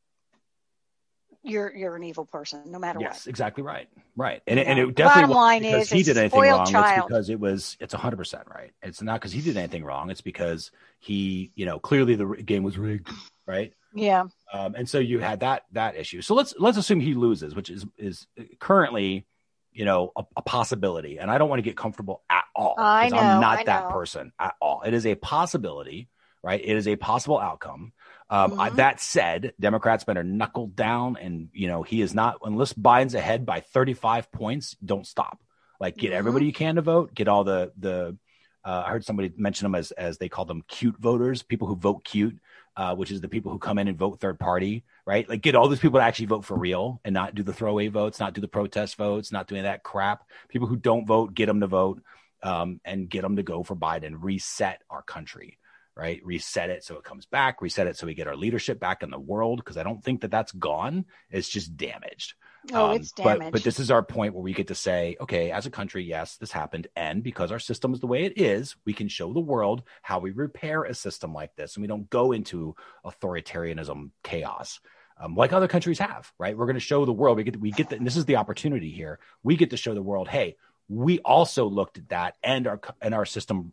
you're 1.42 1.74
you're 1.74 1.96
an 1.96 2.04
evil 2.04 2.24
person, 2.24 2.62
no 2.66 2.78
matter 2.78 3.00
yes, 3.00 3.08
what. 3.08 3.14
Yes, 3.14 3.26
exactly 3.26 3.62
right, 3.62 3.88
right. 4.16 4.42
And, 4.46 4.58
it, 4.58 4.66
and 4.66 4.78
it 4.78 4.94
definitely 4.94 5.22
Bottom 5.22 5.36
line 5.36 5.62
because 5.62 5.82
is, 5.82 5.90
he 5.90 6.02
did 6.02 6.16
anything 6.16 6.40
wrong. 6.40 6.66
Child. 6.66 6.98
It's 6.98 7.06
because 7.06 7.30
it 7.30 7.40
was 7.40 7.76
it's 7.80 7.94
hundred 7.94 8.16
percent 8.16 8.44
right. 8.54 8.72
It's 8.82 9.02
not 9.02 9.20
because 9.20 9.32
he 9.32 9.40
did 9.40 9.56
anything 9.56 9.84
wrong. 9.84 10.10
It's 10.10 10.20
because 10.20 10.70
he, 10.98 11.50
you 11.54 11.66
know, 11.66 11.78
clearly 11.78 12.14
the 12.14 12.26
game 12.26 12.62
was 12.62 12.78
rigged, 12.78 13.10
right? 13.46 13.72
Yeah. 13.94 14.24
Um, 14.52 14.74
and 14.74 14.88
so 14.88 14.98
you 14.98 15.18
had 15.18 15.40
that 15.40 15.64
that 15.72 15.96
issue. 15.96 16.22
So 16.22 16.34
let's 16.34 16.54
let's 16.58 16.78
assume 16.78 17.00
he 17.00 17.14
loses, 17.14 17.54
which 17.54 17.70
is 17.70 17.84
is 17.98 18.26
currently, 18.58 19.26
you 19.72 19.84
know, 19.84 20.12
a, 20.16 20.24
a 20.36 20.42
possibility. 20.42 21.18
And 21.18 21.30
I 21.30 21.38
don't 21.38 21.48
want 21.48 21.58
to 21.58 21.64
get 21.64 21.76
comfortable 21.76 22.22
at 22.30 22.44
all. 22.54 22.74
I 22.78 23.08
know. 23.08 23.18
I'm 23.18 23.40
not 23.40 23.58
I 23.58 23.64
that 23.64 23.84
know. 23.84 23.90
person 23.90 24.32
at 24.38 24.54
all. 24.60 24.82
It 24.82 24.94
is 24.94 25.06
a 25.06 25.14
possibility, 25.16 26.08
right? 26.42 26.60
It 26.62 26.76
is 26.76 26.86
a 26.86 26.96
possible 26.96 27.38
outcome. 27.38 27.92
Um, 28.32 28.52
mm-hmm. 28.52 28.60
I, 28.60 28.70
that 28.70 29.00
said, 29.00 29.52
Democrats 29.60 30.04
better 30.04 30.24
knuckle 30.24 30.66
down, 30.68 31.16
and 31.20 31.48
you 31.52 31.68
know 31.68 31.82
he 31.82 32.00
is 32.00 32.14
not 32.14 32.38
unless 32.42 32.72
Biden's 32.72 33.14
ahead 33.14 33.44
by 33.44 33.60
35 33.60 34.32
points. 34.32 34.76
Don't 34.84 35.06
stop. 35.06 35.38
Like 35.78 35.96
get 35.96 36.08
mm-hmm. 36.08 36.18
everybody 36.18 36.46
you 36.46 36.52
can 36.52 36.76
to 36.76 36.82
vote. 36.82 37.14
Get 37.14 37.28
all 37.28 37.44
the 37.44 37.72
the. 37.78 38.16
Uh, 38.64 38.84
I 38.86 38.90
heard 38.90 39.04
somebody 39.04 39.32
mention 39.36 39.64
them 39.64 39.74
as 39.74 39.90
as 39.92 40.18
they 40.18 40.28
call 40.28 40.44
them 40.44 40.62
cute 40.68 40.96
voters, 40.98 41.42
people 41.42 41.68
who 41.68 41.76
vote 41.76 42.04
cute 42.04 42.38
uh, 42.76 42.94
which 42.94 43.10
is 43.10 43.20
the 43.20 43.28
people 43.28 43.52
who 43.52 43.58
come 43.58 43.78
in 43.78 43.88
and 43.88 43.98
vote 43.98 44.20
third 44.20 44.38
party, 44.38 44.84
right? 45.06 45.28
Like 45.28 45.42
get 45.42 45.54
all 45.54 45.68
those 45.68 45.80
people 45.80 46.00
to 46.00 46.04
actually 46.04 46.26
vote 46.26 46.44
for 46.44 46.56
real 46.56 47.00
and 47.04 47.12
not 47.12 47.34
do 47.34 47.42
the 47.42 47.52
throwaway 47.52 47.88
votes, 47.88 48.18
not 48.18 48.32
do 48.32 48.40
the 48.40 48.48
protest 48.48 48.96
votes, 48.96 49.30
not 49.30 49.46
doing 49.46 49.64
that 49.64 49.82
crap. 49.82 50.24
People 50.48 50.68
who 50.68 50.76
don't 50.76 51.06
vote, 51.06 51.34
get 51.34 51.46
them 51.46 51.60
to 51.60 51.66
vote 51.66 52.02
um, 52.42 52.80
and 52.84 53.10
get 53.10 53.22
them 53.22 53.36
to 53.36 53.42
go 53.42 53.62
for 53.62 53.76
Biden, 53.76 54.16
reset 54.18 54.80
our 54.88 55.02
country, 55.02 55.58
right? 55.96 56.20
Reset 56.24 56.70
it 56.70 56.84
so 56.84 56.96
it 56.96 57.04
comes 57.04 57.26
back, 57.26 57.60
reset 57.60 57.86
it 57.86 57.96
so 57.96 58.06
we 58.06 58.14
get 58.14 58.28
our 58.28 58.36
leadership 58.36 58.80
back 58.80 59.02
in 59.02 59.10
the 59.10 59.18
world 59.18 59.58
because 59.58 59.76
I 59.76 59.82
don't 59.82 60.02
think 60.02 60.22
that 60.22 60.30
that's 60.30 60.52
gone. 60.52 61.04
It's 61.30 61.48
just 61.48 61.76
damaged. 61.76 62.34
Oh, 62.72 62.90
um, 62.90 62.96
it's 62.96 63.12
damaged. 63.12 63.40
But, 63.40 63.52
but 63.52 63.62
this 63.64 63.80
is 63.80 63.90
our 63.90 64.02
point 64.02 64.34
where 64.34 64.42
we 64.42 64.52
get 64.52 64.68
to 64.68 64.74
say, 64.74 65.16
okay, 65.20 65.50
as 65.50 65.66
a 65.66 65.70
country, 65.70 66.04
yes, 66.04 66.36
this 66.36 66.52
happened. 66.52 66.86
And 66.94 67.22
because 67.22 67.50
our 67.50 67.58
system 67.58 67.92
is 67.92 68.00
the 68.00 68.06
way 68.06 68.24
it 68.24 68.40
is, 68.40 68.76
we 68.84 68.92
can 68.92 69.08
show 69.08 69.32
the 69.32 69.40
world 69.40 69.82
how 70.00 70.20
we 70.20 70.30
repair 70.30 70.84
a 70.84 70.94
system 70.94 71.34
like 71.34 71.54
this. 71.56 71.76
And 71.76 71.82
we 71.82 71.88
don't 71.88 72.08
go 72.08 72.32
into 72.32 72.76
authoritarianism 73.04 74.10
chaos. 74.22 74.80
Um, 75.20 75.34
like 75.34 75.52
other 75.52 75.68
countries 75.68 75.98
have, 75.98 76.32
right? 76.38 76.56
We're 76.56 76.66
going 76.66 76.74
to 76.74 76.80
show 76.80 77.04
the 77.04 77.12
world. 77.12 77.36
We 77.36 77.44
get, 77.44 77.60
we 77.60 77.70
get, 77.70 77.90
the, 77.90 77.96
and 77.96 78.06
this 78.06 78.16
is 78.16 78.24
the 78.24 78.36
opportunity 78.36 78.90
here. 78.90 79.18
We 79.42 79.56
get 79.56 79.70
to 79.70 79.76
show 79.76 79.94
the 79.94 80.02
world, 80.02 80.28
hey, 80.28 80.56
we 80.88 81.20
also 81.20 81.66
looked 81.66 81.98
at 81.98 82.08
that, 82.10 82.36
and 82.42 82.66
our 82.66 82.80
and 83.00 83.14
our 83.14 83.24
system 83.24 83.72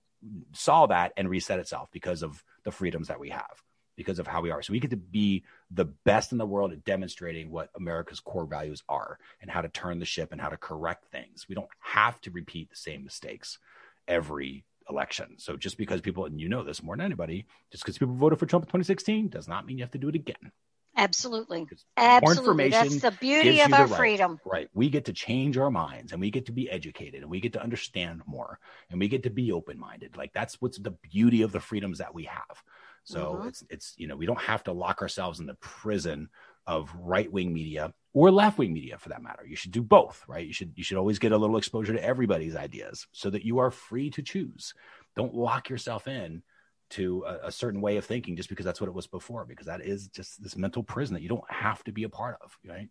saw 0.53 0.85
that 0.87 1.13
and 1.17 1.29
reset 1.29 1.59
itself 1.59 1.89
because 1.91 2.23
of 2.23 2.43
the 2.63 2.71
freedoms 2.71 3.07
that 3.07 3.19
we 3.19 3.29
have 3.29 3.63
because 3.95 4.17
of 4.17 4.27
how 4.27 4.41
we 4.41 4.49
are. 4.49 4.61
So 4.61 4.71
we 4.71 4.79
get 4.79 4.91
to 4.91 4.95
be 4.95 5.43
the 5.71 5.83
best 5.83 6.31
in 6.31 6.37
the 6.37 6.45
world 6.45 6.71
at 6.71 6.85
demonstrating 6.85 7.51
what 7.51 7.69
America's 7.75 8.21
core 8.21 8.45
values 8.45 8.81
are 8.87 9.19
and 9.41 9.51
how 9.51 9.61
to 9.61 9.67
turn 9.67 9.99
the 9.99 10.05
ship 10.05 10.31
and 10.31 10.39
how 10.39 10.47
to 10.47 10.55
correct 10.55 11.11
things. 11.11 11.47
We 11.49 11.55
don't 11.55 11.67
have 11.81 12.19
to 12.21 12.31
repeat 12.31 12.69
the 12.69 12.77
same 12.77 13.03
mistakes 13.03 13.59
every 14.07 14.63
election. 14.89 15.35
So 15.37 15.57
just 15.57 15.77
because 15.77 15.99
people, 15.99 16.23
and 16.23 16.39
you 16.39 16.47
know 16.47 16.63
this 16.63 16.81
more 16.81 16.95
than 16.95 17.05
anybody, 17.05 17.45
just 17.71 17.83
because 17.83 17.97
people 17.97 18.15
voted 18.15 18.39
for 18.39 18.45
Trump 18.45 18.63
in 18.63 18.67
2016 18.67 19.27
does 19.27 19.49
not 19.49 19.65
mean 19.65 19.77
you 19.77 19.83
have 19.83 19.91
to 19.91 19.97
do 19.97 20.07
it 20.07 20.15
again. 20.15 20.53
Absolutely. 20.99 21.65
Absolutely. 21.95 22.69
That's 22.69 22.99
the 22.99 23.11
beauty 23.11 23.61
of 23.61 23.71
our 23.71 23.87
right, 23.87 23.97
freedom. 23.97 24.37
Right. 24.45 24.69
We 24.73 24.89
get 24.89 25.05
to 25.05 25.13
change 25.13 25.57
our 25.57 25.71
minds 25.71 26.11
and 26.11 26.19
we 26.19 26.29
get 26.29 26.47
to 26.47 26.51
be 26.51 26.69
educated 26.69 27.21
and 27.21 27.31
we 27.31 27.39
get 27.39 27.53
to 27.53 27.63
understand 27.63 28.21
more 28.25 28.59
and 28.89 28.99
we 28.99 29.07
get 29.07 29.23
to 29.23 29.29
be 29.29 29.53
open 29.53 29.79
minded. 29.79 30.17
Like 30.17 30.33
that's 30.33 30.61
what's 30.61 30.77
the 30.77 30.91
beauty 30.91 31.41
of 31.43 31.53
the 31.53 31.61
freedoms 31.61 31.99
that 31.99 32.13
we 32.13 32.25
have. 32.25 32.63
So 33.05 33.35
mm-hmm. 33.35 33.47
it's 33.47 33.63
it's 33.69 33.93
you 33.95 34.07
know 34.07 34.17
we 34.17 34.25
don't 34.25 34.41
have 34.41 34.63
to 34.65 34.73
lock 34.73 35.01
ourselves 35.01 35.39
in 35.39 35.45
the 35.45 35.55
prison 35.55 36.27
of 36.67 36.93
right 36.99 37.31
wing 37.31 37.53
media 37.53 37.93
or 38.13 38.29
left 38.29 38.57
wing 38.57 38.73
media 38.73 38.97
for 38.97 39.09
that 39.09 39.23
matter. 39.23 39.45
You 39.47 39.55
should 39.55 39.71
do 39.71 39.81
both, 39.81 40.23
right? 40.27 40.45
You 40.45 40.53
should 40.53 40.73
you 40.75 40.83
should 40.83 40.97
always 40.97 41.17
get 41.17 41.31
a 41.31 41.37
little 41.37 41.57
exposure 41.57 41.93
to 41.93 42.03
everybody's 42.03 42.57
ideas 42.57 43.07
so 43.13 43.29
that 43.29 43.45
you 43.45 43.59
are 43.59 43.71
free 43.71 44.09
to 44.11 44.21
choose. 44.21 44.73
Don't 45.15 45.33
lock 45.33 45.69
yourself 45.69 46.09
in 46.09 46.43
to 46.91 47.23
a, 47.25 47.47
a, 47.47 47.51
certain 47.51 47.81
way 47.81 47.97
of 47.97 48.05
thinking 48.05 48.35
just 48.35 48.49
because 48.49 48.65
that's 48.65 48.81
what 48.81 48.87
it 48.87 48.93
was 48.93 49.07
before, 49.07 49.45
because 49.45 49.67
that 49.67 49.81
is 49.81 50.07
just 50.07 50.41
this 50.41 50.55
mental 50.55 50.83
prison 50.83 51.13
that 51.13 51.21
you 51.21 51.29
don't 51.29 51.49
have 51.51 51.83
to 51.83 51.91
be 51.91 52.03
a 52.03 52.09
part 52.09 52.37
of, 52.41 52.57
right? 52.67 52.89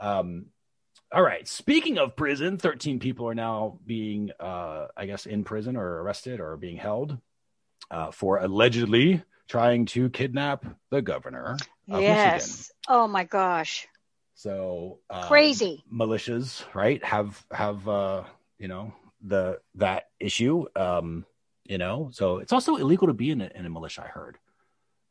Um, 0.00 0.46
all 1.12 1.22
right. 1.22 1.46
Speaking 1.46 1.98
of 1.98 2.16
prison, 2.16 2.56
13 2.56 3.00
people 3.00 3.28
are 3.28 3.34
now 3.34 3.78
being, 3.84 4.30
uh, 4.38 4.86
I 4.96 5.06
guess, 5.06 5.26
in 5.26 5.44
prison 5.44 5.76
or 5.76 6.02
arrested 6.02 6.40
or 6.40 6.56
being 6.56 6.76
held 6.76 7.18
uh, 7.90 8.10
for 8.10 8.38
allegedly 8.38 9.22
trying 9.48 9.86
to 9.86 10.08
kidnap 10.10 10.64
the 10.90 11.02
governor. 11.02 11.56
yes. 11.86 12.46
Michigan. 12.48 12.74
Oh 12.88 13.08
my 13.08 13.24
gosh. 13.24 13.88
So 14.34 15.00
um, 15.10 15.24
crazy 15.24 15.84
militias, 15.92 16.64
right? 16.72 17.04
Have 17.04 17.44
have 17.52 17.86
uh, 17.86 18.22
you 18.58 18.68
know 18.68 18.94
the 19.20 19.58
that 19.74 20.08
issue. 20.18 20.64
Um, 20.74 21.26
you 21.70 21.78
know, 21.78 22.10
so 22.12 22.38
it's 22.38 22.52
also 22.52 22.74
illegal 22.76 23.06
to 23.06 23.14
be 23.14 23.30
in 23.30 23.40
a, 23.40 23.50
in 23.54 23.64
a 23.64 23.70
militia. 23.70 24.02
I 24.04 24.08
heard. 24.08 24.38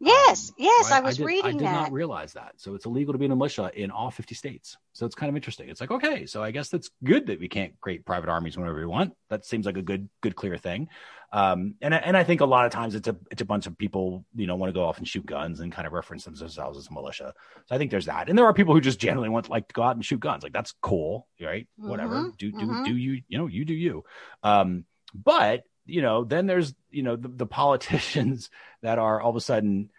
Yes, 0.02 0.50
um, 0.50 0.56
yes, 0.58 0.92
right? 0.92 0.98
I 0.98 1.00
was 1.06 1.16
I 1.16 1.18
did, 1.20 1.26
reading 1.26 1.46
I 1.46 1.52
did 1.54 1.62
that. 1.62 1.72
not 1.72 1.92
realize 1.94 2.34
that. 2.34 2.54
So 2.58 2.76
it's 2.76 2.86
illegal 2.86 3.14
to 3.14 3.18
be 3.18 3.26
in 3.26 3.32
a 3.32 3.36
militia 3.36 3.72
in 3.74 3.92
all 3.92 4.12
50 4.12 4.36
states. 4.36 4.78
So 4.92 5.06
it's 5.06 5.16
kind 5.16 5.30
of 5.30 5.38
interesting. 5.38 5.70
It's 5.70 5.80
like, 5.80 5.92
okay, 5.92 6.26
so 6.26 6.44
I 6.44 6.52
guess 6.52 6.68
that's 6.68 6.90
good 7.02 7.28
that 7.28 7.40
we 7.40 7.48
can't 7.48 7.80
create 7.80 8.06
private 8.06 8.30
armies 8.30 8.58
whenever 8.58 8.78
we 8.78 8.86
want. 8.86 9.14
That 9.30 9.46
seems 9.46 9.66
like 9.66 9.78
a 9.78 9.82
good, 9.82 10.10
good, 10.22 10.36
clear 10.36 10.58
thing. 10.58 10.90
Um, 11.32 11.76
and 11.82 11.94
and 11.94 12.18
I 12.18 12.24
think 12.24 12.42
a 12.42 12.46
lot 12.46 12.66
of 12.66 12.74
times 12.74 12.96
it's 12.96 13.08
a 13.08 13.16
it's 13.32 13.42
a 13.42 13.46
bunch 13.46 13.68
of 13.68 13.78
people, 13.78 14.26
you 14.36 14.48
know, 14.48 14.56
want 14.56 14.70
to 14.70 14.74
go 14.74 14.84
off 14.84 14.98
and 14.98 15.08
shoot 15.08 15.26
guns 15.26 15.60
and 15.62 15.72
kind 15.72 15.86
of 15.86 15.94
reference 15.94 16.26
themselves 16.26 16.78
as 16.78 16.88
a 16.88 16.94
militia. 16.94 17.34
So 17.68 17.76
I 17.76 17.78
think 17.78 17.92
there's 17.92 18.08
that. 18.08 18.28
And 18.28 18.38
there 18.38 18.46
are 18.46 18.54
people 18.54 18.74
who 18.74 18.82
just 18.82 19.00
generally 19.00 19.30
want 19.30 19.48
like 19.48 19.68
to 19.70 19.74
go 19.74 19.84
out 19.84 19.96
and 19.96 20.04
shoot 20.04 20.20
guns. 20.20 20.44
Like 20.44 20.54
that's 20.54 20.74
cool, 20.82 21.28
right? 21.40 21.68
Mm-hmm, 21.80 21.90
Whatever. 21.90 22.34
Do 22.38 22.52
do 22.52 22.58
mm-hmm. 22.58 22.84
do 22.84 22.98
you, 22.98 23.22
you 23.30 23.38
know, 23.38 23.48
you 23.48 23.64
do 23.64 23.74
you. 23.74 24.04
Um, 24.44 24.86
but 25.14 25.64
you 25.90 26.02
know, 26.02 26.24
then 26.24 26.46
there's 26.48 26.74
you 26.92 27.04
know 27.04 27.16
the, 27.16 27.28
the 27.28 27.46
politicians 27.46 28.50
that 28.82 29.00
are 29.00 29.22
all 29.22 29.32
of 29.32 29.36
a 29.36 29.42
sudden 29.42 29.90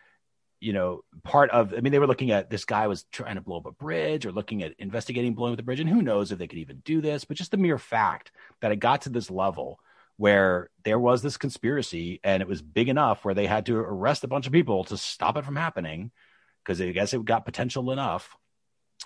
you 0.60 0.74
know, 0.74 1.02
part 1.24 1.50
of, 1.50 1.72
I 1.72 1.80
mean, 1.80 1.90
they 1.90 1.98
were 1.98 2.06
looking 2.06 2.32
at 2.32 2.50
this 2.50 2.66
guy 2.66 2.86
was 2.86 3.04
trying 3.10 3.36
to 3.36 3.40
blow 3.40 3.56
up 3.56 3.66
a 3.66 3.72
bridge 3.72 4.26
or 4.26 4.32
looking 4.32 4.62
at 4.62 4.74
investigating 4.78 5.34
blowing 5.34 5.54
up 5.54 5.56
the 5.56 5.62
bridge. 5.62 5.80
And 5.80 5.88
who 5.88 6.02
knows 6.02 6.30
if 6.30 6.38
they 6.38 6.46
could 6.46 6.58
even 6.58 6.82
do 6.84 7.00
this, 7.00 7.24
but 7.24 7.38
just 7.38 7.50
the 7.50 7.56
mere 7.56 7.78
fact 7.78 8.30
that 8.60 8.70
it 8.70 8.76
got 8.76 9.02
to 9.02 9.08
this 9.08 9.30
level 9.30 9.80
where 10.18 10.68
there 10.84 10.98
was 10.98 11.22
this 11.22 11.38
conspiracy 11.38 12.20
and 12.22 12.42
it 12.42 12.48
was 12.48 12.60
big 12.60 12.90
enough 12.90 13.24
where 13.24 13.32
they 13.32 13.46
had 13.46 13.64
to 13.66 13.78
arrest 13.78 14.22
a 14.22 14.28
bunch 14.28 14.46
of 14.46 14.52
people 14.52 14.84
to 14.84 14.98
stop 14.98 15.38
it 15.38 15.46
from 15.46 15.56
happening 15.56 16.10
because 16.62 16.78
I 16.78 16.90
guess 16.90 17.14
it 17.14 17.24
got 17.24 17.46
potential 17.46 17.90
enough 17.90 18.36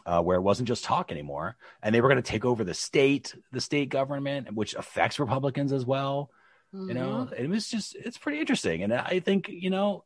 uh, 0.06 0.20
where 0.20 0.36
it 0.36 0.42
wasn't 0.42 0.66
just 0.66 0.82
talk 0.82 1.12
anymore. 1.12 1.56
And 1.80 1.94
they 1.94 2.00
were 2.00 2.08
going 2.08 2.20
to 2.20 2.30
take 2.30 2.44
over 2.44 2.64
the 2.64 2.74
state, 2.74 3.32
the 3.52 3.60
state 3.60 3.90
government, 3.90 4.52
which 4.52 4.74
affects 4.74 5.20
Republicans 5.20 5.72
as 5.72 5.86
well. 5.86 6.30
Mm-hmm. 6.74 6.88
You 6.88 6.94
know, 6.94 7.28
it 7.36 7.48
was 7.48 7.68
just, 7.68 7.94
it's 7.94 8.18
pretty 8.18 8.40
interesting. 8.40 8.82
And 8.82 8.92
I 8.92 9.20
think, 9.20 9.48
you 9.48 9.70
know, 9.70 10.04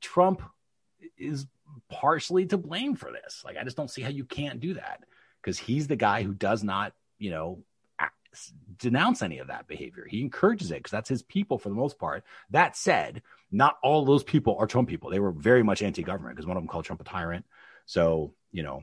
Trump 0.00 0.42
is 1.16 1.46
partially 1.88 2.46
to 2.46 2.58
blame 2.58 2.96
for 2.96 3.12
this. 3.12 3.42
Like, 3.44 3.56
I 3.56 3.64
just 3.64 3.76
don't 3.76 3.90
see 3.90 4.02
how 4.02 4.10
you 4.10 4.24
can't 4.24 4.58
do 4.58 4.74
that 4.74 5.04
because 5.40 5.58
he's 5.58 5.86
the 5.86 5.96
guy 5.96 6.22
who 6.22 6.34
does 6.34 6.64
not, 6.64 6.92
you 7.18 7.30
know, 7.30 7.62
denounce 8.78 9.22
any 9.22 9.38
of 9.38 9.48
that 9.48 9.68
behavior. 9.68 10.06
He 10.08 10.22
encourages 10.22 10.70
it 10.70 10.78
because 10.78 10.90
that's 10.90 11.08
his 11.08 11.22
people 11.22 11.58
for 11.58 11.68
the 11.68 11.74
most 11.74 11.98
part. 11.98 12.24
That 12.50 12.76
said, 12.76 13.22
not 13.50 13.76
all 13.82 14.04
those 14.04 14.24
people 14.24 14.56
are 14.58 14.66
Trump 14.66 14.88
people. 14.88 15.10
They 15.10 15.20
were 15.20 15.32
very 15.32 15.62
much 15.62 15.82
anti-government 15.82 16.34
because 16.34 16.46
one 16.46 16.56
of 16.56 16.62
them 16.62 16.68
called 16.68 16.86
Trump 16.86 17.02
a 17.02 17.04
tyrant. 17.04 17.44
So 17.84 18.32
you 18.50 18.62
know, 18.62 18.82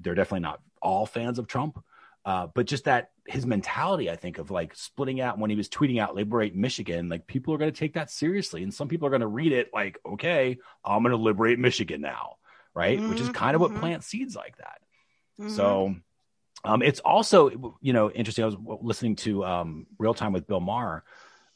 they're 0.00 0.14
definitely 0.14 0.40
not 0.40 0.60
all 0.82 1.06
fans 1.06 1.38
of 1.38 1.46
Trump. 1.46 1.82
Uh, 2.26 2.48
but 2.52 2.66
just 2.66 2.84
that 2.84 3.12
his 3.24 3.46
mentality, 3.46 4.10
I 4.10 4.16
think, 4.16 4.38
of 4.38 4.50
like 4.50 4.74
splitting 4.74 5.20
out 5.20 5.38
when 5.38 5.48
he 5.48 5.56
was 5.56 5.68
tweeting 5.68 6.00
out 6.00 6.14
"Liberate 6.14 6.56
Michigan," 6.56 7.08
like 7.08 7.26
people 7.26 7.54
are 7.54 7.58
going 7.58 7.72
to 7.72 7.78
take 7.78 7.94
that 7.94 8.10
seriously, 8.10 8.64
and 8.64 8.74
some 8.74 8.88
people 8.88 9.06
are 9.06 9.10
going 9.10 9.20
to 9.20 9.28
read 9.28 9.52
it 9.52 9.70
like, 9.72 9.98
"Okay, 10.04 10.58
I'm 10.84 11.02
going 11.02 11.16
to 11.16 11.22
liberate 11.22 11.60
Michigan 11.60 12.00
now," 12.00 12.36
right? 12.74 12.98
Mm-hmm, 12.98 13.10
Which 13.10 13.20
is 13.20 13.28
kind 13.30 13.54
of 13.54 13.62
mm-hmm. 13.62 13.74
what 13.74 13.80
plant 13.80 14.04
seeds 14.04 14.34
like 14.34 14.58
that. 14.58 14.80
Mm-hmm. 15.40 15.54
So 15.54 15.94
Um, 16.64 16.82
it's 16.82 16.98
also, 17.00 17.76
you 17.80 17.92
know, 17.92 18.10
interesting. 18.10 18.42
I 18.42 18.48
was 18.48 18.56
listening 18.82 19.16
to 19.16 19.44
um, 19.44 19.86
Real 19.98 20.14
Time 20.14 20.32
with 20.32 20.48
Bill 20.48 20.58
Maher, 20.58 21.04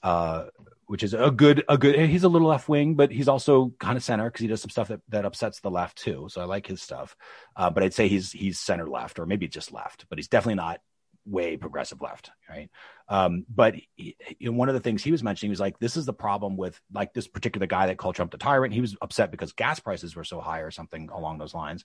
uh, 0.05 0.45
which 0.91 1.05
is 1.05 1.15
a 1.15 1.31
good, 1.31 1.63
a 1.69 1.79
good. 1.79 1.97
He's 2.11 2.25
a 2.25 2.29
little 2.29 2.49
left 2.49 2.69
wing, 2.69 2.97
but 2.97 3.13
he's 3.13 3.29
also 3.29 3.73
kind 3.79 3.97
of 3.97 4.03
center 4.03 4.25
because 4.25 4.41
he 4.41 4.49
does 4.49 4.61
some 4.61 4.71
stuff 4.71 4.89
that, 4.89 5.01
that 5.11 5.25
upsets 5.25 5.61
the 5.61 5.71
left 5.71 5.97
too. 5.97 6.27
So 6.29 6.41
I 6.41 6.47
like 6.47 6.67
his 6.67 6.83
stuff. 6.83 7.15
Uh, 7.55 7.71
but 7.71 7.85
I'd 7.85 7.95
say 7.95 8.09
he's 8.09 8.33
he's 8.33 8.59
center 8.59 8.89
left 8.89 9.21
or 9.21 9.25
maybe 9.25 9.47
just 9.47 9.71
left, 9.71 10.07
but 10.09 10.19
he's 10.19 10.27
definitely 10.27 10.57
not 10.57 10.81
way 11.25 11.57
progressive 11.57 12.03
left, 12.03 12.33
right? 12.49 12.71
Um, 13.09 13.47
but 13.49 13.77
he, 13.95 14.17
you 14.41 14.51
know, 14.51 14.59
one 14.59 14.69
of 14.69 14.75
the 14.75 14.81
things 14.81 15.05
he 15.05 15.13
was 15.13 15.23
mentioning 15.23 15.51
was 15.51 15.61
like, 15.61 15.79
this 15.79 15.97
is 15.97 16.07
the 16.07 16.13
problem 16.13 16.57
with 16.57 16.81
like 16.93 17.15
this 17.15 17.29
particular 17.29 17.69
guy 17.69 17.87
that 17.87 17.97
called 17.97 18.17
Trump 18.17 18.33
the 18.33 18.39
tyrant. 18.39 18.75
He 18.75 18.81
was 18.81 18.97
upset 19.01 19.31
because 19.31 19.53
gas 19.53 19.79
prices 19.79 20.17
were 20.17 20.25
so 20.25 20.41
high 20.41 20.63
or 20.63 20.73
something 20.73 21.09
along 21.13 21.39
those 21.39 21.55
lines, 21.55 21.85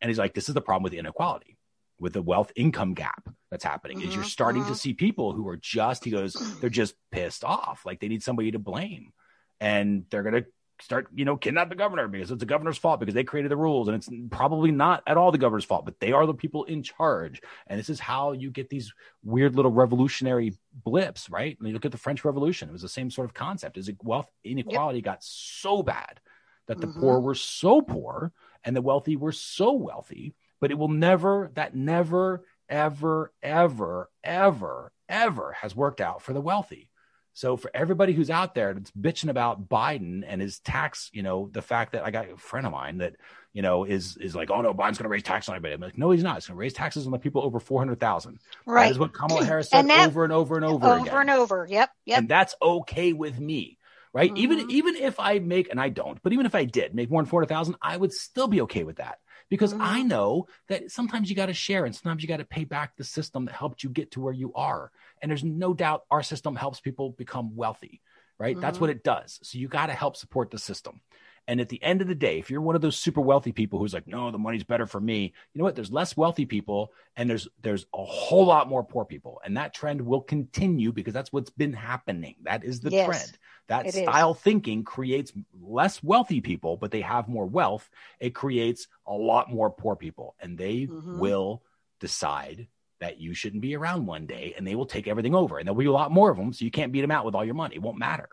and 0.00 0.08
he's 0.08 0.18
like, 0.18 0.32
this 0.32 0.48
is 0.48 0.54
the 0.54 0.60
problem 0.60 0.84
with 0.84 0.94
inequality 0.94 1.56
with 1.98 2.12
the 2.12 2.22
wealth 2.22 2.52
income 2.56 2.94
gap 2.94 3.28
that's 3.50 3.64
happening 3.64 3.98
mm-hmm, 3.98 4.08
is 4.08 4.14
you're 4.14 4.24
mm-hmm, 4.24 4.28
starting 4.28 4.62
mm-hmm. 4.62 4.72
to 4.72 4.78
see 4.78 4.94
people 4.94 5.32
who 5.32 5.48
are 5.48 5.56
just 5.56 6.04
he 6.04 6.10
goes 6.10 6.34
they're 6.60 6.70
just 6.70 6.94
pissed 7.12 7.44
off 7.44 7.82
like 7.86 8.00
they 8.00 8.08
need 8.08 8.22
somebody 8.22 8.50
to 8.50 8.58
blame 8.58 9.12
and 9.60 10.04
they're 10.10 10.22
going 10.22 10.34
to 10.34 10.46
start 10.82 11.06
you 11.14 11.24
know 11.24 11.36
kidnap 11.36 11.68
the 11.68 11.76
governor 11.76 12.08
because 12.08 12.32
it's 12.32 12.40
the 12.40 12.46
governor's 12.46 12.78
fault 12.78 12.98
because 12.98 13.14
they 13.14 13.22
created 13.22 13.50
the 13.50 13.56
rules 13.56 13.86
and 13.86 13.96
it's 13.96 14.08
probably 14.30 14.72
not 14.72 15.02
at 15.06 15.16
all 15.16 15.30
the 15.30 15.38
governor's 15.38 15.64
fault 15.64 15.84
but 15.84 15.98
they 16.00 16.10
are 16.10 16.26
the 16.26 16.34
people 16.34 16.64
in 16.64 16.82
charge 16.82 17.40
and 17.68 17.78
this 17.78 17.88
is 17.88 18.00
how 18.00 18.32
you 18.32 18.50
get 18.50 18.68
these 18.68 18.92
weird 19.22 19.54
little 19.54 19.70
revolutionary 19.70 20.52
blips 20.84 21.30
right 21.30 21.56
and 21.58 21.68
you 21.68 21.74
look 21.74 21.84
at 21.84 21.92
the 21.92 21.98
french 21.98 22.24
revolution 22.24 22.68
it 22.68 22.72
was 22.72 22.82
the 22.82 22.88
same 22.88 23.08
sort 23.08 23.24
of 23.24 23.34
concept 23.34 23.78
is 23.78 23.88
it 23.88 23.96
wealth 24.02 24.28
inequality 24.42 24.98
yep. 24.98 25.04
got 25.04 25.22
so 25.22 25.82
bad 25.82 26.20
that 26.66 26.80
the 26.80 26.88
mm-hmm. 26.88 27.00
poor 27.00 27.20
were 27.20 27.36
so 27.36 27.80
poor 27.80 28.32
and 28.64 28.74
the 28.74 28.82
wealthy 28.82 29.14
were 29.14 29.32
so 29.32 29.72
wealthy 29.72 30.34
but 30.60 30.70
it 30.70 30.78
will 30.78 30.88
never, 30.88 31.50
that 31.54 31.74
never, 31.74 32.44
ever, 32.68 33.32
ever, 33.42 34.10
ever, 34.22 34.92
ever 35.08 35.52
has 35.52 35.76
worked 35.76 36.00
out 36.00 36.22
for 36.22 36.32
the 36.32 36.40
wealthy. 36.40 36.88
So 37.36 37.56
for 37.56 37.68
everybody 37.74 38.12
who's 38.12 38.30
out 38.30 38.54
there 38.54 38.72
that's 38.72 38.92
bitching 38.92 39.28
about 39.28 39.68
Biden 39.68 40.22
and 40.24 40.40
his 40.40 40.60
tax, 40.60 41.10
you 41.12 41.24
know, 41.24 41.50
the 41.52 41.62
fact 41.62 41.92
that 41.92 42.04
I 42.04 42.12
got 42.12 42.30
a 42.30 42.36
friend 42.36 42.64
of 42.64 42.70
mine 42.70 42.98
that, 42.98 43.16
you 43.52 43.60
know, 43.60 43.82
is 43.82 44.16
is 44.16 44.36
like, 44.36 44.52
oh 44.52 44.60
no, 44.60 44.72
Biden's 44.72 44.98
going 44.98 45.04
to 45.04 45.08
raise 45.08 45.24
taxes 45.24 45.48
on 45.48 45.56
everybody. 45.56 45.74
I'm 45.74 45.80
like, 45.80 45.98
no, 45.98 46.12
he's 46.12 46.22
not. 46.22 46.36
He's 46.36 46.46
going 46.46 46.56
to 46.56 46.60
raise 46.60 46.74
taxes 46.74 47.06
on 47.06 47.12
the 47.12 47.18
people 47.18 47.42
over 47.42 47.58
four 47.58 47.80
hundred 47.80 47.98
thousand. 47.98 48.38
Right. 48.66 48.84
That 48.84 48.92
is 48.92 48.98
what 49.00 49.12
Kamala 49.12 49.44
Harris 49.44 49.68
said 49.68 49.88
that, 49.88 50.06
over 50.06 50.22
and 50.22 50.32
over 50.32 50.54
and 50.54 50.64
over, 50.64 50.86
over 50.86 51.02
again. 51.02 51.16
and 51.16 51.30
over. 51.30 51.66
Yep. 51.68 51.90
Yep. 52.06 52.18
And 52.18 52.28
that's 52.28 52.54
okay 52.62 53.12
with 53.12 53.40
me, 53.40 53.78
right? 54.12 54.30
Mm-hmm. 54.30 54.38
Even 54.38 54.70
even 54.70 54.96
if 54.96 55.18
I 55.18 55.40
make, 55.40 55.70
and 55.70 55.80
I 55.80 55.88
don't, 55.88 56.22
but 56.22 56.32
even 56.32 56.46
if 56.46 56.54
I 56.54 56.64
did 56.66 56.94
make 56.94 57.10
more 57.10 57.20
than 57.20 57.28
four 57.28 57.40
hundred 57.40 57.48
thousand, 57.48 57.74
I 57.82 57.96
would 57.96 58.12
still 58.12 58.46
be 58.46 58.60
okay 58.62 58.84
with 58.84 58.96
that 58.96 59.18
because 59.48 59.72
mm-hmm. 59.72 59.82
I 59.82 60.02
know 60.02 60.46
that 60.68 60.90
sometimes 60.90 61.30
you 61.30 61.36
got 61.36 61.46
to 61.46 61.54
share 61.54 61.84
and 61.84 61.94
sometimes 61.94 62.22
you 62.22 62.28
got 62.28 62.38
to 62.38 62.44
pay 62.44 62.64
back 62.64 62.96
the 62.96 63.04
system 63.04 63.44
that 63.44 63.54
helped 63.54 63.82
you 63.82 63.90
get 63.90 64.12
to 64.12 64.20
where 64.20 64.32
you 64.32 64.52
are. 64.54 64.90
And 65.22 65.30
there's 65.30 65.44
no 65.44 65.74
doubt 65.74 66.04
our 66.10 66.22
system 66.22 66.56
helps 66.56 66.80
people 66.80 67.10
become 67.10 67.56
wealthy, 67.56 68.00
right? 68.38 68.54
Mm-hmm. 68.54 68.62
That's 68.62 68.80
what 68.80 68.90
it 68.90 69.04
does. 69.04 69.40
So 69.42 69.58
you 69.58 69.68
got 69.68 69.86
to 69.86 69.92
help 69.92 70.16
support 70.16 70.50
the 70.50 70.58
system. 70.58 71.00
And 71.46 71.60
at 71.60 71.68
the 71.68 71.82
end 71.82 72.00
of 72.00 72.08
the 72.08 72.14
day, 72.14 72.38
if 72.38 72.50
you're 72.50 72.62
one 72.62 72.74
of 72.74 72.80
those 72.80 72.96
super 72.96 73.20
wealthy 73.20 73.52
people 73.52 73.78
who's 73.78 73.92
like, 73.92 74.06
no, 74.06 74.30
the 74.30 74.38
money's 74.38 74.64
better 74.64 74.86
for 74.86 75.00
me, 75.00 75.34
you 75.52 75.58
know 75.58 75.64
what? 75.64 75.74
There's 75.74 75.92
less 75.92 76.16
wealthy 76.16 76.46
people 76.46 76.92
and 77.16 77.28
there's 77.28 77.46
there's 77.60 77.84
a 77.94 78.04
whole 78.04 78.46
lot 78.46 78.68
more 78.68 78.82
poor 78.82 79.04
people. 79.04 79.40
And 79.44 79.56
that 79.58 79.74
trend 79.74 80.00
will 80.00 80.22
continue 80.22 80.90
because 80.90 81.12
that's 81.12 81.32
what's 81.32 81.50
been 81.50 81.74
happening. 81.74 82.36
That 82.44 82.64
is 82.64 82.80
the 82.80 82.90
yes. 82.90 83.06
trend. 83.06 83.38
That 83.68 83.86
it 83.86 83.94
style 83.94 84.32
is. 84.32 84.38
thinking 84.38 84.84
creates 84.84 85.32
less 85.58 86.02
wealthy 86.02 86.40
people, 86.40 86.76
but 86.76 86.90
they 86.90 87.00
have 87.00 87.28
more 87.28 87.46
wealth. 87.46 87.88
It 88.20 88.34
creates 88.34 88.88
a 89.06 89.14
lot 89.14 89.50
more 89.50 89.70
poor 89.70 89.96
people, 89.96 90.34
and 90.38 90.58
they 90.58 90.82
mm-hmm. 90.82 91.18
will 91.18 91.62
decide 92.00 92.68
that 93.00 93.20
you 93.20 93.34
shouldn't 93.34 93.62
be 93.62 93.74
around 93.74 94.06
one 94.06 94.26
day, 94.26 94.54
and 94.56 94.66
they 94.66 94.74
will 94.74 94.86
take 94.86 95.08
everything 95.08 95.34
over. 95.34 95.58
And 95.58 95.66
there'll 95.66 95.78
be 95.78 95.86
a 95.86 95.92
lot 95.92 96.10
more 96.10 96.30
of 96.30 96.36
them, 96.36 96.52
so 96.52 96.64
you 96.64 96.70
can't 96.70 96.92
beat 96.92 97.00
them 97.00 97.10
out 97.10 97.24
with 97.24 97.34
all 97.34 97.44
your 97.44 97.54
money. 97.54 97.76
It 97.76 97.82
won't 97.82 97.98
matter 97.98 98.28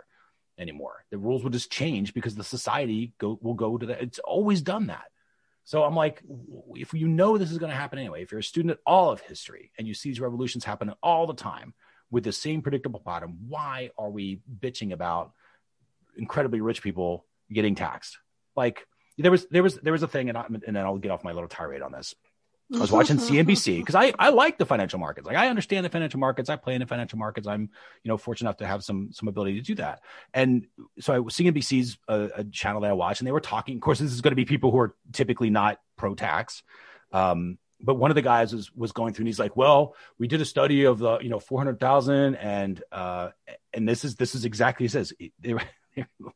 anymore. 0.58 1.06
The 1.12 1.18
rules 1.18 1.44
will 1.44 1.50
just 1.50 1.72
change 1.72 2.14
because 2.14 2.36
the 2.36 2.44
society 2.44 3.14
go, 3.18 3.40
will 3.42 3.54
go 3.54 3.78
to 3.78 3.86
that. 3.88 4.02
It's 4.02 4.20
always 4.20 4.62
done 4.62 4.88
that. 4.88 5.06
So 5.64 5.84
I'm 5.84 5.96
like, 5.96 6.22
if 6.76 6.94
you 6.94 7.08
know 7.08 7.38
this 7.38 7.52
is 7.52 7.58
going 7.58 7.70
to 7.70 7.76
happen 7.76 8.00
anyway, 8.00 8.24
if 8.24 8.32
you're 8.32 8.40
a 8.40 8.44
student 8.44 8.72
at 8.74 8.80
all 8.86 9.12
of 9.12 9.22
history 9.22 9.72
and 9.78 9.88
you 9.88 9.94
see 9.94 10.10
these 10.10 10.20
revolutions 10.20 10.66
happen 10.66 10.94
all 11.02 11.28
the 11.28 11.34
time, 11.34 11.74
with 12.12 12.24
the 12.24 12.32
same 12.32 12.62
predictable 12.62 13.00
pattern. 13.00 13.38
Why 13.48 13.90
are 13.98 14.10
we 14.10 14.42
bitching 14.60 14.92
about 14.92 15.32
incredibly 16.18 16.62
rich 16.62 16.84
people 16.84 17.26
getting 17.52 17.74
taxed? 17.74 18.20
Like 18.56 18.86
there 19.18 19.32
was 19.32 19.48
there 19.48 19.64
was 19.64 19.76
there 19.76 19.94
was 19.94 20.04
a 20.04 20.08
thing, 20.08 20.30
and, 20.30 20.38
I, 20.38 20.46
and 20.46 20.76
then 20.76 20.78
I'll 20.78 20.98
get 20.98 21.12
off 21.12 21.24
my 21.24 21.32
little 21.32 21.50
tirade 21.50 21.82
on 21.82 21.92
this. 21.92 22.14
I 22.74 22.80
was 22.80 22.92
watching 22.92 23.18
CNBC 23.18 23.80
because 23.80 23.96
I, 23.96 24.14
I 24.18 24.30
like 24.30 24.58
the 24.58 24.66
financial 24.66 25.00
markets. 25.00 25.28
Like 25.28 25.36
I 25.36 25.48
understand 25.48 25.86
the 25.86 25.90
financial 25.90 26.20
markets. 26.20 26.50
I 26.50 26.56
play 26.56 26.74
in 26.74 26.80
the 26.80 26.88
financial 26.88 27.18
markets. 27.18 27.48
I'm, 27.48 27.70
you 28.04 28.10
know, 28.10 28.18
fortunate 28.18 28.50
enough 28.50 28.58
to 28.58 28.68
have 28.68 28.84
some 28.84 29.10
some 29.12 29.28
ability 29.28 29.56
to 29.56 29.62
do 29.62 29.76
that. 29.76 30.02
And 30.34 30.68
so 31.00 31.14
I 31.14 31.18
CNBC's 31.18 31.98
a, 32.08 32.30
a 32.38 32.44
channel 32.46 32.82
that 32.82 32.90
I 32.90 32.94
watch, 32.94 33.20
and 33.20 33.28
they 33.28 33.32
were 33.32 33.42
talking. 33.42 33.76
Of 33.76 33.82
course, 33.82 34.00
this 34.00 34.12
is 34.12 34.22
going 34.22 34.32
to 34.32 34.36
be 34.36 34.46
people 34.46 34.72
who 34.72 34.80
are 34.80 34.96
typically 35.12 35.50
not 35.50 35.80
pro 35.98 36.16
tax. 36.16 36.64
Um, 37.12 37.58
but 37.84 37.96
one 37.96 38.12
of 38.12 38.16
the 38.16 38.22
guys 38.22 38.54
was 38.54 38.72
was 38.76 38.92
going 38.92 39.14
through 39.14 39.24
and 39.24 39.28
he's 39.28 39.40
like, 39.40 39.56
well, 39.56 39.96
we 40.18 40.28
did 40.28 40.42
a 40.42 40.46
study 40.46 40.86
of 40.86 41.00
the 41.00 41.20
you 41.20 41.30
know 41.30 41.40
four 41.40 41.60
hundred 41.60 41.80
thousand 41.80 42.36
and 42.36 42.82
uh 42.92 43.30
and 43.74 43.88
this 43.88 44.06
is 44.06 44.16
this 44.16 44.36
is 44.36 44.46
exactly 44.46 44.86
he 44.86 44.90
says. 44.90 45.14
It, 45.20 45.32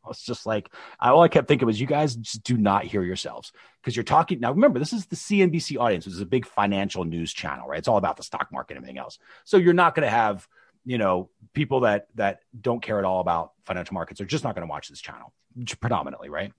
was 0.03 0.21
just 0.25 0.45
like 0.45 0.69
all 0.99 1.21
I 1.21 1.29
kept 1.29 1.47
thinking 1.47 1.65
was, 1.65 1.79
you 1.79 1.87
guys 1.87 2.15
just 2.15 2.43
do 2.43 2.57
not 2.57 2.83
hear 2.83 3.03
yourselves 3.03 3.53
because 3.81 3.95
you're 3.95 4.03
talking 4.03 4.41
now. 4.41 4.51
Remember, 4.51 4.79
this 4.79 4.91
is 4.91 5.05
the 5.05 5.15
CNBC 5.15 5.79
audience, 5.79 6.05
which 6.05 6.15
is 6.15 6.21
a 6.21 6.25
big 6.25 6.45
financial 6.45 7.05
news 7.05 7.31
channel, 7.33 7.67
right? 7.67 7.79
It's 7.79 7.87
all 7.87 7.97
about 7.97 8.17
the 8.17 8.23
stock 8.23 8.51
market 8.51 8.75
and 8.75 8.83
everything 8.83 8.99
else. 8.99 9.17
So 9.45 9.55
you're 9.55 9.73
not 9.73 9.95
going 9.95 10.05
to 10.05 10.11
have 10.11 10.45
you 10.83 10.97
know 10.97 11.29
people 11.53 11.81
that 11.81 12.07
that 12.15 12.39
don't 12.59 12.81
care 12.81 12.99
at 12.99 13.05
all 13.05 13.21
about 13.21 13.53
financial 13.65 13.93
markets 13.93 14.19
are 14.21 14.25
just 14.25 14.43
not 14.43 14.55
going 14.55 14.67
to 14.67 14.69
watch 14.69 14.89
this 14.89 15.01
channel 15.01 15.33
predominantly, 15.79 16.29
right? 16.29 16.51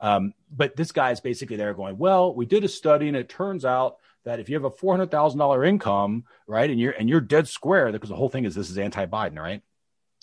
Um, 0.00 0.32
but 0.50 0.76
this 0.76 0.92
guy 0.92 1.10
is 1.10 1.20
basically 1.20 1.56
there 1.56 1.74
going, 1.74 1.98
well, 1.98 2.34
we 2.34 2.46
did 2.46 2.64
a 2.64 2.68
study 2.68 3.08
and 3.08 3.16
it 3.16 3.28
turns 3.28 3.64
out 3.64 3.96
that 4.24 4.40
if 4.40 4.48
you 4.48 4.56
have 4.56 4.64
a 4.64 4.70
four 4.70 4.92
hundred 4.94 5.10
thousand 5.10 5.38
dollar 5.38 5.64
income, 5.64 6.24
right, 6.46 6.68
and 6.68 6.78
you're 6.78 6.92
and 6.92 7.08
you're 7.08 7.20
dead 7.20 7.48
square, 7.48 7.90
because 7.92 8.10
the 8.10 8.16
whole 8.16 8.28
thing 8.28 8.44
is 8.44 8.54
this 8.54 8.70
is 8.70 8.78
anti-Biden, 8.78 9.38
right? 9.38 9.62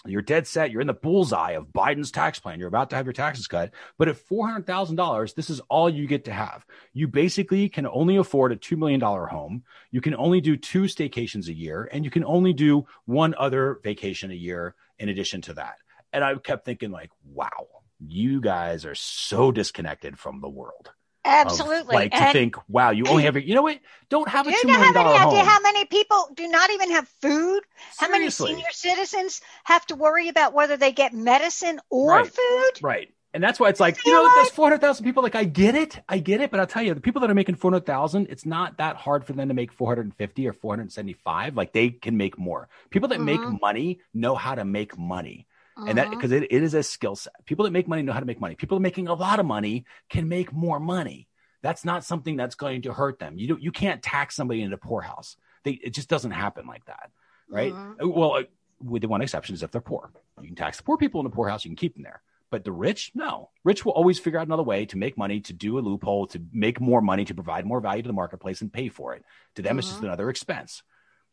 You're 0.08 0.22
dead 0.22 0.48
set. 0.48 0.72
You're 0.72 0.82
in 0.82 0.88
the 0.88 0.94
bullseye 0.94 1.52
of 1.52 1.68
Biden's 1.68 2.12
tax 2.12 2.40
plan. 2.40 2.60
You're 2.60 2.68
about 2.68 2.92
to 2.92 2.96
have 2.96 3.06
your 3.06 3.14
taxes 3.14 3.48
cut. 3.48 3.72
But 3.98 4.08
at 4.08 4.18
$400,000, 4.30 5.36
this 5.36 5.50
is 5.50 5.62
all 5.62 5.90
you 5.90 6.08
get 6.08 6.26
to 6.26 6.32
have. 6.32 6.66
You 6.94 7.08
basically 7.08 7.70
can 7.70 7.88
only 7.88 8.18
afford 8.18 8.52
a 8.52 8.56
$2 8.56 8.78
million 8.78 9.02
home. 9.02 9.64
You 9.92 10.02
can 10.02 10.16
only 10.16 10.42
do 10.42 10.58
two 10.58 10.84
staycations 10.84 11.48
a 11.48 11.54
year, 11.54 11.90
and 11.92 12.06
you 12.06 12.12
can 12.12 12.24
only 12.24 12.54
do 12.54 12.86
one 13.06 13.34
other 13.38 13.80
vacation 13.84 14.32
a 14.32 14.36
year 14.36 14.76
in 15.00 15.10
addition 15.10 15.42
to 15.42 15.54
that. 15.56 15.76
And 16.14 16.24
I 16.24 16.36
kept 16.36 16.66
thinking, 16.66 16.92
like, 16.92 17.10
wow, 17.26 17.68
you 18.00 18.42
guys 18.42 18.86
are 18.86 18.96
so 18.96 19.52
disconnected 19.52 20.18
from 20.20 20.40
the 20.40 20.50
world. 20.50 20.92
Absolutely. 21.26 21.96
like 21.96 22.14
to 22.14 22.32
think, 22.32 22.56
wow, 22.70 22.92
you 22.92 23.06
only 23.08 23.24
have, 23.24 23.36
you 23.44 23.56
know 23.56 23.64
what? 23.64 23.80
Don't 24.10 24.28
have 24.30 24.48
a 24.48 24.52
do 24.52 24.58
two 24.62 24.68
million 24.68 24.94
dollar 24.94 25.18
home. 25.18 25.34
Idea 25.34 25.44
how 25.44 25.60
many 25.62 25.86
people 25.86 26.30
do 26.36 26.48
not 26.48 26.70
even 26.70 26.92
have 26.92 27.08
food? 27.22 27.62
Seriously. 27.92 27.98
How 27.98 28.10
many 28.10 28.30
senior 28.30 28.72
citizens 28.72 29.42
have 29.64 29.86
to 29.88 29.96
worry 29.96 30.30
about 30.30 30.54
whether 30.54 30.78
they 30.78 30.92
get 30.92 31.14
medicine 31.14 31.80
or 31.90 32.12
right. 32.12 32.28
food? 32.28 32.72
Right. 32.82 33.10
And 33.34 33.44
that's 33.44 33.60
why 33.60 33.68
it's 33.68 33.82
like, 33.82 33.98
you 34.06 34.14
know, 34.14 34.22
what? 34.22 34.36
there's 34.36 34.52
400,000 34.52 35.04
people. 35.04 35.22
Like, 35.22 35.36
I 35.36 35.44
get 35.44 35.76
it. 35.76 36.00
I 36.08 36.20
get 36.20 36.40
it. 36.40 36.52
But 36.52 36.62
I'll 36.62 36.68
tell 36.68 36.82
you, 36.84 36.94
the 36.94 37.02
people 37.02 37.20
that 37.20 37.30
are 37.30 37.36
making 37.36 37.56
400,000, 37.56 38.28
it's 38.30 38.46
not 38.46 38.78
that 38.78 38.96
hard 38.96 39.26
for 39.26 39.34
them 39.34 39.50
to 39.50 39.54
make 39.54 39.74
450 39.74 40.48
or 40.48 40.54
475. 40.54 41.58
Like, 41.58 41.74
they 41.74 41.90
can 41.90 42.16
make 42.16 42.38
more. 42.38 42.70
People 42.92 43.10
that 43.10 43.20
mm-hmm. 43.20 43.52
make 43.52 43.62
money 43.62 44.00
know 44.14 44.36
how 44.36 44.56
to 44.56 44.64
make 44.64 44.98
money. 44.98 45.48
Uh-huh. 45.78 45.88
And 45.90 45.98
that 45.98 46.10
because 46.10 46.32
uh-huh. 46.32 46.44
it, 46.44 46.52
it 46.52 46.64
is 46.64 46.74
a 46.74 46.84
skill 46.84 47.16
set. 47.16 47.34
People 47.46 47.66
that 47.66 47.72
make 47.72 47.88
money 47.88 48.02
know 48.02 48.14
how 48.14 48.20
to 48.20 48.26
make 48.26 48.40
money. 48.40 48.56
People 48.56 48.80
making 48.80 49.08
a 49.08 49.14
lot 49.14 49.40
of 49.40 49.46
money 49.46 49.86
can 50.10 50.30
make 50.30 50.54
more 50.54 50.80
money. 50.80 51.28
That's 51.62 51.84
not 51.84 52.04
something 52.06 52.38
that's 52.38 52.56
going 52.56 52.84
to 52.84 52.94
hurt 52.94 53.20
them. 53.20 53.38
You 53.38 53.48
do, 53.48 53.58
you 53.60 53.72
can't 53.72 54.02
tax 54.02 54.36
somebody 54.36 54.62
in 54.62 54.72
a 54.72 54.78
poorhouse. 54.78 55.36
They, 55.64 55.72
it 55.72 55.94
just 55.94 56.08
doesn't 56.08 56.32
happen 56.32 56.68
like 56.68 56.86
that, 56.86 57.10
right? 57.50 57.74
Uh-huh. 57.74 58.08
Well, 58.08 58.34
uh, 58.36 58.44
with 58.80 59.02
the 59.02 59.08
one 59.08 59.22
exception 59.22 59.56
is 59.56 59.64
if 59.64 59.72
they're 59.72 59.82
poor. 59.82 60.12
You 60.42 60.48
can 60.48 60.56
tax 60.56 60.78
the 60.78 60.84
poor 60.84 60.98
people 60.98 61.22
in 61.22 61.26
the 61.26 61.36
poorhouse. 61.36 61.66
You 61.66 61.70
can 61.70 61.78
keep 61.78 61.96
them 61.96 62.04
there. 62.04 62.22
But 62.52 62.64
the 62.64 62.72
rich, 62.72 63.12
no. 63.16 63.50
Rich 63.64 63.84
will 63.84 63.94
always 63.94 64.20
figure 64.20 64.40
out 64.40 64.48
another 64.48 64.64
way 64.64 64.86
to 64.86 64.98
make 64.98 65.18
money, 65.18 65.42
to 65.42 65.54
do 65.54 65.78
a 65.78 65.82
loophole, 65.82 66.28
to 66.28 66.42
make 66.54 66.80
more 66.80 67.02
money, 67.02 67.26
to 67.26 67.34
provide 67.34 67.66
more 67.66 67.82
value 67.82 68.04
to 68.04 68.08
the 68.08 68.14
marketplace 68.14 68.62
and 68.62 68.72
pay 68.72 68.88
for 68.88 69.14
it. 69.14 69.24
To 69.56 69.62
them, 69.62 69.72
uh-huh. 69.72 69.80
it's 69.80 69.90
just 69.90 70.04
another 70.04 70.30
expense. 70.30 70.84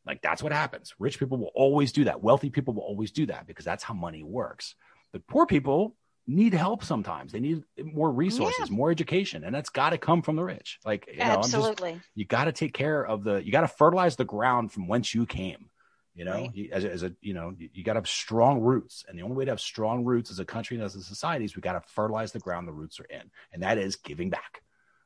Like 0.07 0.23
that's 0.23 0.43
what 0.43 0.53
happens. 0.53 0.95
Rich 0.99 1.19
people 1.19 1.39
will 1.39 1.53
always 1.55 1.93
do 1.93 2.05
that. 2.05 2.23
Wealthy 2.23 2.51
people 2.51 2.75
will 2.75 2.83
always 2.83 3.13
do 3.13 3.27
that 3.27 3.47
because 3.47 3.65
that's 3.65 3.85
how 3.85 3.95
money 3.95 4.23
works. 4.23 4.75
But 5.13 5.27
poor 5.27 5.47
people 5.47 5.95
need 6.27 6.55
help 6.55 6.85
sometimes. 6.85 7.33
They 7.33 7.41
need 7.41 7.63
more 7.83 8.11
resources, 8.11 8.71
yeah. 8.71 8.77
more 8.77 8.91
education, 8.91 9.45
and 9.45 9.55
that's 9.55 9.71
got 9.71 9.91
to 9.91 9.99
come 9.99 10.23
from 10.23 10.37
the 10.37 10.45
rich. 10.45 10.79
Like 10.85 11.09
you 11.11 11.19
know, 11.19 11.25
absolutely, 11.25 11.95
just, 11.95 12.05
you 12.15 12.25
got 12.25 12.45
to 12.45 12.53
take 12.53 12.75
care 12.75 13.05
of 13.05 13.25
the. 13.25 13.45
You 13.45 13.53
got 13.53 13.63
to 13.63 13.69
fertilize 13.69 14.17
the 14.17 14.25
ground 14.25 14.73
from 14.73 14.89
whence 14.89 15.15
you 15.15 15.27
came. 15.27 15.69
You 16.15 16.27
know, 16.27 16.33
right. 16.33 16.71
as, 16.71 16.85
a, 16.85 16.91
as 16.91 17.03
a 17.05 17.13
you 17.23 17.33
know, 17.33 17.55
you, 17.57 17.71
you 17.73 17.85
got 17.85 17.95
to 17.95 17.99
have 17.99 18.09
strong 18.09 18.61
roots, 18.61 19.05
and 19.09 19.19
the 19.19 19.23
only 19.23 19.37
way 19.37 19.45
to 19.47 19.51
have 19.51 19.61
strong 19.61 20.05
roots 20.05 20.31
as 20.31 20.39
a 20.39 20.45
country 20.45 20.77
and 20.77 20.85
as 20.85 20.95
a 20.95 21.03
society 21.03 21.45
is 21.45 21.57
we 21.57 21.63
got 21.63 21.73
to 21.73 21.89
fertilize 21.89 22.33
the 22.33 22.39
ground 22.39 22.69
the 22.69 22.73
roots 22.73 23.01
are 23.01 23.05
in, 23.05 23.31
and 23.53 23.63
that 23.63 23.79
is 23.79 23.97
giving 23.97 24.29
back. 24.29 24.63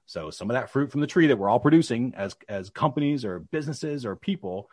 So 0.06 0.30
some 0.30 0.50
of 0.50 0.54
that 0.54 0.70
fruit 0.70 0.90
from 0.90 1.00
the 1.00 1.06
tree 1.06 1.28
that 1.28 1.36
we're 1.36 1.48
all 1.48 1.60
producing 1.60 2.14
as 2.16 2.34
as 2.48 2.70
companies 2.70 3.24
or 3.24 3.38
businesses 3.38 4.04
or 4.04 4.16
people, 4.16 4.68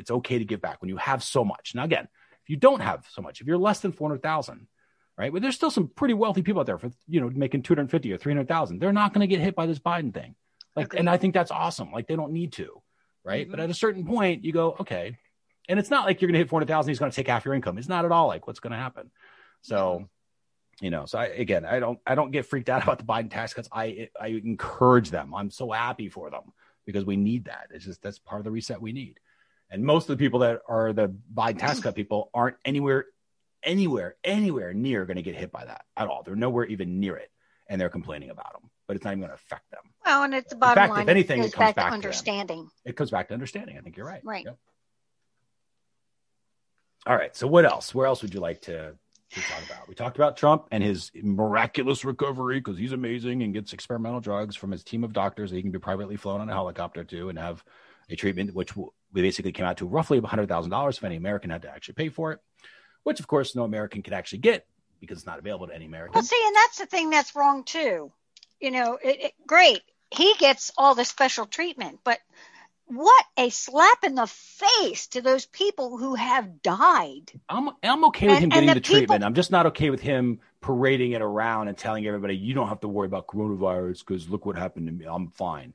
it's 0.00 0.10
okay 0.10 0.38
to 0.38 0.44
give 0.44 0.60
back 0.60 0.80
when 0.80 0.88
you 0.88 0.96
have 0.96 1.22
so 1.22 1.44
much. 1.44 1.72
Now 1.74 1.84
again, 1.84 2.08
if 2.42 2.50
you 2.50 2.56
don't 2.56 2.80
have 2.80 3.06
so 3.10 3.22
much, 3.22 3.40
if 3.40 3.46
you're 3.46 3.58
less 3.58 3.80
than 3.80 3.92
400,000, 3.92 4.66
right? 5.16 5.32
But 5.32 5.42
there's 5.42 5.54
still 5.54 5.70
some 5.70 5.88
pretty 5.88 6.14
wealthy 6.14 6.42
people 6.42 6.60
out 6.60 6.66
there 6.66 6.78
for 6.78 6.90
you 7.06 7.20
know 7.20 7.30
making 7.30 7.62
250 7.62 8.12
or 8.12 8.16
300,000. 8.16 8.78
They're 8.78 8.92
not 8.92 9.12
going 9.14 9.28
to 9.28 9.32
get 9.32 9.42
hit 9.42 9.54
by 9.54 9.66
this 9.66 9.78
Biden 9.78 10.12
thing. 10.12 10.34
Like 10.74 10.86
okay. 10.86 10.98
and 10.98 11.08
I 11.08 11.16
think 11.16 11.34
that's 11.34 11.50
awesome. 11.50 11.92
Like 11.92 12.08
they 12.08 12.16
don't 12.16 12.32
need 12.32 12.52
to, 12.54 12.82
right? 13.24 13.44
Mm-hmm. 13.44 13.50
But 13.50 13.60
at 13.60 13.70
a 13.70 13.74
certain 13.74 14.06
point 14.06 14.44
you 14.44 14.52
go, 14.52 14.76
okay. 14.80 15.16
And 15.68 15.78
it's 15.78 15.90
not 15.90 16.04
like 16.04 16.20
you're 16.20 16.26
going 16.26 16.34
to 16.34 16.40
hit 16.40 16.48
400,000 16.48 16.90
he's 16.90 16.98
going 16.98 17.12
to 17.12 17.14
take 17.14 17.28
half 17.28 17.44
your 17.44 17.54
income. 17.54 17.78
It's 17.78 17.88
not 17.88 18.04
at 18.04 18.10
all 18.10 18.26
like 18.26 18.46
what's 18.46 18.58
going 18.58 18.72
to 18.72 18.78
happen. 18.78 19.10
So 19.62 20.08
you 20.80 20.90
know 20.90 21.04
so 21.04 21.18
I, 21.18 21.26
again 21.26 21.64
i 21.64 21.78
don't 21.78 21.98
i 22.06 22.14
don't 22.14 22.30
get 22.30 22.46
freaked 22.46 22.68
out 22.68 22.82
about 22.84 22.98
the 22.98 23.04
biden 23.04 23.30
tax 23.30 23.54
cuts 23.54 23.68
i 23.72 24.08
i 24.20 24.28
encourage 24.28 25.10
them 25.10 25.34
i'm 25.34 25.50
so 25.50 25.70
happy 25.70 26.08
for 26.08 26.30
them 26.30 26.52
because 26.86 27.04
we 27.04 27.16
need 27.16 27.44
that 27.44 27.68
it's 27.70 27.84
just 27.84 28.02
that's 28.02 28.18
part 28.18 28.40
of 28.40 28.44
the 28.44 28.50
reset 28.50 28.80
we 28.80 28.92
need 28.92 29.20
and 29.70 29.84
most 29.84 30.08
of 30.08 30.16
the 30.18 30.22
people 30.22 30.40
that 30.40 30.60
are 30.68 30.92
the 30.92 31.14
biden 31.32 31.58
tax 31.58 31.80
cut 31.80 31.94
people 31.94 32.30
aren't 32.34 32.56
anywhere 32.64 33.06
anywhere 33.62 34.16
anywhere 34.24 34.72
near 34.72 35.04
going 35.06 35.16
to 35.16 35.22
get 35.22 35.34
hit 35.34 35.52
by 35.52 35.64
that 35.64 35.84
at 35.96 36.08
all. 36.08 36.22
They're 36.22 36.36
nowhere 36.36 36.64
even 36.66 37.00
near 37.00 37.16
it 37.16 37.30
and 37.68 37.80
they're 37.80 37.90
complaining 37.90 38.30
about 38.30 38.52
them 38.54 38.70
but 38.86 38.96
it's 38.96 39.04
not 39.04 39.12
even 39.12 39.20
going 39.20 39.30
to 39.30 39.34
affect 39.34 39.70
them. 39.70 39.82
Well 40.04 40.24
and 40.24 40.34
it's 40.34 40.50
the 40.50 40.56
bottom 40.56 40.74
fact, 40.74 40.92
line 40.92 41.02
if 41.02 41.08
anything 41.08 41.40
it, 41.40 41.52
comes 41.52 41.68
back, 41.68 41.76
back 41.76 41.88
to 41.88 41.94
understanding. 41.94 42.66
To 42.66 42.90
it 42.90 42.96
comes 42.96 43.10
back 43.10 43.28
to 43.28 43.34
understanding 43.34 43.78
i 43.78 43.80
think 43.80 43.96
you're 43.96 44.06
right. 44.06 44.22
Right. 44.24 44.44
Yep. 44.44 44.58
all 47.06 47.16
right 47.16 47.36
so 47.36 47.46
what 47.46 47.64
else? 47.64 47.94
Where 47.94 48.06
else 48.06 48.22
would 48.22 48.34
you 48.34 48.40
like 48.40 48.62
to 48.62 48.94
to 49.32 49.40
talk 49.40 49.64
about. 49.64 49.88
We 49.88 49.94
talked 49.94 50.16
about 50.16 50.36
Trump 50.36 50.66
and 50.70 50.82
his 50.82 51.10
miraculous 51.14 52.04
recovery 52.04 52.58
because 52.58 52.76
he's 52.76 52.92
amazing 52.92 53.42
and 53.42 53.54
gets 53.54 53.72
experimental 53.72 54.20
drugs 54.20 54.56
from 54.56 54.72
his 54.72 54.82
team 54.82 55.04
of 55.04 55.12
doctors 55.12 55.50
that 55.50 55.56
he 55.56 55.62
can 55.62 55.70
be 55.70 55.78
privately 55.78 56.16
flown 56.16 56.40
on 56.40 56.48
a 56.48 56.52
helicopter 56.52 57.04
to 57.04 57.28
and 57.28 57.38
have 57.38 57.64
a 58.10 58.16
treatment 58.16 58.54
which 58.54 58.76
we 58.76 59.22
basically 59.22 59.52
came 59.52 59.66
out 59.66 59.78
to 59.78 59.86
roughly 59.86 60.20
$100,000 60.20 60.96
if 60.96 61.04
any 61.04 61.16
American 61.16 61.50
had 61.50 61.62
to 61.62 61.70
actually 61.70 61.94
pay 61.94 62.08
for 62.08 62.32
it, 62.32 62.40
which 63.02 63.20
of 63.20 63.26
course 63.26 63.54
no 63.54 63.64
American 63.64 64.02
could 64.02 64.12
actually 64.12 64.38
get 64.38 64.66
because 65.00 65.18
it's 65.18 65.26
not 65.26 65.38
available 65.38 65.66
to 65.66 65.74
any 65.74 65.86
American. 65.86 66.14
Well, 66.14 66.22
see, 66.22 66.42
and 66.46 66.54
that's 66.54 66.78
the 66.78 66.86
thing 66.86 67.10
that's 67.10 67.34
wrong 67.34 67.64
too. 67.64 68.12
You 68.60 68.70
know, 68.70 68.98
it, 69.02 69.20
it, 69.22 69.32
great. 69.46 69.80
He 70.10 70.34
gets 70.38 70.70
all 70.76 70.94
the 70.94 71.04
special 71.04 71.46
treatment, 71.46 72.00
but 72.04 72.18
what 72.86 73.24
a 73.36 73.48
slap 73.50 74.02
in 74.02 74.16
the 74.16 74.26
face 74.26 75.06
to 75.08 75.22
those 75.22 75.46
people 75.46 75.96
who 75.96 76.16
have 76.16 76.60
died. 76.60 77.30
I'm 77.48 77.70
I'm 77.82 78.04
okay 78.06 78.26
with 78.26 78.36
and, 78.36 78.44
him 78.44 78.50
getting 78.50 78.68
the, 78.68 78.74
the 78.74 78.80
people, 78.80 78.96
treatment. 78.96 79.24
I'm 79.24 79.34
just 79.34 79.52
not 79.52 79.66
okay 79.66 79.90
with 79.90 80.00
him 80.00 80.40
parading 80.60 81.12
it 81.12 81.22
around 81.22 81.68
and 81.68 81.78
telling 81.78 82.06
everybody 82.06 82.36
you 82.36 82.52
don't 82.52 82.68
have 82.68 82.80
to 82.80 82.88
worry 82.88 83.06
about 83.06 83.28
coronavirus 83.28 84.00
because 84.00 84.28
look 84.28 84.44
what 84.44 84.58
happened 84.58 84.86
to 84.88 84.92
me. 84.92 85.06
I'm 85.08 85.28
fine. 85.28 85.72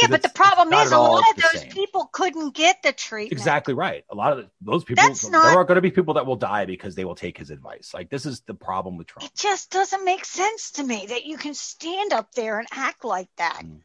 Yeah, 0.00 0.08
but 0.08 0.22
the 0.22 0.28
problem 0.28 0.72
is 0.72 0.92
a 0.92 0.98
lot 0.98 1.24
of 1.36 1.42
those 1.42 1.62
same. 1.62 1.70
people 1.70 2.08
couldn't 2.12 2.54
get 2.54 2.82
the 2.82 2.92
treatment. 2.92 3.32
Exactly 3.32 3.74
right. 3.74 4.04
A 4.10 4.14
lot 4.14 4.32
of 4.32 4.38
the, 4.38 4.50
those 4.60 4.84
people, 4.84 5.04
That's 5.04 5.28
not, 5.28 5.44
there 5.44 5.58
are 5.58 5.64
going 5.64 5.76
to 5.76 5.82
be 5.82 5.90
people 5.90 6.14
that 6.14 6.26
will 6.26 6.36
die 6.36 6.66
because 6.66 6.94
they 6.94 7.04
will 7.04 7.14
take 7.14 7.38
his 7.38 7.50
advice. 7.50 7.92
Like 7.92 8.10
this 8.10 8.26
is 8.26 8.40
the 8.40 8.54
problem 8.54 8.96
with 8.96 9.08
Trump. 9.08 9.28
It 9.28 9.36
just 9.36 9.70
doesn't 9.70 10.04
make 10.04 10.24
sense 10.24 10.72
to 10.72 10.84
me 10.84 11.06
that 11.08 11.24
you 11.24 11.36
can 11.36 11.54
stand 11.54 12.12
up 12.12 12.32
there 12.32 12.58
and 12.58 12.68
act 12.72 13.04
like 13.04 13.28
that. 13.36 13.62
Mm. 13.64 13.80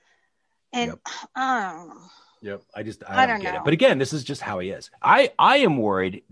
And 0.74 0.90
yep. 0.92 1.00
I 1.36 1.74
don't 1.78 1.90
know. 1.90 2.02
Yep. 2.42 2.62
I 2.76 2.84
just 2.84 3.04
I, 3.08 3.24
I 3.24 3.26
don't, 3.26 3.36
don't, 3.36 3.44
get 3.44 3.54
know. 3.54 3.60
it. 3.62 3.66
But 3.66 3.74
again, 3.74 3.98
this 3.98 4.14
is 4.14 4.24
just 4.24 4.42
how 4.42 4.60
he 4.60 4.70
is. 4.70 4.92
I 5.02 5.32
I 5.40 5.58
am 5.58 5.78
worried. 5.78 6.24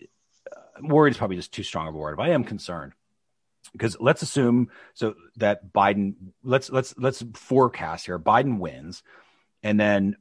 Uh, 0.00 0.56
worried 0.82 1.12
is 1.12 1.16
probably 1.16 1.36
just 1.36 1.52
too 1.52 1.62
strong 1.62 1.86
of 1.86 1.94
a 1.94 1.98
word. 1.98 2.16
But 2.16 2.26
I 2.26 2.30
am 2.30 2.44
concerned 2.44 2.92
because 3.72 3.96
let's 4.00 4.22
assume 4.22 4.70
so 4.94 5.14
that 5.36 5.72
Biden. 5.72 6.14
Let's 6.42 6.70
let's 6.70 6.94
let's 6.98 7.22
forecast 7.34 8.06
here. 8.06 8.18
Biden 8.18 8.58
wins, 8.58 9.02
and 9.62 9.78
then 9.78 10.16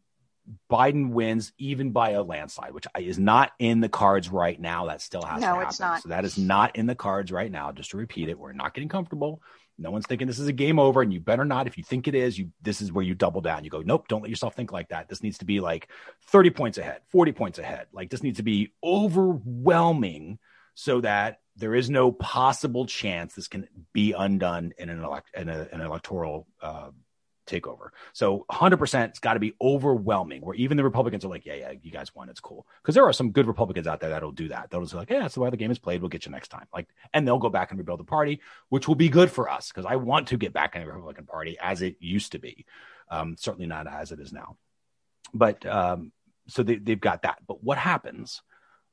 Biden 0.69 1.11
wins 1.11 1.53
even 1.57 1.91
by 1.91 2.11
a 2.11 2.23
landslide, 2.23 2.73
which 2.73 2.87
is 2.97 3.19
not 3.19 3.51
in 3.59 3.81
the 3.81 3.89
cards 3.89 4.29
right 4.29 4.59
now. 4.59 4.87
That 4.87 5.01
still 5.01 5.21
has 5.21 5.41
no, 5.41 5.47
to 5.47 5.53
happen. 5.53 5.67
It's 5.67 5.79
not. 5.79 6.01
So 6.01 6.09
that 6.09 6.25
is 6.25 6.37
not 6.37 6.75
in 6.75 6.85
the 6.85 6.95
cards 6.95 7.31
right 7.31 7.51
now. 7.51 7.71
Just 7.71 7.91
to 7.91 7.97
repeat 7.97 8.29
it, 8.29 8.39
we're 8.39 8.53
not 8.53 8.73
getting 8.73 8.89
comfortable. 8.89 9.41
No 9.77 9.91
one's 9.91 10.05
thinking 10.05 10.27
this 10.27 10.39
is 10.39 10.47
a 10.47 10.53
game 10.53 10.77
over, 10.77 11.01
and 11.01 11.13
you 11.13 11.19
better 11.19 11.45
not. 11.45 11.67
If 11.67 11.77
you 11.77 11.83
think 11.83 12.07
it 12.07 12.15
is, 12.15 12.37
you 12.37 12.49
this 12.61 12.81
is 12.81 12.91
where 12.91 13.05
you 13.05 13.15
double 13.15 13.41
down. 13.41 13.63
You 13.63 13.69
go, 13.69 13.81
nope, 13.81 14.07
don't 14.07 14.21
let 14.21 14.29
yourself 14.29 14.55
think 14.55 14.71
like 14.71 14.89
that. 14.89 15.07
This 15.07 15.23
needs 15.23 15.37
to 15.37 15.45
be 15.45 15.59
like 15.59 15.89
30 16.27 16.49
points 16.49 16.77
ahead, 16.77 17.01
40 17.11 17.31
points 17.31 17.59
ahead. 17.59 17.87
Like 17.93 18.09
this 18.09 18.23
needs 18.23 18.37
to 18.37 18.43
be 18.43 18.73
overwhelming 18.83 20.39
so 20.73 21.01
that 21.01 21.39
there 21.55 21.75
is 21.75 21.89
no 21.89 22.11
possible 22.11 22.85
chance 22.85 23.33
this 23.33 23.47
can 23.47 23.67
be 23.93 24.13
undone 24.13 24.73
in 24.77 24.89
an 24.89 25.03
elect 25.03 25.29
in 25.35 25.49
a, 25.49 25.67
an 25.71 25.81
electoral 25.81 26.47
uh, 26.61 26.89
takeover. 27.49 27.89
So 28.13 28.45
100% 28.51 29.09
it's 29.09 29.19
got 29.19 29.33
to 29.33 29.39
be 29.39 29.55
overwhelming 29.61 30.41
where 30.41 30.55
even 30.55 30.77
the 30.77 30.83
Republicans 30.83 31.25
are 31.25 31.29
like, 31.29 31.45
yeah, 31.45 31.55
yeah, 31.55 31.73
you 31.81 31.91
guys 31.91 32.13
won. 32.15 32.29
It's 32.29 32.39
cool. 32.39 32.67
Because 32.81 32.95
there 32.95 33.05
are 33.05 33.13
some 33.13 33.31
good 33.31 33.47
Republicans 33.47 33.87
out 33.87 33.99
there 33.99 34.11
that'll 34.11 34.31
do 34.31 34.47
that. 34.49 34.69
They'll 34.69 34.81
just 34.81 34.93
be 34.93 34.99
like, 34.99 35.09
yeah, 35.09 35.19
that's 35.19 35.33
the 35.33 35.41
way 35.41 35.49
the 35.49 35.57
game 35.57 35.71
is 35.71 35.79
played. 35.79 36.01
We'll 36.01 36.09
get 36.09 36.25
you 36.25 36.31
next 36.31 36.49
time. 36.49 36.67
Like, 36.73 36.87
and 37.13 37.27
they'll 37.27 37.39
go 37.39 37.49
back 37.49 37.71
and 37.71 37.77
rebuild 37.77 37.99
the 37.99 38.05
party, 38.05 38.41
which 38.69 38.87
will 38.87 38.95
be 38.95 39.09
good 39.09 39.31
for 39.31 39.49
us 39.49 39.69
because 39.69 39.85
I 39.85 39.95
want 39.95 40.27
to 40.27 40.37
get 40.37 40.53
back 40.53 40.75
in 40.75 40.81
the 40.81 40.87
Republican 40.87 41.25
Party 41.25 41.57
as 41.59 41.81
it 41.81 41.97
used 41.99 42.33
to 42.33 42.39
be. 42.39 42.65
Um, 43.09 43.35
certainly 43.37 43.67
not 43.67 43.87
as 43.87 44.11
it 44.11 44.19
is 44.19 44.31
now. 44.31 44.57
But 45.33 45.65
um, 45.65 46.11
so 46.47 46.63
they, 46.63 46.75
they've 46.75 46.99
got 46.99 47.23
that. 47.23 47.39
But 47.47 47.63
what 47.63 47.77
happens 47.77 48.41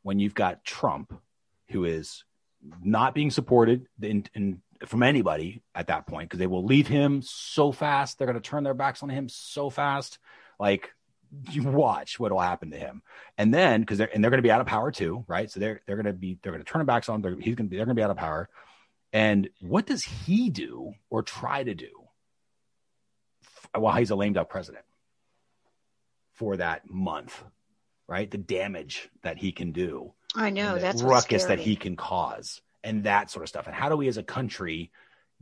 when 0.03 0.19
you've 0.19 0.35
got 0.35 0.65
Trump, 0.65 1.13
who 1.69 1.85
is 1.85 2.25
not 2.83 3.15
being 3.15 3.31
supported 3.31 3.87
in, 4.01 4.25
in 4.35 4.63
from 4.87 5.03
anybody 5.03 5.63
at 5.75 5.89
that 5.89 6.07
point 6.07 6.29
because 6.29 6.39
they 6.39 6.47
will 6.47 6.65
leave 6.65 6.87
him 6.87 7.23
so 7.23 7.73
fast. 7.73 8.19
They're 8.19 8.27
going 8.27 8.41
to 8.41 8.49
turn 8.49 8.65
their 8.65 8.75
backs 8.75 9.03
on 9.03 9.09
him 9.09 9.29
so 9.29 9.71
fast. 9.71 10.19
Like 10.59 10.91
you 11.51 11.65
watch 11.65 12.19
what 12.19 12.33
will 12.33 12.41
happen 12.41 12.71
to 12.71 12.79
him. 12.79 13.03
And 13.39 13.53
then 13.53 13.81
because 13.81 13.99
they're 13.99 14.11
and 14.13 14.23
they're 14.23 14.31
going 14.31 14.39
to 14.39 14.47
be 14.47 14.51
out 14.51 14.61
of 14.61 14.67
power 14.67 14.91
too, 14.91 15.25
right? 15.29 15.51
So 15.51 15.61
they're 15.61 15.81
they're 15.87 15.97
going 15.97 16.07
to 16.07 16.13
be 16.13 16.39
they're 16.43 16.53
going 16.53 16.65
to 16.65 16.71
turn 16.71 16.81
their 16.81 16.87
backs 16.87 17.09
on. 17.09 17.17
Him. 17.17 17.23
They're, 17.23 17.41
he's 17.41 17.55
going 17.55 17.69
to 17.69 17.71
be 17.71 17.77
they're 17.77 17.87
going 17.87 17.97
to 17.97 18.01
be 18.01 18.05
out 18.05 18.11
of 18.11 18.17
power. 18.17 18.49
And 19.13 19.49
what 19.61 19.87
does 19.87 20.03
he 20.03 20.51
do 20.51 20.93
or 21.11 21.23
try 21.23 21.63
to 21.63 21.75
do 21.75 21.91
while 23.75 23.97
he's 23.97 24.11
a 24.11 24.17
lame 24.17 24.33
duck 24.33 24.49
president 24.49 24.85
for 26.35 26.57
that 26.57 26.89
month? 26.91 27.43
Right, 28.09 28.31
the 28.31 28.39
damage 28.39 29.09
that 29.23 29.37
he 29.37 29.51
can 29.51 29.73
do. 29.73 30.13
I 30.37 30.51
know 30.51 30.79
that's 30.79 31.03
ruckus 31.03 31.47
that 31.47 31.59
he 31.59 31.75
can 31.75 31.97
cause 31.97 32.61
and 32.87 33.03
that 33.03 33.31
sort 33.31 33.43
of 33.43 33.49
stuff. 33.49 33.67
And 33.67 33.75
how 33.75 33.89
do 33.89 33.97
we 33.97 34.07
as 34.07 34.17
a 34.17 34.23
country 34.23 34.93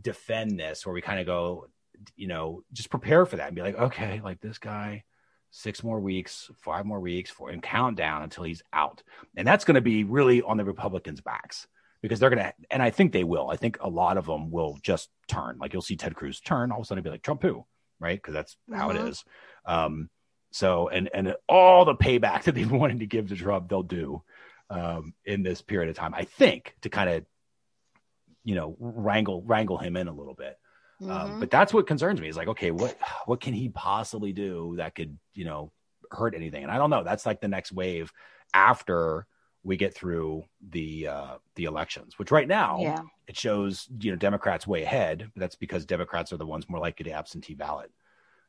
defend 0.01 0.59
this 0.59 0.85
where 0.85 0.95
we 0.95 1.03
kind 1.03 1.21
of 1.21 1.27
go, 1.27 1.69
you 2.17 2.27
know, 2.27 2.63
just 2.73 2.89
prepare 2.89 3.27
for 3.27 3.37
that 3.37 3.49
and 3.49 3.55
be 3.55 3.61
like, 3.61 3.79
okay, 3.79 4.23
like 4.25 4.41
this 4.41 4.57
guy, 4.57 5.05
six 5.51 5.85
more 5.85 6.01
weeks, 6.01 6.51
five 6.57 6.87
more 6.87 7.01
weeks, 7.01 7.31
for 7.31 7.51
and 7.51 7.63
count 7.63 7.99
down 7.99 8.23
until 8.23 8.45
he's 8.45 8.63
out. 8.73 9.03
And 9.37 9.47
that's 9.47 9.67
going 9.67 9.75
to 9.75 9.83
be 9.83 10.05
really 10.05 10.41
on 10.41 10.57
the 10.57 10.65
Republicans' 10.65 11.21
backs 11.21 11.69
because 12.01 12.19
they're 12.19 12.31
going 12.31 12.43
to, 12.43 12.53
and 12.71 12.83
I 12.83 12.89
think 12.89 13.13
they 13.13 13.25
will. 13.25 13.51
I 13.51 13.57
think 13.57 13.77
a 13.81 13.91
lot 13.91 14.17
of 14.17 14.25
them 14.25 14.51
will 14.51 14.79
just 14.83 15.11
turn. 15.29 15.59
Like 15.61 15.75
you'll 15.75 15.83
see 15.83 15.97
Ted 15.97 16.17
Cruz 16.17 16.41
turn, 16.41 16.73
all 16.73 16.79
of 16.79 16.85
a 16.85 16.87
sudden 16.87 17.05
be 17.05 17.11
like 17.11 17.23
Trump 17.23 17.43
who, 17.43 17.67
right? 18.01 18.17
Because 18.17 18.33
that's 18.33 18.55
mm-hmm. 18.71 18.81
how 18.81 18.89
it 18.89 18.97
mm-hmm. 18.97 19.09
is. 19.09 19.25
Um, 19.67 20.09
so 20.51 20.89
and 20.89 21.11
and 21.13 21.35
all 21.47 21.85
the 21.85 21.95
payback 21.95 22.43
that 22.45 22.55
they've 22.55 22.71
wanted 22.71 23.01
to 23.01 23.07
give 23.07 23.29
to 23.29 23.37
Trump, 23.37 23.69
they'll 23.69 23.83
do 23.83 24.23
um, 24.71 25.13
in 25.27 25.43
this 25.43 25.61
period 25.61 25.91
of 25.91 25.97
time. 25.97 26.15
I 26.15 26.25
think 26.25 26.75
to 26.83 26.89
kind 26.89 27.11
of 27.11 27.25
you 28.45 28.55
know 28.55 28.77
wrangle 28.79 29.43
wrangle 29.43 29.79
him 29.79 29.97
in 29.97 30.09
a 30.09 30.15
little 30.15 30.35
bit. 30.35 30.59
Um, 31.01 31.09
mm-hmm. 31.09 31.33
Um, 31.33 31.41
but 31.41 31.51
that's 31.51 31.75
what 31.75 31.87
concerns 31.87 32.21
me. 32.21 32.29
Is 32.29 32.37
like, 32.37 32.49
okay, 32.49 32.71
what 32.71 32.97
what 33.27 33.41
can 33.41 33.55
he 33.55 33.69
possibly 33.69 34.33
do 34.33 34.75
that 34.77 34.95
could 34.95 35.19
you 35.33 35.45
know 35.45 35.73
hurt 36.11 36.35
anything? 36.35 36.63
And 36.63 36.73
I 36.73 36.79
don't 36.79 36.91
know. 36.91 37.03
That's 37.03 37.27
like 37.27 37.41
the 37.41 37.49
next 37.49 37.73
wave 37.73 38.13
after 38.53 39.27
we 39.65 39.77
get 39.79 39.95
through 39.95 40.45
the 40.71 41.09
uh, 41.09 41.35
the 41.57 41.65
elections, 41.65 42.19
which 42.19 42.31
right 42.31 42.47
now 42.47 42.79
yeah. 42.81 43.01
it 43.27 43.37
shows 43.37 43.89
you 43.99 44.11
know 44.13 44.17
Democrats 44.17 44.67
way 44.67 44.83
ahead. 44.83 45.31
But 45.35 45.41
that's 45.41 45.57
because 45.57 45.87
Democrats 45.87 46.33
are 46.33 46.37
the 46.37 46.47
ones 46.47 46.69
more 46.69 46.81
likely 46.81 47.05
to 47.05 47.13
absentee 47.13 47.55
ballot. 47.55 47.91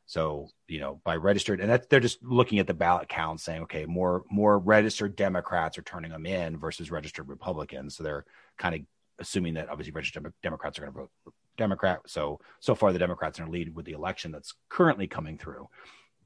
So 0.07 0.49
you 0.67 0.79
know 0.79 1.01
by 1.03 1.15
registered, 1.15 1.61
and 1.61 1.69
that 1.71 1.89
they're 1.89 1.99
just 1.99 2.21
looking 2.21 2.59
at 2.59 2.67
the 2.67 2.73
ballot 2.73 3.07
count, 3.07 3.39
saying 3.39 3.63
okay, 3.63 3.85
more 3.85 4.23
more 4.29 4.59
registered 4.59 5.15
Democrats 5.15 5.77
are 5.77 5.83
turning 5.83 6.11
them 6.11 6.25
in 6.25 6.57
versus 6.57 6.91
registered 6.91 7.29
Republicans. 7.29 7.95
So 7.95 8.03
they're 8.03 8.25
kind 8.59 8.75
of 8.75 8.81
assuming 9.19 9.53
that 9.55 9.69
obviously 9.69 9.93
registered 9.93 10.31
Democrats 10.43 10.77
are 10.77 10.81
going 10.81 10.93
to 10.93 10.99
vote 10.99 11.11
Democrat. 11.57 12.01
So 12.07 12.39
so 12.59 12.75
far 12.75 12.91
the 12.93 12.99
Democrats 12.99 13.39
are 13.39 13.43
in 13.43 13.51
lead 13.51 13.75
with 13.75 13.85
the 13.85 13.93
election 13.93 14.31
that's 14.31 14.53
currently 14.69 15.07
coming 15.07 15.37
through. 15.37 15.67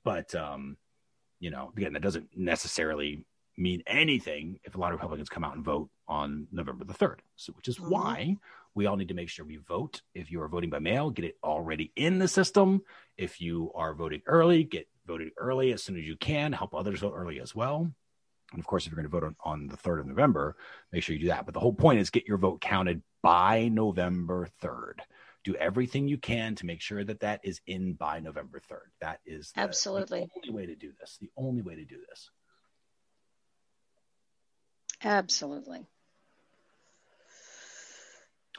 But 0.03 0.33
um, 0.35 0.77
you 1.39 1.51
know, 1.51 1.71
again, 1.75 1.93
that 1.93 2.01
doesn't 2.01 2.29
necessarily 2.35 3.25
mean 3.57 3.83
anything 3.87 4.59
if 4.63 4.75
a 4.75 4.77
lot 4.77 4.93
of 4.93 4.99
Republicans 4.99 5.29
come 5.29 5.43
out 5.43 5.55
and 5.55 5.63
vote 5.63 5.89
on 6.07 6.47
November 6.51 6.85
the 6.85 6.93
third. 6.93 7.21
So 7.35 7.53
which 7.53 7.67
is 7.67 7.77
mm-hmm. 7.77 7.89
why 7.89 8.37
we 8.75 8.85
all 8.85 8.95
need 8.95 9.09
to 9.09 9.13
make 9.13 9.29
sure 9.29 9.45
we 9.45 9.57
vote. 9.57 10.01
If 10.13 10.31
you 10.31 10.41
are 10.41 10.47
voting 10.47 10.69
by 10.69 10.79
mail, 10.79 11.09
get 11.09 11.25
it 11.25 11.37
already 11.43 11.91
in 11.95 12.19
the 12.19 12.27
system. 12.27 12.81
If 13.17 13.41
you 13.41 13.71
are 13.75 13.93
voting 13.93 14.21
early, 14.25 14.63
get 14.63 14.87
voted 15.05 15.31
early 15.37 15.73
as 15.73 15.83
soon 15.83 15.97
as 15.97 16.05
you 16.05 16.15
can. 16.15 16.53
Help 16.53 16.73
others 16.73 16.99
vote 16.99 17.13
early 17.15 17.39
as 17.41 17.55
well. 17.55 17.91
And 18.51 18.59
of 18.59 18.65
course, 18.65 18.85
if 18.85 18.91
you're 18.91 19.01
going 19.01 19.09
to 19.09 19.19
vote 19.19 19.23
on, 19.23 19.35
on 19.43 19.67
the 19.67 19.77
3rd 19.77 20.01
of 20.01 20.07
November, 20.07 20.55
make 20.91 21.03
sure 21.03 21.15
you 21.15 21.21
do 21.21 21.27
that. 21.27 21.45
But 21.45 21.53
the 21.53 21.59
whole 21.59 21.73
point 21.73 21.99
is 21.99 22.09
get 22.09 22.27
your 22.27 22.37
vote 22.37 22.61
counted 22.61 23.01
by 23.21 23.67
November 23.67 24.47
3rd. 24.61 24.99
do 25.43 25.55
everything 25.55 26.07
you 26.07 26.17
can 26.17 26.55
to 26.55 26.65
make 26.65 26.81
sure 26.81 27.03
that 27.03 27.21
that 27.21 27.41
is 27.43 27.61
in 27.67 27.93
by 27.93 28.19
November 28.19 28.61
3rd. 28.71 28.89
That 29.01 29.19
is 29.25 29.51
the, 29.53 29.61
absolutely 29.61 30.21
the 30.21 30.49
only 30.49 30.61
way 30.61 30.65
to 30.65 30.75
do 30.75 30.91
this. 30.99 31.17
The 31.21 31.29
only 31.37 31.61
way 31.61 31.75
to 31.75 31.85
do 31.85 31.97
this. 32.09 32.29
Absolutely. 35.03 35.85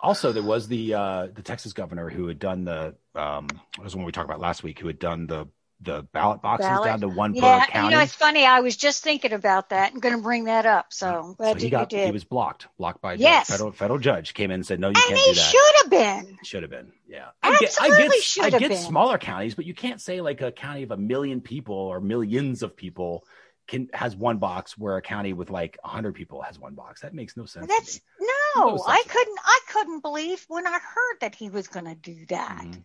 Also, 0.03 0.32
there 0.32 0.43
was 0.43 0.66
the 0.66 0.95
uh, 0.95 1.26
the 1.26 1.43
Texas 1.43 1.74
governor 1.74 2.09
who 2.09 2.26
had 2.26 2.38
done 2.38 2.64
the 2.64 2.95
um, 3.14 3.49
was 3.82 3.95
one 3.95 4.07
we 4.07 4.12
talked 4.12 4.28
about 4.28 4.41
last 4.41 4.62
week, 4.62 4.78
who 4.78 4.86
had 4.86 4.99
done 4.99 5.26
the 5.26 5.47
the 5.83 6.03
ballot 6.12 6.43
boxes 6.43 6.66
ballot. 6.66 6.85
down 6.85 7.01
to 7.01 7.09
one 7.09 7.35
yeah, 7.35 7.64
per 7.64 7.72
county. 7.72 7.89
You 7.89 7.97
know, 7.97 8.03
it's 8.03 8.14
funny. 8.14 8.45
I 8.45 8.61
was 8.61 8.76
just 8.76 9.03
thinking 9.03 9.33
about 9.33 9.70
that 9.70 9.93
and 9.93 10.03
going 10.03 10.14
to 10.14 10.22
bring 10.22 10.45
that 10.45 10.66
up. 10.66 10.93
So 10.93 11.09
I'm 11.09 11.35
glad 11.35 11.59
so 11.59 11.64
he 11.64 11.70
got, 11.70 11.91
He 11.91 12.11
was 12.11 12.24
blocked, 12.24 12.68
blocked 12.78 13.01
by 13.01 13.14
a 13.14 13.16
yes. 13.16 13.49
judge, 13.49 13.55
federal 13.55 13.72
federal 13.72 13.99
judge 13.99 14.35
came 14.35 14.51
in 14.51 14.57
and 14.57 14.66
said, 14.66 14.81
"No, 14.81 14.89
you 14.89 14.95
and 14.97 15.16
can't 15.16 15.35
do 15.35 15.35
that." 15.35 15.41
Should 15.41 15.74
have 15.83 15.91
been. 15.91 16.39
Should 16.45 16.62
have 16.62 16.70
been. 16.70 16.93
Yeah. 17.09 17.28
Absolutely 17.43 17.97
I 17.97 18.09
get, 18.09 18.22
should 18.22 18.45
I 18.45 18.59
get 18.59 18.68
been. 18.68 18.78
smaller 18.78 19.18
counties, 19.18 19.55
but 19.55 19.64
you 19.64 19.74
can't 19.74 20.01
say 20.01 20.20
like 20.20 20.43
a 20.43 20.53
county 20.53 20.83
of 20.83 20.91
a 20.91 20.97
million 20.97 21.41
people 21.41 21.74
or 21.74 22.01
millions 22.01 22.62
of 22.62 22.76
people 22.76 23.24
can 23.66 23.89
has 23.95 24.14
one 24.16 24.39
box 24.39 24.76
where 24.76 24.97
a 24.97 25.03
county 25.03 25.33
with 25.33 25.49
like 25.49 25.78
100 25.83 26.14
people 26.14 26.43
has 26.43 26.59
one 26.59 26.74
box. 26.74 27.01
That 27.01 27.14
makes 27.14 27.37
no 27.37 27.47
sense. 27.47 27.66
That's 27.68 28.01
no, 28.20 28.66
no 28.66 28.85
I 28.87 29.03
couldn't 29.09 29.39
I 29.43 29.61
couldn't 29.68 30.01
believe 30.01 30.45
when 30.49 30.66
I 30.66 30.72
heard 30.72 31.20
that 31.20 31.35
he 31.35 31.49
was 31.49 31.68
going 31.68 31.87
to 31.87 31.95
do 31.95 32.26
that. 32.28 32.62
Mm-hmm. 32.62 32.81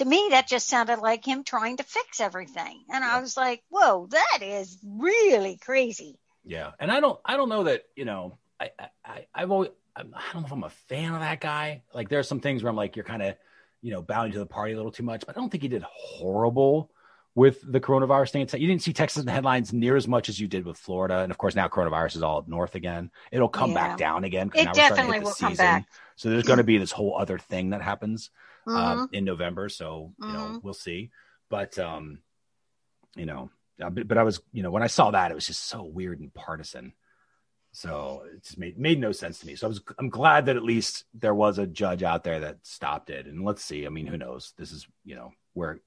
To 0.00 0.06
me 0.06 0.28
that 0.30 0.48
just 0.48 0.66
sounded 0.66 1.00
like 1.00 1.26
him 1.26 1.44
trying 1.44 1.76
to 1.76 1.82
fix 1.82 2.20
everything. 2.20 2.84
And 2.88 3.04
yeah. 3.04 3.16
I 3.16 3.20
was 3.20 3.36
like, 3.36 3.62
"Whoa, 3.68 4.08
that 4.10 4.38
is 4.40 4.78
really 4.82 5.58
crazy." 5.58 6.18
Yeah. 6.42 6.70
And 6.80 6.90
I 6.90 7.00
don't 7.00 7.20
I 7.22 7.36
don't 7.36 7.50
know 7.50 7.64
that, 7.64 7.82
you 7.96 8.06
know, 8.06 8.38
I 8.58 8.70
I 9.04 9.26
I've 9.34 9.50
always 9.50 9.68
I 9.94 10.04
don't 10.32 10.40
know 10.40 10.46
if 10.46 10.52
I'm 10.52 10.64
a 10.64 10.70
fan 10.70 11.12
of 11.12 11.20
that 11.20 11.42
guy. 11.42 11.82
Like 11.92 12.08
there 12.08 12.18
are 12.18 12.22
some 12.22 12.40
things 12.40 12.62
where 12.62 12.70
I'm 12.70 12.76
like 12.76 12.96
you're 12.96 13.04
kind 13.04 13.20
of, 13.20 13.34
you 13.82 13.92
know, 13.92 14.00
bowing 14.00 14.32
to 14.32 14.38
the 14.38 14.46
party 14.46 14.72
a 14.72 14.76
little 14.76 14.90
too 14.90 15.02
much, 15.02 15.20
but 15.26 15.36
I 15.36 15.38
don't 15.38 15.50
think 15.50 15.62
he 15.62 15.68
did 15.68 15.82
horrible 15.82 16.90
with 17.34 17.60
the 17.70 17.80
coronavirus 17.80 18.30
thing. 18.30 18.60
You 18.60 18.66
didn't 18.66 18.82
see 18.82 18.94
Texas 18.94 19.20
in 19.20 19.26
the 19.26 19.32
headlines 19.32 19.70
near 19.72 19.96
as 19.96 20.08
much 20.08 20.28
as 20.28 20.40
you 20.40 20.48
did 20.48 20.64
with 20.64 20.78
Florida, 20.78 21.18
and 21.18 21.30
of 21.30 21.38
course 21.38 21.54
now 21.54 21.68
coronavirus 21.68 22.16
is 22.16 22.22
all 22.22 22.38
up 22.38 22.48
north 22.48 22.74
again. 22.74 23.10
It'll 23.30 23.48
come 23.48 23.72
yeah. 23.72 23.88
back 23.88 23.98
down 23.98 24.24
again. 24.24 24.50
It 24.54 24.72
definitely 24.72 25.20
will 25.20 25.30
season. 25.32 25.48
come 25.48 25.56
back. 25.56 25.86
So 26.20 26.28
there's 26.28 26.44
going 26.44 26.58
to 26.58 26.64
be 26.64 26.76
this 26.76 26.92
whole 26.92 27.16
other 27.16 27.38
thing 27.38 27.70
that 27.70 27.80
happens 27.80 28.28
um, 28.66 28.74
mm-hmm. 28.74 29.14
in 29.14 29.24
November. 29.24 29.70
So 29.70 30.12
you 30.18 30.26
mm-hmm. 30.26 30.34
know 30.34 30.60
we'll 30.62 30.74
see, 30.74 31.12
but 31.48 31.78
um, 31.78 32.18
you 33.16 33.24
know, 33.24 33.50
uh, 33.82 33.88
but, 33.88 34.06
but 34.06 34.18
I 34.18 34.22
was 34.22 34.42
you 34.52 34.62
know 34.62 34.70
when 34.70 34.82
I 34.82 34.88
saw 34.88 35.12
that 35.12 35.30
it 35.30 35.34
was 35.34 35.46
just 35.46 35.64
so 35.64 35.82
weird 35.82 36.20
and 36.20 36.32
partisan. 36.34 36.92
So 37.72 38.24
it 38.30 38.44
just 38.44 38.58
made 38.58 38.78
made 38.78 39.00
no 39.00 39.12
sense 39.12 39.38
to 39.38 39.46
me. 39.46 39.56
So 39.56 39.66
I 39.66 39.68
was 39.68 39.80
I'm 39.98 40.10
glad 40.10 40.44
that 40.44 40.56
at 40.56 40.62
least 40.62 41.04
there 41.14 41.34
was 41.34 41.56
a 41.56 41.66
judge 41.66 42.02
out 42.02 42.22
there 42.22 42.40
that 42.40 42.58
stopped 42.64 43.08
it. 43.08 43.24
And 43.24 43.42
let's 43.42 43.64
see. 43.64 43.86
I 43.86 43.88
mean, 43.88 44.06
who 44.06 44.18
knows? 44.18 44.52
This 44.58 44.72
is 44.72 44.86
you 45.06 45.14
know 45.14 45.32
where 45.54 45.80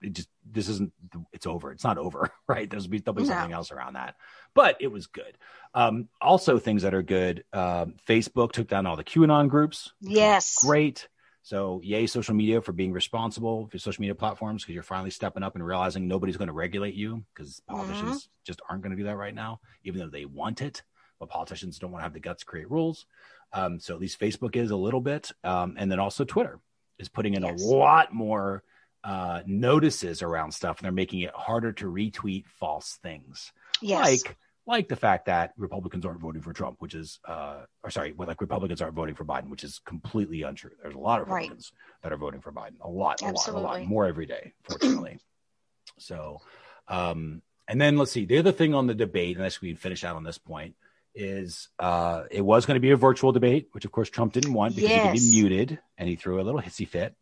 it 0.00 0.12
just 0.12 0.28
this 0.50 0.68
isn't 0.68 0.92
it's 1.32 1.46
over. 1.46 1.72
It's 1.72 1.84
not 1.84 1.98
over 1.98 2.30
right? 2.48 2.68
There's 2.68 2.86
be 2.86 2.98
there'll 2.98 3.16
be 3.16 3.24
something 3.24 3.52
else 3.52 3.70
around 3.70 3.94
that. 3.94 4.16
But 4.54 4.76
it 4.80 4.88
was 4.88 5.06
good. 5.06 5.36
Um 5.74 6.08
also 6.20 6.58
things 6.58 6.82
that 6.82 6.94
are 6.94 7.02
good 7.02 7.44
um 7.52 7.94
facebook 8.06 8.52
took 8.52 8.68
down 8.68 8.86
all 8.86 8.96
the 8.96 9.04
qanon 9.04 9.48
groups 9.48 9.92
yes. 10.00 10.58
great. 10.64 11.08
So 11.42 11.80
yay 11.82 12.06
social 12.06 12.34
media 12.34 12.60
for 12.60 12.72
being 12.72 12.92
responsible 12.92 13.68
for 13.68 13.78
social 13.78 14.02
media 14.02 14.14
platforms 14.14 14.62
because 14.62 14.74
you're 14.74 14.82
finally 14.82 15.10
stepping 15.10 15.42
up 15.42 15.54
and 15.54 15.66
realizing 15.66 16.06
nobody's 16.06 16.36
going 16.36 16.48
to 16.48 16.54
regulate 16.54 16.94
you 16.94 17.24
because 17.34 17.62
politicians 17.66 18.24
mm-hmm. 18.24 18.44
just 18.44 18.60
aren't 18.68 18.82
going 18.82 18.92
to 18.92 18.98
do 18.98 19.04
that 19.04 19.16
right 19.16 19.34
now 19.34 19.60
even 19.84 20.00
though 20.00 20.10
they 20.10 20.24
want 20.24 20.62
it. 20.62 20.82
But 21.18 21.30
politicians 21.30 21.78
don't 21.78 21.90
want 21.90 22.00
to 22.00 22.04
have 22.04 22.12
the 22.12 22.20
guts 22.20 22.42
to 22.42 22.46
create 22.46 22.70
rules. 22.70 23.06
Um, 23.52 23.80
so 23.80 23.94
at 23.94 24.00
least 24.00 24.20
facebook 24.20 24.56
is 24.56 24.70
a 24.70 24.76
little 24.76 25.00
bit. 25.00 25.32
Um, 25.42 25.74
and 25.78 25.90
then 25.90 25.98
also 25.98 26.24
twitter 26.24 26.60
is 26.98 27.08
putting 27.08 27.34
in 27.34 27.42
yes. 27.42 27.62
a 27.62 27.64
lot 27.64 28.12
more 28.12 28.62
uh, 29.08 29.40
notices 29.46 30.20
around 30.20 30.52
stuff 30.52 30.78
and 30.78 30.84
they're 30.84 30.92
making 30.92 31.20
it 31.20 31.30
harder 31.34 31.72
to 31.72 31.86
retweet 31.86 32.44
false 32.46 32.98
things. 33.02 33.52
Yes. 33.80 34.04
Like 34.04 34.36
like 34.66 34.88
the 34.88 34.96
fact 34.96 35.24
that 35.26 35.54
Republicans 35.56 36.04
aren't 36.04 36.20
voting 36.20 36.42
for 36.42 36.52
Trump, 36.52 36.76
which 36.80 36.94
is 36.94 37.18
uh 37.24 37.62
or 37.82 37.88
sorry, 37.88 38.12
well, 38.12 38.28
like 38.28 38.42
Republicans 38.42 38.82
aren't 38.82 38.94
voting 38.94 39.14
for 39.14 39.24
Biden, 39.24 39.48
which 39.48 39.64
is 39.64 39.80
completely 39.86 40.42
untrue. 40.42 40.72
There's 40.82 40.94
a 40.94 40.98
lot 40.98 41.22
of 41.22 41.28
Republicans 41.28 41.72
right. 41.72 42.02
that 42.02 42.12
are 42.12 42.18
voting 42.18 42.42
for 42.42 42.52
Biden. 42.52 42.74
A 42.82 42.88
lot, 42.90 43.22
a 43.22 43.24
Absolutely. 43.24 43.62
lot, 43.62 43.76
a 43.76 43.80
lot 43.80 43.88
more 43.88 44.04
every 44.04 44.26
day, 44.26 44.52
fortunately. 44.64 45.18
so 45.98 46.42
um 46.86 47.40
and 47.66 47.80
then 47.80 47.96
let's 47.96 48.12
see, 48.12 48.26
the 48.26 48.36
other 48.36 48.52
thing 48.52 48.74
on 48.74 48.86
the 48.86 48.94
debate, 48.94 49.38
and 49.38 49.46
as 49.46 49.58
we 49.58 49.74
finish 49.74 50.04
out 50.04 50.16
on 50.16 50.22
this 50.22 50.36
point, 50.36 50.74
is 51.14 51.70
uh 51.78 52.24
it 52.30 52.42
was 52.42 52.66
going 52.66 52.76
to 52.76 52.80
be 52.80 52.90
a 52.90 52.96
virtual 52.96 53.32
debate, 53.32 53.68
which 53.72 53.86
of 53.86 53.90
course 53.90 54.10
Trump 54.10 54.34
didn't 54.34 54.52
want 54.52 54.76
because 54.76 54.90
yes. 54.90 55.02
he 55.02 55.08
could 55.08 55.18
be 55.18 55.40
muted 55.40 55.78
and 55.96 56.10
he 56.10 56.16
threw 56.16 56.42
a 56.42 56.44
little 56.44 56.60
hissy 56.60 56.86
fit 56.86 57.14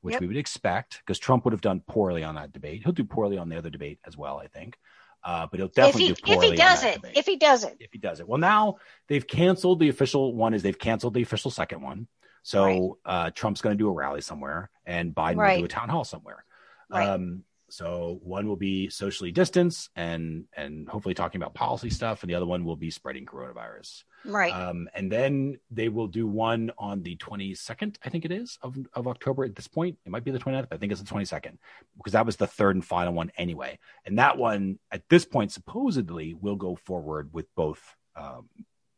which 0.00 0.12
yep. 0.12 0.20
we 0.20 0.26
would 0.26 0.36
expect 0.36 0.98
because 0.98 1.18
Trump 1.18 1.44
would 1.44 1.52
have 1.52 1.60
done 1.60 1.82
poorly 1.86 2.24
on 2.24 2.36
that 2.36 2.52
debate. 2.52 2.82
He'll 2.84 2.92
do 2.92 3.04
poorly 3.04 3.38
on 3.38 3.48
the 3.48 3.56
other 3.56 3.70
debate 3.70 3.98
as 4.06 4.16
well, 4.16 4.38
I 4.38 4.46
think. 4.46 4.78
Uh, 5.24 5.46
but 5.50 5.58
he'll 5.58 5.68
definitely 5.68 6.06
he, 6.06 6.12
do 6.12 6.22
poorly. 6.24 6.46
If 6.46 6.52
he 6.52 6.56
does 6.56 6.84
it, 6.84 6.94
debate. 6.94 7.16
if 7.16 7.26
he 7.26 7.36
does 7.36 7.64
it, 7.64 7.76
if 7.80 7.92
he 7.92 7.98
does 7.98 8.20
it. 8.20 8.28
Well, 8.28 8.38
now 8.38 8.76
they've 9.08 9.26
canceled 9.26 9.80
the 9.80 9.88
official 9.88 10.34
one. 10.34 10.54
Is 10.54 10.62
they've 10.62 10.78
canceled 10.78 11.14
the 11.14 11.22
official 11.22 11.50
second 11.50 11.82
one. 11.82 12.06
So 12.42 12.64
right. 12.64 13.26
uh, 13.26 13.30
Trump's 13.34 13.60
going 13.60 13.76
to 13.76 13.82
do 13.82 13.88
a 13.88 13.92
rally 13.92 14.20
somewhere, 14.20 14.70
and 14.86 15.14
Biden 15.14 15.36
right. 15.36 15.56
will 15.56 15.62
do 15.62 15.64
a 15.66 15.68
town 15.68 15.88
hall 15.88 16.04
somewhere. 16.04 16.44
Right. 16.88 17.08
Um, 17.08 17.42
so 17.70 18.18
one 18.22 18.48
will 18.48 18.56
be 18.56 18.88
socially 18.88 19.30
distanced 19.30 19.90
and 19.96 20.44
and 20.56 20.88
hopefully 20.88 21.14
talking 21.14 21.40
about 21.40 21.54
policy 21.54 21.90
stuff, 21.90 22.22
and 22.22 22.30
the 22.30 22.34
other 22.34 22.46
one 22.46 22.64
will 22.64 22.76
be 22.76 22.90
spreading 22.90 23.26
coronavirus. 23.26 24.04
Right. 24.24 24.52
Um, 24.52 24.88
and 24.94 25.10
then 25.10 25.58
they 25.70 25.88
will 25.88 26.08
do 26.08 26.26
one 26.26 26.72
on 26.76 27.02
the 27.02 27.16
22nd, 27.16 27.96
I 28.04 28.08
think 28.08 28.24
it 28.24 28.32
is, 28.32 28.58
of, 28.62 28.76
of 28.94 29.06
October 29.06 29.44
at 29.44 29.54
this 29.54 29.68
point. 29.68 29.96
It 30.04 30.10
might 30.10 30.24
be 30.24 30.32
the 30.32 30.40
29th, 30.40 30.68
but 30.68 30.74
I 30.74 30.78
think 30.78 30.90
it's 30.90 31.00
the 31.00 31.14
22nd 31.14 31.56
because 31.96 32.14
that 32.14 32.26
was 32.26 32.36
the 32.36 32.46
third 32.46 32.74
and 32.74 32.84
final 32.84 33.12
one 33.12 33.30
anyway. 33.36 33.78
And 34.04 34.18
that 34.18 34.36
one 34.36 34.78
at 34.90 35.08
this 35.08 35.24
point 35.24 35.52
supposedly 35.52 36.34
will 36.34 36.56
go 36.56 36.76
forward 36.84 37.32
with 37.32 37.46
both 37.54 37.96
um, 38.16 38.48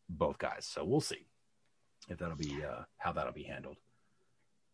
both 0.09 0.39
guys. 0.39 0.67
So 0.67 0.85
we'll 0.85 1.01
see 1.01 1.27
if 2.09 2.19
that'll 2.19 2.37
be 2.37 2.63
uh, 2.65 2.83
how 2.97 3.13
that'll 3.13 3.33
be 3.33 3.45
handled. 3.45 3.77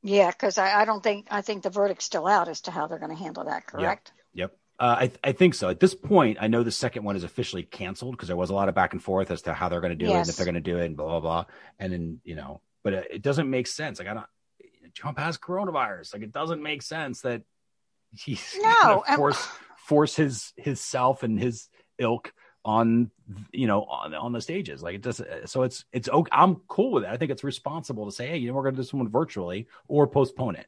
Yeah, 0.07 0.31
because 0.31 0.57
I, 0.57 0.83
I, 0.83 0.85
don't 0.85 1.03
think 1.03 1.27
I 1.33 1.43
think 1.43 1.65
the 1.65 1.71
verdict's 1.71 2.05
still 2.05 2.29
out 2.29 2.49
as 2.49 2.61
to 2.63 2.71
how 2.71 2.87
they're 2.87 3.01
going 3.01 3.11
to 3.11 3.17
handle 3.17 3.45
that. 3.45 3.67
Correct. 3.67 4.13
Yep. 4.35 4.53
yep. 4.53 4.59
Uh, 4.79 4.97
I, 5.01 5.11
I 5.25 5.33
think 5.33 5.55
so. 5.55 5.69
At 5.69 5.81
this 5.81 5.95
point, 5.95 6.39
I 6.41 6.47
know 6.47 6.63
the 6.63 6.71
second 6.71 7.03
one 7.03 7.17
is 7.17 7.25
officially 7.25 7.65
canceled 7.65 8.13
because 8.13 8.29
there 8.29 8.37
was 8.37 8.51
a 8.51 8.55
lot 8.55 8.69
of 8.69 8.75
back 8.75 8.93
and 8.93 9.03
forth 9.03 9.33
as 9.33 9.43
to 9.43 9.53
how 9.53 9.69
they're 9.69 9.81
going 9.81 9.99
to 9.99 10.05
do 10.05 10.05
yes. 10.05 10.15
it 10.15 10.21
and 10.21 10.29
if 10.29 10.37
they're 10.37 10.47
going 10.47 10.55
to 10.55 10.61
do 10.61 10.79
it 10.79 10.87
and 10.87 10.97
blah 10.97 11.07
blah 11.07 11.21
blah. 11.21 11.45
And 11.81 11.93
then 11.93 12.21
you 12.23 12.37
know, 12.37 12.61
but 12.85 12.93
it, 12.93 13.09
it 13.11 13.23
doesn't 13.23 13.51
make 13.51 13.67
sense. 13.67 13.99
Like 13.99 14.09
I 14.09 14.15
don't. 14.15 14.27
Trump 14.95 15.19
has 15.19 15.39
coronavirus. 15.39 16.15
Like 16.15 16.23
it 16.23 16.33
doesn't 16.33 16.63
make 16.63 16.83
sense 16.83 17.23
that 17.23 17.43
he's 18.13 18.57
no 18.63 19.03
force 19.17 19.49
force 19.87 20.15
his 20.15 20.53
his 20.57 20.81
self 20.81 21.25
and 21.25 21.39
his 21.41 21.69
ilk 21.99 22.33
on 22.67 23.11
you 23.53 23.69
know 23.69 23.85
on, 23.85 24.13
on 24.13 24.33
the 24.33 24.41
stages. 24.41 24.83
Like 24.83 24.97
it 24.97 25.03
does 25.03 25.23
so 25.47 25.63
it's 25.63 25.85
it's 25.93 26.09
okay 26.09 26.29
i'm 26.33 26.57
cool 26.69 26.91
with 26.91 27.05
it. 27.05 27.11
I 27.11 27.17
think 27.17 27.31
it's 27.31 27.45
responsible 27.45 28.05
to 28.05 28.13
say 28.13 28.27
hey 28.27 28.37
you 28.37 28.49
know 28.49 28.55
we're 28.55 28.65
going 28.65 28.75
to 28.75 28.83
do 28.83 28.87
someone 28.87 29.09
virtually 29.09 29.69
or 29.89 30.07
postpone 30.07 30.57
it. 30.57 30.67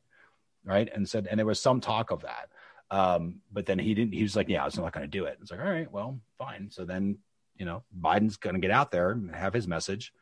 Right? 0.65 0.89
And 0.95 1.07
said 1.07 1.27
and 1.29 1.39
there 1.39 1.47
was 1.47 1.61
some 1.61 1.81
talk 1.81 2.11
of 2.11 2.23
that. 2.23 2.49
Um 2.91 3.41
but 3.53 3.67
then 3.67 3.81
he 3.81 3.93
didn't 3.95 4.15
he 4.15 4.23
was 4.23 4.37
like 4.37 4.49
yeah 4.49 4.63
i 4.63 4.65
was 4.65 4.79
not 4.79 4.93
going 4.93 5.05
to 5.05 5.19
do 5.19 5.25
it. 5.25 5.39
It's 5.43 5.51
like 5.51 5.61
all 5.61 5.67
right 5.67 5.91
well 5.93 6.21
fine. 6.39 6.71
So 6.71 6.85
then 6.85 7.19
you 7.57 7.67
know 7.67 7.83
biden's 8.01 8.37
going 8.37 8.55
to 8.55 8.61
get 8.61 8.71
out 8.71 8.93
there 8.93 9.11
and 9.11 9.35
have 9.35 9.53
his 9.53 9.67
message 9.67 10.13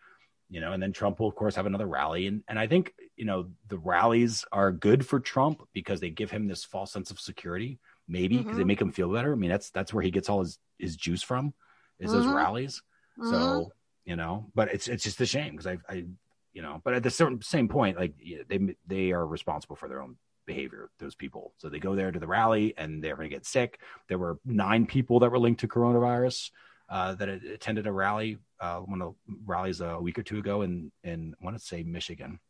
you 0.48 0.60
know 0.60 0.72
and 0.72 0.82
then 0.82 0.92
trump 0.92 1.18
will 1.18 1.28
of 1.28 1.34
course 1.34 1.56
have 1.56 1.66
another 1.66 1.86
rally. 1.86 2.26
And 2.26 2.42
and 2.48 2.58
i 2.58 2.66
think 2.66 2.94
you 3.16 3.26
know 3.26 3.48
the 3.68 3.78
rallies 3.78 4.46
are 4.50 4.72
good 4.72 5.04
for 5.04 5.20
trump 5.20 5.68
because 5.74 6.00
they 6.00 6.08
give 6.08 6.30
him 6.30 6.48
this 6.48 6.64
false 6.64 6.90
sense 6.90 7.10
of 7.10 7.20
security 7.20 7.78
maybe 8.08 8.38
because 8.38 8.52
mm-hmm. 8.52 8.58
they 8.58 8.64
make 8.64 8.80
him 8.80 8.92
feel 8.92 9.12
better. 9.12 9.32
I 9.32 9.36
mean 9.36 9.50
that's 9.50 9.70
that's 9.70 9.92
where 9.92 10.02
he 10.02 10.10
gets 10.10 10.30
all 10.30 10.40
his 10.40 10.58
his 10.78 10.96
juice 10.96 11.22
from 11.22 11.52
is 12.00 12.12
those 12.12 12.24
mm-hmm. 12.24 12.34
rallies. 12.34 12.82
Mm-hmm. 13.18 13.30
So 13.30 13.72
you 14.04 14.16
know, 14.16 14.46
but 14.54 14.72
it's 14.72 14.88
it's 14.88 15.04
just 15.04 15.20
a 15.20 15.26
shame 15.26 15.52
because 15.52 15.66
I 15.66 15.78
I 15.88 16.04
you 16.52 16.62
know, 16.62 16.80
but 16.84 16.94
at 16.94 17.02
the 17.02 17.10
certain, 17.10 17.42
same 17.42 17.68
point, 17.68 17.98
like 17.98 18.14
they 18.48 18.76
they 18.86 19.12
are 19.12 19.26
responsible 19.26 19.76
for 19.76 19.88
their 19.88 20.00
own 20.00 20.16
behavior. 20.46 20.90
Those 20.98 21.14
people, 21.14 21.52
so 21.58 21.68
they 21.68 21.78
go 21.78 21.94
there 21.94 22.10
to 22.10 22.18
the 22.18 22.26
rally 22.26 22.72
and 22.78 23.04
they're 23.04 23.16
going 23.16 23.28
to 23.28 23.34
get 23.34 23.44
sick. 23.44 23.80
There 24.08 24.18
were 24.18 24.38
nine 24.44 24.86
people 24.86 25.20
that 25.20 25.30
were 25.30 25.38
linked 25.38 25.60
to 25.60 25.68
coronavirus 25.68 26.50
uh, 26.88 27.14
that 27.16 27.28
attended 27.28 27.86
a 27.86 27.92
rally, 27.92 28.38
uh, 28.60 28.78
one 28.78 29.02
of 29.02 29.14
the 29.26 29.34
rallies 29.44 29.80
a 29.80 30.00
week 30.00 30.18
or 30.18 30.22
two 30.22 30.38
ago 30.38 30.62
in 30.62 30.90
in 31.04 31.34
I 31.40 31.44
want 31.44 31.58
to 31.58 31.64
say 31.64 31.82
Michigan. 31.82 32.40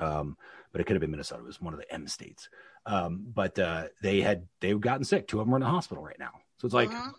Um, 0.00 0.36
but 0.72 0.80
it 0.80 0.84
could 0.84 0.94
have 0.94 1.02
been 1.02 1.10
Minnesota. 1.10 1.42
It 1.42 1.46
was 1.46 1.60
one 1.60 1.74
of 1.74 1.80
the 1.80 1.92
M 1.92 2.08
states. 2.08 2.48
Um, 2.86 3.26
but 3.32 3.58
uh, 3.58 3.88
they 4.02 4.22
had 4.22 4.46
they've 4.60 4.80
gotten 4.80 5.04
sick. 5.04 5.28
Two 5.28 5.40
of 5.40 5.46
them 5.46 5.54
are 5.54 5.58
in 5.58 5.62
the 5.62 5.68
hospital 5.68 6.02
right 6.02 6.18
now. 6.18 6.32
So 6.58 6.66
it's 6.66 6.74
like, 6.74 6.90
uh-huh. 6.90 7.10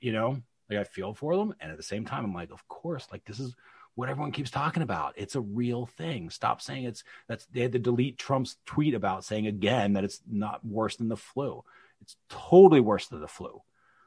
you 0.00 0.12
know, 0.12 0.40
like 0.72 0.80
I 0.80 0.84
feel 0.84 1.14
for 1.14 1.36
them, 1.36 1.54
and 1.60 1.70
at 1.70 1.76
the 1.76 1.82
same 1.82 2.04
time, 2.04 2.24
I'm 2.24 2.34
like, 2.34 2.50
of 2.50 2.66
course, 2.68 3.06
like 3.10 3.24
this 3.24 3.40
is 3.40 3.54
what 3.94 4.08
everyone 4.08 4.32
keeps 4.32 4.50
talking 4.50 4.82
about. 4.82 5.14
It's 5.16 5.34
a 5.34 5.40
real 5.40 5.86
thing. 5.86 6.30
Stop 6.30 6.62
saying 6.62 6.84
it's 6.84 7.04
that's 7.28 7.46
they 7.46 7.60
had 7.60 7.72
to 7.72 7.78
delete 7.78 8.18
Trump's 8.18 8.56
tweet 8.64 8.94
about 8.94 9.24
saying 9.24 9.46
again 9.46 9.94
that 9.94 10.04
it's 10.04 10.20
not 10.30 10.64
worse 10.64 10.96
than 10.96 11.08
the 11.08 11.16
flu. 11.16 11.62
It's 12.00 12.16
totally 12.28 12.80
worse 12.80 13.08
than 13.08 13.20
the 13.20 13.28
flu. 13.28 13.62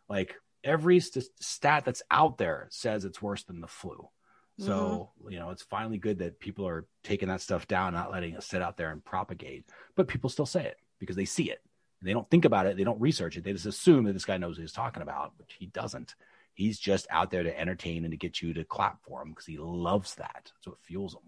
Like 0.10 0.36
every 0.64 1.00
st- 1.00 1.30
stat 1.40 1.86
that's 1.86 2.02
out 2.10 2.38
there 2.38 2.68
says 2.72 3.06
it's 3.06 3.22
worse 3.22 3.44
than 3.44 3.62
the 3.62 3.68
flu. 3.68 4.10
So, 4.58 5.12
mm-hmm. 5.20 5.34
you 5.34 5.40
know, 5.40 5.50
it's 5.50 5.64
finally 5.64 5.98
good 5.98 6.20
that 6.20 6.40
people 6.40 6.66
are 6.66 6.86
taking 7.04 7.28
that 7.28 7.42
stuff 7.42 7.68
down, 7.68 7.94
not 7.94 8.12
letting 8.12 8.36
it 8.36 8.44
sit 8.44 8.62
out 8.62 8.78
there 8.78 8.90
and 8.90 9.04
propagate. 9.04 9.66
But 9.96 10.08
people 10.08 10.30
still 10.30 10.46
say 10.46 10.66
it 10.66 10.78
because 10.98 11.18
they 11.18 11.26
see 11.26 11.52
it. 11.52 11.62
They 12.02 12.14
don't 12.14 12.30
think 12.30 12.46
about 12.46 12.66
it. 12.66 12.78
They 12.78 12.84
don't 12.84 13.02
research 13.02 13.36
it. 13.36 13.44
They 13.44 13.52
just 13.52 13.66
assume 13.66 14.06
that 14.06 14.14
this 14.14 14.26
guy 14.26 14.38
knows 14.38 14.58
what 14.58 14.62
he's 14.62 14.72
talking 14.72 15.02
about, 15.02 15.34
which 15.38 15.56
he 15.60 15.66
doesn't. 15.68 16.16
He's 16.56 16.80
just 16.80 17.06
out 17.10 17.32
there 17.32 17.44
to 17.44 17.60
entertain 17.60 18.06
and 18.06 18.12
to 18.12 18.18
get 18.18 18.42
you 18.42 18.54
to 18.54 18.64
clap 18.64 19.04
for 19.04 19.22
him 19.22 19.30
because 19.30 19.46
he 19.46 19.58
loves 19.58 20.16
that. 20.16 20.52
So 20.62 20.72
it 20.72 20.78
fuels 20.82 21.14
him. 21.14 21.20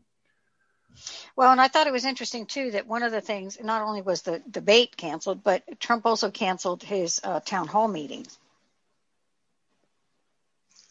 Well, 1.35 1.51
and 1.51 1.61
I 1.61 1.67
thought 1.67 1.85
it 1.85 1.93
was 1.93 2.05
interesting 2.05 2.45
too 2.45 2.71
that 2.71 2.87
one 2.87 3.03
of 3.03 3.11
the 3.11 3.21
things, 3.21 3.57
not 3.61 3.81
only 3.81 4.01
was 4.01 4.21
the 4.21 4.41
debate 4.49 4.97
canceled, 4.97 5.43
but 5.43 5.79
Trump 5.79 6.05
also 6.05 6.31
canceled 6.31 6.81
his 6.81 7.19
uh, 7.23 7.41
town 7.41 7.67
hall 7.67 7.87
meetings. 7.87 8.39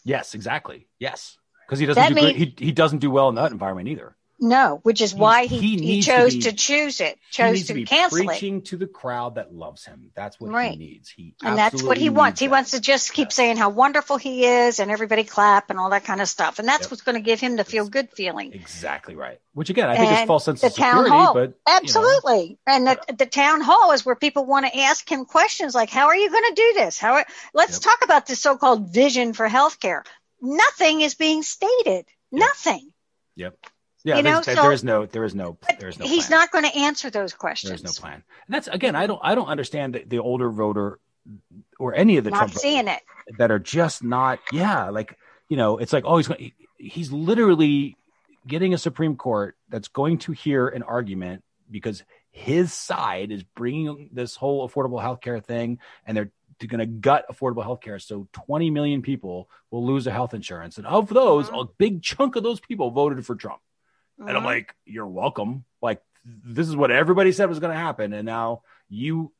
Yes, 0.03 0.35
exactly. 0.35 0.87
Yes, 0.99 1.37
because 1.65 1.79
he 1.79 1.85
doesn't 1.85 2.07
do 2.07 2.13
means, 2.13 2.37
he, 2.37 2.55
he 2.57 2.71
doesn't 2.71 2.99
do 2.99 3.11
well 3.11 3.27
in 3.27 3.35
that 3.35 3.51
environment 3.51 3.89
either. 3.89 4.15
No, 4.39 4.81
which 4.83 5.01
is 5.01 5.15
why 5.15 5.45
he, 5.47 5.57
he, 5.57 5.77
he 5.77 6.01
chose 6.03 6.33
to, 6.33 6.37
be, 6.37 6.41
to, 6.43 6.53
choose 6.53 7.01
it, 7.01 7.17
chose 7.31 7.65
to, 7.67 7.73
to 7.73 7.83
cancel 7.85 8.23
preaching 8.23 8.57
it. 8.57 8.65
to 8.65 8.77
the 8.77 8.85
crowd 8.85 9.35
that 9.35 9.51
loves 9.51 9.83
him. 9.83 10.11
That's 10.13 10.39
what 10.39 10.51
right. 10.51 10.73
he 10.73 10.77
needs. 10.77 11.09
He 11.09 11.33
and 11.43 11.57
that's 11.57 11.81
what 11.81 11.97
he 11.97 12.09
wants. 12.09 12.39
That. 12.39 12.45
He 12.45 12.49
wants 12.49 12.71
to 12.71 12.79
just 12.79 13.13
keep 13.13 13.27
yes. 13.27 13.35
saying 13.35 13.57
how 13.57 13.69
wonderful 13.69 14.17
he 14.17 14.45
is, 14.45 14.79
and 14.79 14.91
everybody 14.91 15.23
clap 15.23 15.71
and 15.71 15.79
all 15.79 15.89
that 15.89 16.03
kind 16.03 16.21
of 16.21 16.27
stuff. 16.27 16.59
And 16.59 16.67
that's 16.67 16.83
yep. 16.83 16.91
what's 16.91 17.01
going 17.01 17.15
to 17.15 17.21
give 17.21 17.39
him 17.39 17.55
the 17.55 17.63
feel 17.63 17.89
good 17.89 18.11
feeling. 18.11 18.53
Exactly 18.53 19.15
right. 19.15 19.39
Which 19.53 19.71
again, 19.71 19.89
I 19.89 19.97
think 19.97 20.11
and 20.11 20.21
is 20.21 20.27
false 20.27 20.45
sense 20.45 20.61
the 20.61 20.67
of 20.67 20.73
security. 20.73 21.09
Hall, 21.09 21.33
but 21.33 21.57
absolutely. 21.67 22.59
Know. 22.67 22.73
And 22.73 22.87
the, 22.87 22.99
the 23.17 23.25
town 23.25 23.61
hall 23.61 23.91
is 23.93 24.05
where 24.05 24.15
people 24.15 24.45
want 24.45 24.67
to 24.67 24.79
ask 24.79 25.11
him 25.11 25.25
questions 25.25 25.73
like, 25.73 25.89
"How 25.89 26.07
are 26.07 26.15
you 26.15 26.29
going 26.29 26.45
to 26.49 26.55
do 26.55 26.73
this? 26.75 26.99
How? 26.99 27.13
Are, 27.13 27.25
let's 27.55 27.77
yep. 27.77 27.81
talk 27.81 28.03
about 28.03 28.27
this 28.27 28.39
so-called 28.39 28.93
vision 28.93 29.33
for 29.33 29.49
healthcare." 29.49 30.03
Nothing 30.39 31.01
is 31.01 31.15
being 31.15 31.41
stated. 31.41 32.05
Yep. 32.29 32.39
Nothing. 32.39 32.91
Yep. 33.35 33.55
Yeah, 34.07 34.17
you 34.17 34.23
know, 34.23 34.41
so, 34.41 34.55
there 34.55 34.71
is 34.71 34.85
no, 34.85 35.05
there 35.05 35.25
is 35.25 35.35
no, 35.35 35.57
there 35.79 35.89
is 35.89 35.99
no. 35.99 36.07
He's 36.07 36.27
plan. 36.27 36.39
not 36.39 36.51
going 36.51 36.63
to 36.63 36.73
answer 36.77 37.09
those 37.09 37.33
questions. 37.33 37.69
There's 37.69 37.83
no 37.83 37.91
plan, 37.91 38.23
and 38.45 38.55
that's 38.55 38.69
again, 38.69 38.95
I 38.95 39.05
don't, 39.05 39.19
I 39.21 39.35
don't 39.35 39.47
understand 39.47 39.95
the, 39.95 40.03
the 40.07 40.19
older 40.19 40.49
voter 40.49 40.99
or 41.77 41.93
any 41.93 42.15
of 42.15 42.23
the 42.23 42.29
not 42.29 42.37
Trump 42.37 42.53
seeing 42.53 42.87
it 42.87 43.01
that 43.37 43.51
are 43.51 43.59
just 43.59 44.03
not, 44.03 44.39
yeah, 44.53 44.89
like 44.89 45.17
you 45.49 45.57
know, 45.57 45.77
it's 45.77 45.91
like 45.91 46.05
oh, 46.05 46.15
he's 46.15 46.29
going, 46.29 46.53
he's 46.77 47.11
literally 47.11 47.97
getting 48.47 48.73
a 48.73 48.77
Supreme 48.77 49.17
Court 49.17 49.57
that's 49.67 49.89
going 49.89 50.19
to 50.19 50.31
hear 50.31 50.69
an 50.69 50.83
argument 50.83 51.43
because 51.69 52.01
his 52.31 52.71
side 52.71 53.31
is 53.31 53.43
bringing 53.43 54.09
this 54.13 54.37
whole 54.37 54.67
affordable 54.67 55.01
health 55.01 55.19
care 55.19 55.41
thing, 55.41 55.79
and 56.05 56.15
they're 56.15 56.31
going 56.65 56.79
to 56.79 56.85
gut 56.85 57.25
affordable 57.29 57.63
health 57.63 57.81
care. 57.81 57.99
So 57.99 58.27
20 58.31 58.69
million 58.69 59.01
people 59.01 59.49
will 59.69 59.85
lose 59.85 60.05
their 60.05 60.13
health 60.13 60.33
insurance. 60.33 60.77
And 60.77 60.87
of 60.87 61.09
those, 61.09 61.47
mm-hmm. 61.47 61.55
a 61.55 61.65
big 61.77 62.01
chunk 62.01 62.35
of 62.35 62.43
those 62.43 62.59
people 62.59 62.91
voted 62.91 63.25
for 63.25 63.35
Trump. 63.35 63.59
Mm-hmm. 64.19 64.27
And 64.27 64.37
I'm 64.37 64.45
uh-huh. 64.45 64.55
like, 64.55 64.75
you're 64.85 65.07
welcome. 65.07 65.65
Like, 65.81 66.01
this 66.25 66.67
is 66.67 66.75
what 66.75 66.91
everybody 66.91 67.31
said 67.31 67.49
was 67.49 67.59
going 67.59 67.73
to 67.73 67.79
happen. 67.79 68.13
And 68.13 68.25
now 68.25 68.63
you, 68.89 69.31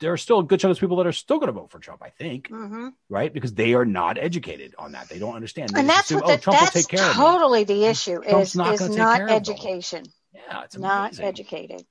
there 0.00 0.12
are 0.12 0.18
still 0.18 0.40
a 0.40 0.44
good 0.44 0.60
chunk 0.60 0.72
of 0.72 0.80
people 0.80 0.96
that 0.98 1.06
are 1.06 1.12
still 1.12 1.38
going 1.38 1.48
to 1.48 1.52
vote 1.52 1.70
for 1.70 1.78
Trump, 1.78 2.02
I 2.02 2.10
think, 2.10 2.48
mm-hmm. 2.48 2.88
right? 3.08 3.32
Because 3.32 3.54
they 3.54 3.74
are 3.74 3.84
not 3.84 4.18
educated 4.18 4.74
on 4.78 4.92
that. 4.92 5.08
They 5.08 5.18
don't 5.18 5.34
understand. 5.34 5.70
They 5.70 5.80
and 5.80 5.88
that's 5.88 6.10
assume, 6.10 6.20
what 6.20 6.42
the, 6.42 6.50
oh, 6.50 6.52
that's 6.52 6.86
totally 7.16 7.64
the 7.64 7.86
issue 7.86 8.20
Trump's 8.22 8.50
is 8.50 8.56
not, 8.56 8.74
is 8.74 8.96
not 8.96 9.30
education. 9.30 10.04
Yeah, 10.34 10.64
it's 10.64 10.76
amazing. 10.76 10.82
not 10.82 11.20
educated. 11.20 11.84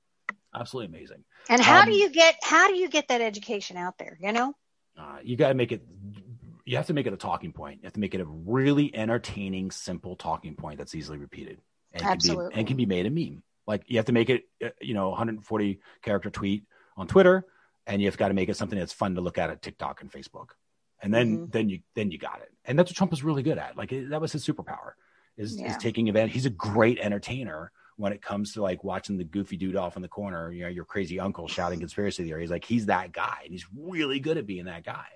Absolutely 0.54 0.96
amazing. 0.96 1.24
And 1.48 1.60
how 1.60 1.80
um, 1.80 1.86
do 1.86 1.92
you 1.92 2.10
get 2.10 2.36
how 2.42 2.68
do 2.68 2.76
you 2.76 2.88
get 2.88 3.08
that 3.08 3.20
education 3.20 3.76
out 3.76 3.98
there? 3.98 4.18
You 4.20 4.32
know, 4.32 4.54
uh, 4.98 5.18
you 5.22 5.36
got 5.36 5.48
to 5.48 5.54
make 5.54 5.72
it. 5.72 5.82
You 6.64 6.76
have 6.76 6.86
to 6.86 6.92
make 6.92 7.06
it 7.06 7.12
a 7.12 7.16
talking 7.16 7.52
point. 7.52 7.80
You 7.82 7.86
have 7.86 7.94
to 7.94 8.00
make 8.00 8.14
it 8.14 8.20
a 8.20 8.24
really 8.24 8.94
entertaining, 8.94 9.70
simple 9.70 10.14
talking 10.14 10.54
point 10.54 10.78
that's 10.78 10.94
easily 10.94 11.18
repeated 11.18 11.58
and 11.94 12.02
Absolutely. 12.02 12.44
can 12.44 12.50
be 12.50 12.58
and 12.58 12.66
can 12.68 12.76
be 12.76 12.86
made 12.86 13.06
a 13.06 13.10
meme. 13.10 13.42
Like 13.66 13.84
you 13.86 13.98
have 13.98 14.06
to 14.06 14.12
make 14.12 14.30
it, 14.30 14.44
uh, 14.64 14.70
you 14.80 14.94
know, 14.94 15.10
140 15.10 15.80
character 16.02 16.30
tweet 16.30 16.64
on 16.96 17.06
Twitter, 17.06 17.46
and 17.86 18.02
you've 18.02 18.16
got 18.16 18.28
to 18.28 18.34
make 18.34 18.48
it 18.48 18.56
something 18.56 18.78
that's 18.78 18.92
fun 18.92 19.14
to 19.14 19.20
look 19.20 19.38
at 19.38 19.50
at 19.50 19.62
TikTok 19.62 20.00
and 20.00 20.10
Facebook, 20.10 20.50
and 21.00 21.12
then 21.12 21.36
mm-hmm. 21.36 21.50
then 21.50 21.68
you 21.68 21.80
then 21.94 22.10
you 22.10 22.18
got 22.18 22.40
it. 22.42 22.52
And 22.64 22.78
that's 22.78 22.90
what 22.90 22.96
Trump 22.96 23.12
is 23.12 23.22
really 23.22 23.42
good 23.42 23.58
at. 23.58 23.76
Like 23.76 23.90
that 23.90 24.20
was 24.20 24.32
his 24.32 24.46
superpower 24.46 24.92
is, 25.36 25.58
yeah. 25.58 25.70
is 25.70 25.76
taking 25.76 26.08
advantage. 26.08 26.32
He's 26.32 26.46
a 26.46 26.50
great 26.50 26.98
entertainer 26.98 27.72
when 27.96 28.12
it 28.12 28.22
comes 28.22 28.54
to 28.54 28.62
like 28.62 28.82
watching 28.84 29.18
the 29.18 29.24
goofy 29.24 29.56
dude 29.56 29.76
off 29.76 29.96
in 29.96 30.02
the 30.02 30.08
corner, 30.08 30.50
you 30.50 30.62
know, 30.62 30.68
your 30.68 30.84
crazy 30.84 31.20
uncle 31.20 31.46
shouting 31.46 31.78
conspiracy 31.78 32.24
theories. 32.24 32.50
Like 32.50 32.64
he's 32.64 32.86
that 32.86 33.12
guy, 33.12 33.42
and 33.44 33.52
he's 33.52 33.66
really 33.76 34.20
good 34.20 34.38
at 34.38 34.46
being 34.46 34.64
that 34.64 34.84
guy. 34.84 35.06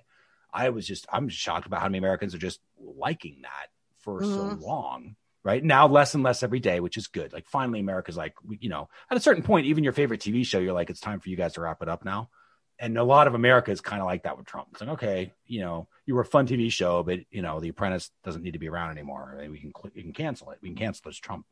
I 0.53 0.69
was 0.69 0.87
just 0.87 1.05
I'm 1.11 1.29
shocked 1.29 1.67
about 1.67 1.81
how 1.81 1.87
many 1.87 1.97
Americans 1.97 2.33
are 2.33 2.39
just 2.39 2.59
liking 2.79 3.39
that 3.41 3.67
for 3.99 4.21
mm-hmm. 4.21 4.59
so 4.61 4.65
long 4.65 5.15
right 5.47 5.63
now 5.63 5.87
less 5.87 6.13
and 6.13 6.23
less 6.23 6.43
every 6.43 6.59
day 6.59 6.81
which 6.81 6.97
is 6.97 7.07
good 7.07 7.31
like 7.31 7.47
finally 7.47 7.79
america's 7.79 8.17
like 8.17 8.35
you 8.59 8.67
know 8.67 8.89
at 9.09 9.17
a 9.17 9.21
certain 9.21 9.41
point 9.41 9.65
even 9.65 9.83
your 9.83 9.93
favorite 9.93 10.19
tv 10.19 10.45
show 10.45 10.59
you're 10.59 10.73
like 10.73 10.89
it's 10.89 10.99
time 10.99 11.21
for 11.21 11.29
you 11.29 11.37
guys 11.37 11.53
to 11.53 11.61
wrap 11.61 11.81
it 11.81 11.87
up 11.87 12.03
now 12.03 12.29
and 12.79 12.97
a 12.97 13.03
lot 13.03 13.27
of 13.27 13.33
america 13.33 13.71
is 13.71 13.79
kind 13.79 14.01
of 14.01 14.05
like 14.05 14.23
that 14.23 14.37
with 14.37 14.45
trump 14.45 14.67
it's 14.73 14.81
like 14.81 14.89
okay 14.89 15.33
you 15.45 15.61
know 15.61 15.87
you 16.05 16.13
were 16.15 16.21
a 16.21 16.25
fun 16.25 16.45
tv 16.45 16.69
show 16.69 17.01
but 17.01 17.19
you 17.31 17.41
know 17.41 17.61
the 17.61 17.69
apprentice 17.69 18.11
doesn't 18.25 18.43
need 18.43 18.51
to 18.51 18.59
be 18.59 18.67
around 18.67 18.91
anymore 18.91 19.37
we 19.49 19.57
can 19.57 19.71
we 19.95 20.01
can 20.01 20.11
cancel 20.11 20.51
it 20.51 20.59
we 20.61 20.67
can 20.67 20.77
cancel 20.77 21.03
this 21.05 21.17
trump 21.17 21.45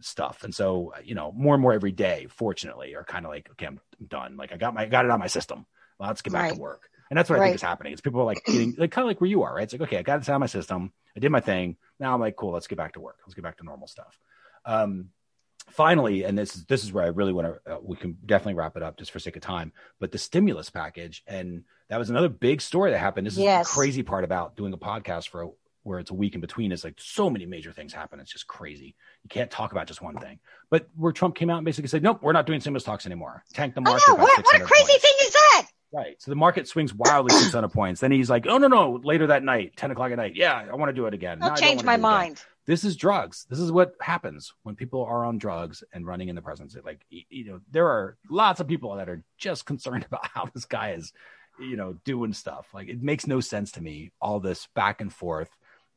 stuff 0.00 0.42
and 0.42 0.54
so 0.54 0.94
you 1.04 1.14
know 1.14 1.30
more 1.32 1.54
and 1.54 1.60
more 1.60 1.74
every 1.74 1.92
day 1.92 2.26
fortunately 2.30 2.94
are 2.94 3.04
kind 3.04 3.26
of 3.26 3.30
like 3.30 3.50
okay 3.50 3.66
i'm 3.66 3.78
done 4.08 4.38
like 4.38 4.50
i 4.50 4.56
got 4.56 4.72
my 4.72 4.86
got 4.86 5.04
it 5.04 5.10
on 5.10 5.20
my 5.20 5.26
system 5.26 5.66
well, 5.98 6.08
let's 6.08 6.22
get 6.22 6.32
back 6.32 6.44
right. 6.44 6.54
to 6.54 6.60
work 6.60 6.88
and 7.10 7.18
that's 7.18 7.28
what 7.28 7.38
right. 7.40 7.46
I 7.46 7.48
think 7.48 7.56
is 7.56 7.62
happening. 7.62 7.92
It's 7.92 8.00
people 8.00 8.20
are 8.20 8.24
like 8.24 8.44
getting 8.46 8.74
like 8.78 8.92
kind 8.92 9.04
of 9.04 9.08
like 9.08 9.20
where 9.20 9.28
you 9.28 9.42
are, 9.42 9.54
right? 9.54 9.64
It's 9.64 9.72
like, 9.72 9.82
okay, 9.82 9.98
I 9.98 10.02
got 10.02 10.22
it 10.22 10.28
out 10.28 10.36
of 10.36 10.40
my 10.40 10.46
system. 10.46 10.92
I 11.16 11.20
did 11.20 11.30
my 11.30 11.40
thing. 11.40 11.76
Now 11.98 12.14
I'm 12.14 12.20
like, 12.20 12.36
cool, 12.36 12.52
let's 12.52 12.66
get 12.66 12.78
back 12.78 12.94
to 12.94 13.00
work. 13.00 13.18
Let's 13.26 13.34
get 13.34 13.44
back 13.44 13.58
to 13.58 13.64
normal 13.64 13.86
stuff. 13.86 14.18
Um, 14.64 15.10
finally, 15.70 16.24
and 16.24 16.36
this 16.36 16.56
is 16.56 16.64
this 16.66 16.84
is 16.84 16.92
where 16.92 17.04
I 17.04 17.08
really 17.08 17.32
want 17.32 17.48
to. 17.64 17.74
Uh, 17.74 17.78
we 17.82 17.96
can 17.96 18.16
definitely 18.24 18.54
wrap 18.54 18.76
it 18.76 18.82
up 18.82 18.98
just 18.98 19.10
for 19.10 19.18
sake 19.18 19.36
of 19.36 19.42
time. 19.42 19.72
But 19.98 20.12
the 20.12 20.18
stimulus 20.18 20.70
package, 20.70 21.22
and 21.26 21.64
that 21.88 21.98
was 21.98 22.10
another 22.10 22.28
big 22.28 22.60
story 22.60 22.90
that 22.90 22.98
happened. 22.98 23.26
This 23.26 23.34
is 23.34 23.40
yes. 23.40 23.68
the 23.68 23.74
crazy 23.74 24.02
part 24.02 24.24
about 24.24 24.56
doing 24.56 24.72
a 24.72 24.78
podcast 24.78 25.28
for 25.28 25.42
a, 25.42 25.48
where 25.82 25.98
it's 25.98 26.10
a 26.10 26.14
week 26.14 26.34
in 26.34 26.40
between. 26.40 26.72
Is 26.72 26.84
like 26.84 26.96
so 26.98 27.30
many 27.30 27.46
major 27.46 27.72
things 27.72 27.92
happen. 27.92 28.20
It's 28.20 28.32
just 28.32 28.46
crazy. 28.46 28.94
You 29.22 29.28
can't 29.28 29.50
talk 29.50 29.72
about 29.72 29.86
just 29.86 30.02
one 30.02 30.16
thing. 30.16 30.38
But 30.70 30.88
where 30.96 31.12
Trump 31.12 31.36
came 31.36 31.50
out 31.50 31.58
and 31.58 31.64
basically 31.64 31.88
said, 31.88 32.02
nope, 32.02 32.20
we're 32.22 32.32
not 32.32 32.46
doing 32.46 32.60
stimulus 32.60 32.84
talks 32.84 33.06
anymore. 33.06 33.44
Tank 33.52 33.74
the 33.74 33.80
market. 33.80 34.04
Oh, 34.08 34.14
what, 34.14 34.44
what 34.44 34.62
crazy 34.62 34.64
points. 34.64 35.02
thing 35.02 35.14
is 35.20 35.32
that? 35.32 35.66
Right. 35.92 36.20
So 36.22 36.30
the 36.30 36.36
market 36.36 36.68
swings 36.68 36.94
wildly 36.94 37.34
600 37.34 37.68
points. 37.68 38.00
Then 38.00 38.12
he's 38.12 38.30
like, 38.30 38.46
oh, 38.46 38.58
no, 38.58 38.68
no, 38.68 39.00
later 39.02 39.26
that 39.28 39.42
night, 39.42 39.76
10 39.76 39.90
o'clock 39.90 40.12
at 40.12 40.18
night. 40.18 40.36
Yeah, 40.36 40.66
I 40.70 40.74
want 40.76 40.88
to 40.88 40.92
do 40.92 41.06
it 41.06 41.14
again. 41.14 41.42
I'll 41.42 41.50
no, 41.50 41.56
change 41.56 41.82
my 41.82 41.96
mind. 41.96 42.40
This 42.66 42.84
is 42.84 42.94
drugs. 42.94 43.46
This 43.50 43.58
is 43.58 43.72
what 43.72 43.94
happens 44.00 44.52
when 44.62 44.76
people 44.76 45.04
are 45.04 45.24
on 45.24 45.38
drugs 45.38 45.82
and 45.92 46.06
running 46.06 46.28
in 46.28 46.36
the 46.36 46.42
presidency. 46.42 46.78
Like, 46.84 47.04
you 47.10 47.44
know, 47.44 47.60
there 47.72 47.88
are 47.88 48.16
lots 48.28 48.60
of 48.60 48.68
people 48.68 48.94
that 48.96 49.08
are 49.08 49.24
just 49.36 49.66
concerned 49.66 50.04
about 50.08 50.26
how 50.26 50.46
this 50.54 50.64
guy 50.64 50.92
is, 50.92 51.12
you 51.58 51.76
know, 51.76 51.94
doing 52.04 52.32
stuff. 52.32 52.68
Like, 52.72 52.88
it 52.88 53.02
makes 53.02 53.26
no 53.26 53.40
sense 53.40 53.72
to 53.72 53.82
me, 53.82 54.12
all 54.20 54.38
this 54.38 54.68
back 54.74 55.00
and 55.00 55.12
forth. 55.12 55.50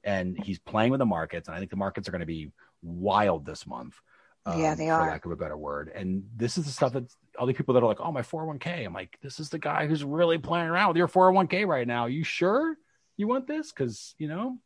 And 0.03 0.37
he's 0.43 0.57
playing 0.57 0.91
with 0.91 0.99
the 0.99 1.05
markets. 1.05 1.47
And 1.47 1.55
I 1.55 1.59
think 1.59 1.69
the 1.69 1.77
markets 1.77 2.07
are 2.07 2.11
going 2.11 2.21
to 2.21 2.25
be 2.25 2.51
wild 2.81 3.45
this 3.45 3.67
month. 3.67 3.95
Um, 4.45 4.59
yeah, 4.59 4.75
they 4.75 4.89
are. 4.89 5.05
For 5.05 5.11
lack 5.11 5.25
of 5.25 5.31
a 5.31 5.35
better 5.35 5.55
word. 5.55 5.91
And 5.93 6.23
this 6.35 6.57
is 6.57 6.65
the 6.65 6.71
stuff 6.71 6.93
that 6.93 7.05
all 7.37 7.47
the 7.47 7.53
people 7.53 7.73
that 7.73 7.83
are 7.83 7.87
like, 7.87 8.01
oh, 8.01 8.11
my 8.11 8.21
401k. 8.21 8.85
I'm 8.85 8.93
like, 8.93 9.17
this 9.21 9.39
is 9.39 9.49
the 9.49 9.59
guy 9.59 9.87
who's 9.87 10.03
really 10.03 10.37
playing 10.37 10.67
around 10.67 10.89
with 10.89 10.97
your 10.97 11.07
401k 11.07 11.67
right 11.67 11.87
now. 11.87 12.05
You 12.05 12.23
sure 12.23 12.77
you 13.17 13.27
want 13.27 13.47
this? 13.47 13.71
Because, 13.71 14.15
you 14.17 14.27
know, 14.27 14.57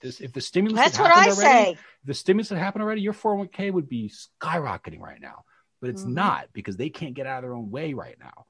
this 0.00 0.20
if 0.20 0.32
the 0.32 0.40
stimulus 0.40 0.78
That's 0.78 0.98
what 0.98 1.10
I 1.10 1.30
already, 1.30 1.74
say. 1.74 1.78
the 2.04 2.14
stimulus 2.14 2.48
had 2.48 2.58
happened 2.58 2.82
already, 2.82 3.02
your 3.02 3.12
401k 3.12 3.72
would 3.72 3.88
be 3.88 4.10
skyrocketing 4.42 5.00
right 5.00 5.20
now. 5.20 5.44
But 5.80 5.90
it's 5.90 6.02
mm-hmm. 6.02 6.14
not 6.14 6.48
because 6.52 6.76
they 6.76 6.88
can't 6.88 7.14
get 7.14 7.26
out 7.26 7.38
of 7.38 7.42
their 7.42 7.54
own 7.54 7.70
way 7.70 7.92
right 7.92 8.16
now. 8.18 8.46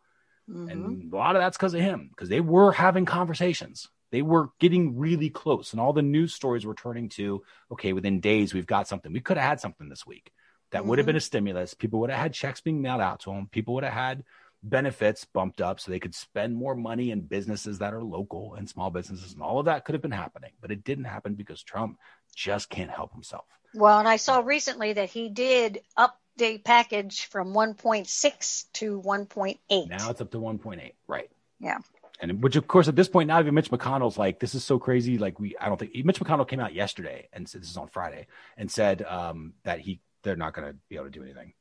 Mm-hmm. 0.48 0.68
And 0.68 1.12
a 1.12 1.16
lot 1.16 1.36
of 1.36 1.42
that's 1.42 1.56
because 1.56 1.74
of 1.74 1.80
him, 1.80 2.08
because 2.10 2.28
they 2.28 2.40
were 2.40 2.72
having 2.72 3.04
conversations. 3.04 3.88
They 4.12 4.22
were 4.22 4.50
getting 4.60 4.96
really 4.96 5.30
close, 5.30 5.72
and 5.72 5.80
all 5.80 5.92
the 5.92 6.02
news 6.02 6.32
stories 6.32 6.64
were 6.64 6.76
turning 6.76 7.08
to 7.10 7.42
okay, 7.72 7.92
within 7.92 8.20
days, 8.20 8.54
we've 8.54 8.66
got 8.66 8.86
something. 8.86 9.12
We 9.12 9.20
could 9.20 9.36
have 9.36 9.48
had 9.48 9.60
something 9.60 9.88
this 9.88 10.06
week. 10.06 10.30
That 10.70 10.80
mm-hmm. 10.80 10.88
would 10.88 10.98
have 10.98 11.04
mm-hmm. 11.04 11.08
been 11.08 11.16
a 11.16 11.20
stimulus. 11.20 11.74
People 11.74 12.00
would 12.00 12.10
have 12.10 12.18
had 12.18 12.32
checks 12.32 12.60
being 12.60 12.82
mailed 12.82 13.00
out 13.00 13.20
to 13.20 13.30
them. 13.30 13.48
People 13.50 13.74
would 13.74 13.84
have 13.84 13.92
had 13.92 14.24
benefits 14.62 15.24
bumped 15.24 15.60
up 15.60 15.78
so 15.78 15.90
they 15.90 16.00
could 16.00 16.14
spend 16.14 16.56
more 16.56 16.74
money 16.74 17.10
in 17.10 17.20
businesses 17.20 17.78
that 17.78 17.94
are 17.94 18.02
local 18.02 18.54
and 18.54 18.68
small 18.68 18.90
businesses. 18.90 19.32
And 19.32 19.42
all 19.42 19.58
of 19.58 19.66
that 19.66 19.84
could 19.84 19.94
have 19.94 20.02
been 20.02 20.10
happening, 20.10 20.52
but 20.60 20.70
it 20.70 20.84
didn't 20.84 21.04
happen 21.04 21.34
because 21.34 21.62
Trump 21.62 21.98
just 22.34 22.68
can't 22.68 22.90
help 22.90 23.12
himself. 23.12 23.44
Well, 23.74 23.98
and 23.98 24.08
I 24.08 24.16
saw 24.16 24.40
recently 24.40 24.94
that 24.94 25.10
he 25.10 25.28
did 25.28 25.80
update 25.98 26.64
package 26.64 27.26
from 27.26 27.52
1.6 27.52 28.64
to 28.74 29.02
1.8. 29.02 29.88
Now 29.88 30.10
it's 30.10 30.20
up 30.20 30.30
to 30.32 30.38
1.8. 30.38 30.92
Right. 31.06 31.30
Yeah. 31.60 31.78
And 32.20 32.42
which, 32.42 32.56
of 32.56 32.66
course, 32.66 32.88
at 32.88 32.96
this 32.96 33.08
point 33.08 33.28
now, 33.28 33.38
even 33.40 33.54
Mitch 33.54 33.70
McConnell's 33.70 34.16
like, 34.16 34.40
this 34.40 34.54
is 34.54 34.64
so 34.64 34.78
crazy. 34.78 35.18
Like, 35.18 35.38
we, 35.38 35.54
I 35.60 35.68
don't 35.68 35.78
think 35.78 35.92
Mitch 36.04 36.18
McConnell 36.18 36.48
came 36.48 36.60
out 36.60 36.74
yesterday 36.74 37.28
and 37.32 37.46
said, 37.46 37.60
this 37.60 37.70
is 37.70 37.76
on 37.76 37.88
Friday 37.88 38.26
and 38.56 38.70
said 38.70 39.02
um, 39.02 39.52
that 39.64 39.80
he 39.80 40.00
they're 40.26 40.36
not 40.36 40.52
going 40.54 40.68
to 40.68 40.76
be 40.90 40.96
able 40.96 41.06
to 41.06 41.10
do 41.10 41.22
anything. 41.22 41.54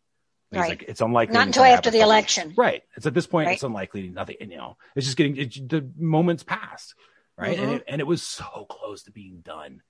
Right. 0.51 0.69
Like, 0.69 0.83
it's 0.87 1.01
unlikely. 1.01 1.33
Not 1.33 1.47
until 1.47 1.63
after 1.63 1.91
the 1.91 1.99
election. 2.01 2.53
Right. 2.57 2.83
It's 2.95 3.05
at 3.05 3.13
this 3.13 3.27
point, 3.27 3.47
right. 3.47 3.53
it's 3.53 3.63
unlikely. 3.63 4.09
Nothing. 4.09 4.37
You 4.39 4.57
know, 4.57 4.77
it's 4.95 5.05
just 5.05 5.17
getting 5.17 5.37
it, 5.37 5.69
the 5.69 5.89
moments 5.97 6.43
passed. 6.43 6.95
Right. 7.37 7.55
Mm-hmm. 7.57 7.63
And 7.63 7.73
it, 7.73 7.83
and 7.87 8.01
it 8.01 8.07
was 8.07 8.21
so 8.21 8.65
close 8.69 9.03
to 9.03 9.11
being 9.11 9.41
done. 9.43 9.81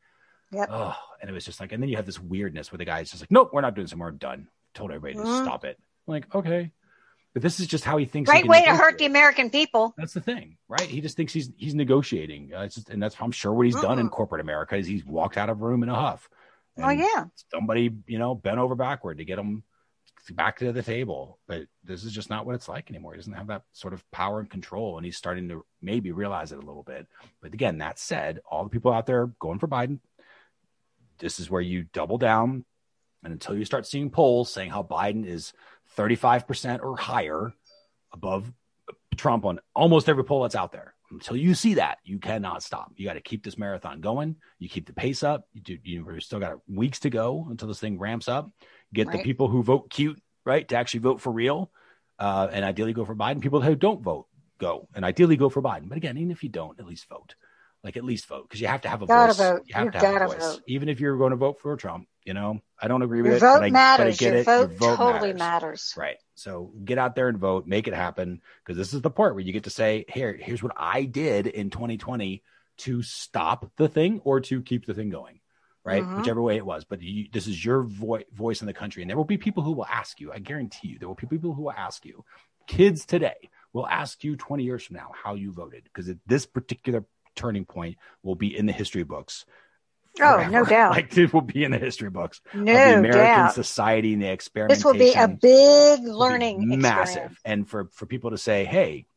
Yep. 0.52 0.70
Oh, 0.72 0.96
and 1.22 1.30
it 1.30 1.34
was 1.34 1.46
just 1.46 1.60
like, 1.60 1.72
and 1.72 1.82
then 1.82 1.90
you 1.90 1.98
have 1.98 2.06
this 2.06 2.20
weirdness 2.20 2.72
where 2.72 2.78
the 2.78 2.86
guy's 2.86 3.10
just 3.12 3.22
like, 3.22 3.32
nope, 3.32 3.50
we're 3.54 3.62
not 3.62 3.76
doing 3.76 3.88
some 3.88 4.00
more. 4.00 4.12
Done. 4.12 4.48
Told 4.74 4.92
everybody 4.92 5.16
to 5.16 5.30
Mhm. 5.30 5.44
stop 5.44 5.66
it. 5.66 5.78
I'm 6.08 6.14
like, 6.14 6.34
okay. 6.34 6.72
But 7.34 7.42
this 7.44 7.60
is 7.60 7.68
just 7.68 7.84
how 7.84 7.98
he 7.98 8.06
thinks. 8.06 8.30
he 8.30 8.34
Great 8.34 8.44
can 8.44 8.50
way 8.52 8.66
to 8.66 8.76
hurt 8.76 8.98
the 8.98 9.06
American 9.06 9.50
people. 9.50 9.94
That's 9.98 10.14
the 10.14 10.22
thing, 10.22 10.58
right? 10.70 10.82
He 10.82 11.02
just 11.02 11.18
thinks 11.18 11.34
he's 11.34 11.52
he's 11.58 11.76
negotiating. 11.76 12.52
Uh, 12.56 12.62
it's 12.62 12.76
just, 12.76 12.90
and 12.90 13.04
that's 13.04 13.16
I'm 13.20 13.32
sure 13.32 13.52
what 13.54 13.66
he's 13.66 13.76
done 13.76 14.00
in 14.00 14.08
Mm. 14.08 14.12
corporate 14.12 14.42
America 14.42 14.78
is 14.78 14.88
he's 14.88 15.06
walked 15.06 15.38
out 15.38 15.50
of 15.50 15.62
a 15.62 15.66
room 15.66 15.84
in 15.84 15.90
a 15.90 15.96
huff. 15.96 16.30
Oh 16.78 16.90
yeah. 16.90 17.26
somebody 17.52 17.92
you 18.08 18.20
know 18.20 18.36
bent 18.36 18.60
over 18.60 18.76
backward 18.76 19.20
to 19.20 19.26
get 19.26 19.40
him 19.40 19.64
back 20.34 20.58
to 20.60 20.72
the 20.72 20.82
table. 20.82 21.40
But 21.48 21.68
this 21.84 22.04
is 22.04 22.12
just 22.12 22.30
not 22.30 22.46
what 22.46 22.56
it's 22.56 22.68
like 22.70 22.90
anymore. 22.90 23.14
He 23.14 23.18
doesn't 23.18 23.34
have 23.34 23.48
that 23.48 23.64
sort 23.74 23.94
of 23.94 24.10
power 24.12 24.40
and 24.40 24.50
control, 24.50 24.98
and 24.98 25.06
he's 25.06 25.18
starting 25.18 25.50
to 25.50 25.66
maybe 25.82 26.12
realize 26.12 26.52
it 26.52 26.58
a 26.58 26.66
little 26.66 26.84
bit. 26.84 27.08
But 27.42 27.54
again, 27.54 27.80
that 27.80 28.00
said, 28.00 28.40
all 28.50 28.64
the 28.64 28.70
people 28.70 28.92
out 28.92 29.06
there 29.06 29.28
going 29.40 29.60
for 29.60 29.68
Biden, 29.68 30.00
this 31.20 31.40
is 31.40 31.50
where 31.50 31.62
you 31.62 31.86
double 31.94 32.18
down. 32.18 32.66
And 33.24 33.34
until 33.34 33.58
you 33.58 33.66
start 33.66 33.88
seeing 33.88 34.10
polls 34.12 34.52
saying 34.52 34.70
how 34.70 34.84
Biden 34.84 35.26
is 35.26 35.54
35% 35.98 36.82
or 36.82 36.98
higher 36.98 37.54
above 38.12 38.52
Trump 39.16 39.46
on 39.46 39.60
almost 39.76 40.10
every 40.10 40.24
poll 40.24 40.44
that's 40.44 40.56
out 40.56 40.72
there, 40.72 40.95
until 41.12 41.36
you 41.36 41.54
see 41.54 41.76
that, 41.76 42.00
you 42.04 42.20
cannot 42.20 42.64
stop. 42.64 42.92
You 42.96 43.06
got 43.06 43.14
to 43.14 43.22
keep 43.22 43.44
this 43.44 43.58
marathon 43.58 44.02
going. 44.02 44.36
You 44.60 44.70
keep 44.70 44.88
the 44.88 44.94
pace 44.94 45.24
up. 45.24 45.48
You 45.54 45.62
do. 45.62 45.78
You 45.84 46.20
still 46.20 46.40
got 46.40 46.58
weeks 46.68 47.00
to 47.02 47.10
go 47.10 47.48
until 47.50 47.68
this 47.68 47.80
thing 47.80 48.00
ramps 48.00 48.28
up. 48.28 48.50
Get 48.94 49.12
the 49.12 49.20
people 49.20 49.48
who 49.48 49.64
vote 49.64 49.90
cute 49.90 50.22
right 50.46 50.68
to 50.68 50.76
actually 50.76 51.02
vote 51.02 51.22
for 51.22 51.32
real, 51.32 51.72
uh, 52.20 52.48
and 52.52 52.64
ideally 52.64 52.94
go 52.94 53.06
for 53.06 53.16
Biden. 53.16 53.42
People 53.42 53.62
who 53.62 53.76
don't 53.76 54.02
vote 54.02 54.28
go 54.58 54.88
and 54.96 55.04
ideally 55.04 55.38
go 55.38 55.50
for 55.50 55.62
Biden. 55.62 55.90
But 55.90 55.98
again, 55.98 56.18
even 56.18 56.32
if 56.32 56.44
you 56.44 56.50
don't, 56.50 56.80
at 56.80 56.86
least 56.86 57.10
vote. 57.10 57.36
Like 57.86 57.98
at 57.98 58.04
least 58.04 58.26
vote 58.26 58.46
because 58.50 58.60
you 58.60 58.66
have 58.68 58.82
to 58.82 58.90
have 58.90 59.04
a 59.04 59.06
Gotta 59.06 59.34
voice. 59.34 59.38
vote. 59.38 59.62
You 59.68 59.76
have 59.76 59.86
You 59.86 59.92
to 59.92 60.00
have 60.00 60.22
a 60.24 60.28
voice, 60.28 60.40
vote. 60.40 60.62
even 60.68 60.90
if 60.90 61.00
you're 61.00 61.18
going 61.18 61.30
to 61.30 61.36
vote 61.36 61.60
for 61.62 61.78
Trump. 61.78 62.08
You 62.24 62.34
know, 62.34 62.60
I 62.82 62.88
don't 62.88 63.04
agree 63.04 63.22
with 63.22 63.30
Your 63.34 63.38
it, 63.38 63.42
vote 63.42 63.60
but 63.60 63.64
I, 63.66 63.70
matters. 63.70 64.18
but 64.18 64.26
I 64.28 64.30
get 64.32 64.32
Your 64.34 64.42
it. 64.42 64.46
vote, 64.46 64.70
Your 64.72 64.80
vote 64.80 64.96
totally 64.98 65.34
matters. 65.34 65.40
matters. 65.40 65.94
Right. 65.96 66.18
So 66.34 66.74
get 66.84 66.98
out 66.98 67.14
there 67.14 67.30
and 67.30 67.38
vote, 67.38 67.68
make 67.68 67.88
it 67.88 67.94
happen. 67.94 68.42
Because 68.66 68.76
this 68.78 68.96
is 68.96 69.02
the 69.02 69.12
part 69.12 69.36
where 69.36 69.44
you 69.44 69.54
get 69.54 69.66
to 69.66 69.70
say, 69.70 70.06
here, 70.10 70.34
here's 70.34 70.64
what 70.64 70.74
I 70.76 71.04
did 71.04 71.46
in 71.46 71.70
2020 71.70 72.42
to 72.78 73.04
stop 73.04 73.72
the 73.78 73.88
thing 73.88 74.20
or 74.24 74.40
to 74.42 74.64
keep 74.64 74.88
the 74.88 74.96
thing 74.96 75.12
going. 75.12 75.40
Right. 75.84 76.02
Mhm. 76.04 76.18
Whichever 76.18 76.42
way 76.42 76.58
it 76.58 76.66
was. 76.66 76.84
But 76.86 77.04
you, 77.04 77.28
this 77.32 77.46
is 77.46 77.64
your 77.64 77.84
vo- 77.84 78.24
voice 78.34 78.62
in 78.62 78.66
the 78.66 78.74
country. 78.74 79.04
And 79.04 79.10
there 79.12 79.18
will 79.18 79.24
be 79.26 79.38
people 79.38 79.62
who 79.62 79.74
will 79.74 79.86
ask 79.86 80.20
you, 80.20 80.34
I 80.34 80.40
guarantee 80.40 80.88
you, 80.88 80.98
there 80.98 81.08
will 81.08 81.14
be 81.14 81.28
people 81.28 81.54
who 81.54 81.62
will 81.62 81.72
ask 81.72 82.04
you, 82.04 82.26
kids 82.66 83.06
today 83.06 83.52
will 83.72 83.86
ask 83.86 84.24
you 84.24 84.36
20 84.36 84.64
years 84.64 84.84
from 84.84 84.96
now 84.96 85.12
how 85.14 85.36
you 85.36 85.52
voted. 85.52 85.84
Because 85.84 86.10
at 86.10 86.18
this 86.26 86.48
particular 86.48 87.06
turning 87.36 87.66
point 87.66 87.98
will 88.24 88.36
be 88.36 88.56
in 88.56 88.66
the 88.66 88.74
history 88.74 89.04
books. 89.04 89.46
Oh, 90.22 90.48
no 90.50 90.64
doubt. 90.76 90.92
like 90.92 91.16
it 91.18 91.34
will 91.34 91.42
be 91.42 91.64
in 91.64 91.72
the 91.72 91.78
history 91.78 92.10
books 92.10 92.40
of 92.54 92.60
the 92.60 92.64
No 92.64 93.00
American 93.00 93.44
doubt. 93.46 93.54
society 93.54 94.14
and 94.14 94.22
the 94.22 94.32
experimentation 94.32 94.98
This 94.98 95.16
will 95.16 95.28
be 95.28 95.34
a 95.34 95.38
big 95.38 96.08
learning 96.08 96.80
massive 96.80 97.18
experience. 97.18 97.40
and 97.44 97.70
for 97.70 97.90
for 97.92 98.06
people 98.06 98.30
to 98.32 98.38
say 98.38 98.64
hey 98.64 99.08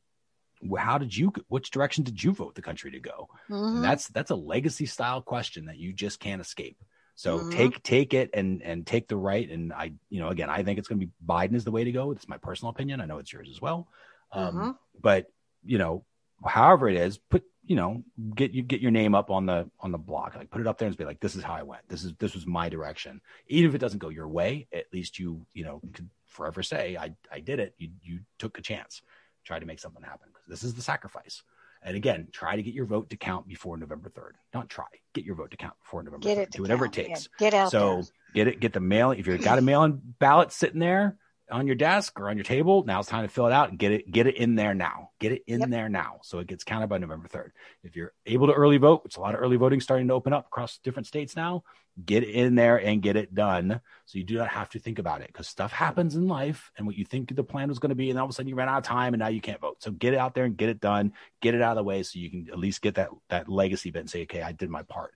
how 0.77 0.99
did 0.99 1.17
you 1.17 1.33
which 1.47 1.71
direction 1.71 2.03
did 2.03 2.21
you 2.23 2.33
vote 2.33 2.57
the 2.57 2.63
country 2.63 2.91
to 2.91 2.99
go 2.99 3.29
Mhm. 3.49 3.81
that's 3.81 4.09
that's 4.09 4.33
a 4.33 4.35
legacy 4.35 4.87
style 4.87 5.23
question 5.23 5.67
that 5.67 5.77
you 5.79 5.93
just 5.93 6.19
can't 6.19 6.41
escape 6.41 6.77
so 7.15 7.43
Mhm. 7.45 7.51
take 7.53 7.83
take 7.85 8.13
it 8.13 8.31
and 8.35 8.61
and 8.63 8.85
take 8.85 9.07
the 9.07 9.17
right 9.17 9.49
and 9.49 9.73
i 9.73 9.93
you 10.11 10.19
know 10.19 10.31
again 10.31 10.51
i 10.51 10.65
think 10.65 10.81
it's 10.81 10.89
going 10.89 10.99
to 10.99 11.07
be 11.07 11.13
biden 11.25 11.55
is 11.55 11.63
the 11.63 11.71
way 11.71 11.85
to 11.85 11.93
go 11.93 12.11
it's 12.11 12.27
my 12.29 12.39
personal 12.39 12.71
opinion 12.71 13.01
i 13.01 13.05
know 13.07 13.19
it's 13.19 13.33
yours 13.33 13.49
as 13.49 13.61
well 13.63 13.87
um 14.33 14.55
Mhm. 14.57 14.77
but 15.01 15.27
you 15.65 15.79
know 15.79 16.05
however 16.45 16.89
it 16.89 16.97
is 16.97 17.19
put 17.19 17.45
you 17.69 17.77
know 17.77 18.03
get 18.35 18.51
you 18.53 18.63
get 18.63 18.81
your 18.81 18.91
name 18.91 19.15
up 19.15 19.31
on 19.31 19.47
the 19.47 19.71
on 19.81 19.93
the 19.93 19.99
block 19.99 20.35
like 20.35 20.51
put 20.51 20.61
it 20.61 20.67
up 20.67 20.79
there 20.79 20.89
and 20.89 20.97
be 20.97 21.05
like 21.05 21.21
this 21.21 21.37
is 21.37 21.45
how 21.45 21.55
i 21.55 21.63
went. 21.63 21.87
This 21.89 22.03
is 22.03 22.15
this 22.19 22.35
was 22.35 22.47
my 22.47 22.69
direction. 22.69 23.21
Even 23.49 23.69
if 23.69 23.75
it 23.75 23.79
doesn't 23.79 23.99
go 24.01 24.09
your 24.09 24.29
way 24.29 24.67
at 24.73 24.87
least 24.93 25.19
you 25.19 25.47
you 25.55 25.65
know 25.65 25.81
could 25.93 26.09
forever 26.27 26.63
say 26.63 26.97
i 26.97 27.13
i 27.31 27.41
did 27.41 27.61
it. 27.61 27.75
You 27.79 27.91
you 28.03 28.21
took 28.39 28.59
a 28.59 28.63
chance. 28.63 29.03
Try 29.45 29.59
to 29.59 29.67
make 29.67 29.79
something 29.81 30.03
happen. 30.03 30.29
Because 30.33 30.49
this 30.49 30.65
is 30.65 30.75
the 30.75 30.83
sacrifice. 30.83 31.43
And 31.83 31.95
again 31.97 32.29
try 32.33 32.57
to 32.57 32.63
get 32.63 32.75
your 32.75 32.87
vote 32.87 33.11
to 33.11 33.17
count 33.17 33.47
before 33.47 33.77
november 33.77 34.09
3rd 34.11 34.33
not 34.55 34.69
try. 34.69 34.87
Get 35.15 35.25
your 35.25 35.37
vote 35.37 35.51
to 35.53 35.57
count 35.57 35.75
before 35.83 36.03
november 36.03 36.25
Get 36.27 36.39
3rd 36.39 36.43
it. 36.43 36.53
to 36.53 36.57
do 36.59 36.63
whatever 36.63 36.87
count. 36.87 36.99
it 36.99 37.09
takes. 37.09 37.29
Yeah, 37.39 37.51
Get 37.51 37.55
out 37.55 37.71
so 37.71 37.95
there. 37.95 38.05
get 38.35 38.49
it, 38.49 38.61
get 38.61 38.73
the 38.73 38.81
mail. 38.81 39.11
If 39.13 39.27
you've 39.27 39.43
got 39.43 39.59
a 39.59 39.63
mail-in 39.63 40.01
ballot 40.19 40.53
sitting 40.53 40.81
there 40.81 41.17
on 41.51 41.67
your 41.67 41.77
desk 41.77 42.19
or 42.21 42.29
on 42.29 42.37
your 42.37 42.45
table, 42.45 42.85
now 42.85 43.01
it's 43.01 43.09
time 43.09 43.23
to 43.23 43.29
fill 43.29 43.47
it 43.47 43.53
out 43.53 43.71
and 43.71 43.79
get 43.79 43.93
it, 43.93 44.11
get 44.11 44.27
it 44.27 44.37
in 44.37 44.55
there 44.55 44.75
now. 44.75 45.11
Get 45.19 45.33
it 45.33 45.43
in 45.47 45.61
Yep. 45.61 45.71
there 45.71 45.89
now, 45.89 46.21
so 46.23 46.39
it 46.39 46.47
gets 46.47 46.65
counted 46.65 46.89
by 46.89 46.99
November 46.99 47.29
third. 47.29 47.53
If 47.83 47.97
you're 47.97 48.13
able 48.27 48.47
to 48.49 48.53
early 48.53 48.77
vote, 48.77 49.03
which 49.05 49.17
a 49.17 49.21
lot 49.21 49.35
of 49.35 49.41
early 49.41 49.57
voting 49.57 49.81
starting 49.81 50.09
to 50.09 50.15
open 50.15 50.33
up 50.33 50.47
across 50.47 50.79
different 50.79 51.07
states 51.07 51.35
now, 51.35 51.65
get 52.05 52.23
it 52.23 52.31
in 52.31 52.55
there 52.55 52.77
and 52.77 53.03
get 53.03 53.17
it 53.17 53.35
done, 53.35 53.81
so 54.07 54.19
you 54.19 54.25
do 54.25 54.37
not 54.37 54.49
have 54.49 54.69
to 54.71 54.79
think 54.79 54.99
about 54.99 55.21
it 55.21 55.29
because 55.29 55.49
stuff 55.49 55.73
happens 55.73 56.15
in 56.15 56.29
life, 56.29 56.71
and 56.77 56.87
what 56.87 56.97
you 56.97 57.05
think 57.05 57.35
the 57.35 57.43
plan 57.43 57.69
was 57.69 57.79
going 57.79 57.91
to 57.91 57.97
be, 57.97 58.11
and 58.11 58.19
all 58.19 58.25
of 58.27 58.31
a 58.31 58.33
sudden 58.35 58.49
you 58.49 58.55
ran 58.55 58.69
out 58.69 58.79
of 58.79 58.85
time, 58.85 59.15
and 59.15 59.21
now 59.21 59.29
you 59.29 59.41
can't 59.41 59.61
vote. 59.61 59.83
So 59.83 59.91
get 59.91 60.15
it 60.15 60.19
out 60.19 60.35
there 60.35 60.45
and 60.45 60.57
get 60.57 60.69
it 60.69 60.81
done, 60.81 61.13
get 61.41 61.55
it 61.55 61.63
out 61.63 61.73
of 61.73 61.77
the 61.77 61.85
way, 61.85 62.03
so 62.03 62.19
you 62.19 62.31
can 62.31 62.49
at 62.53 62.59
least 62.59 62.83
get 62.83 62.95
that 62.97 63.11
that 63.31 63.49
legacy 63.49 63.91
bit 63.91 64.01
and 64.01 64.11
say, 64.11 64.23
okay, 64.23 64.43
I 64.43 64.53
did 64.53 64.71
my 64.71 64.83
part 64.83 65.15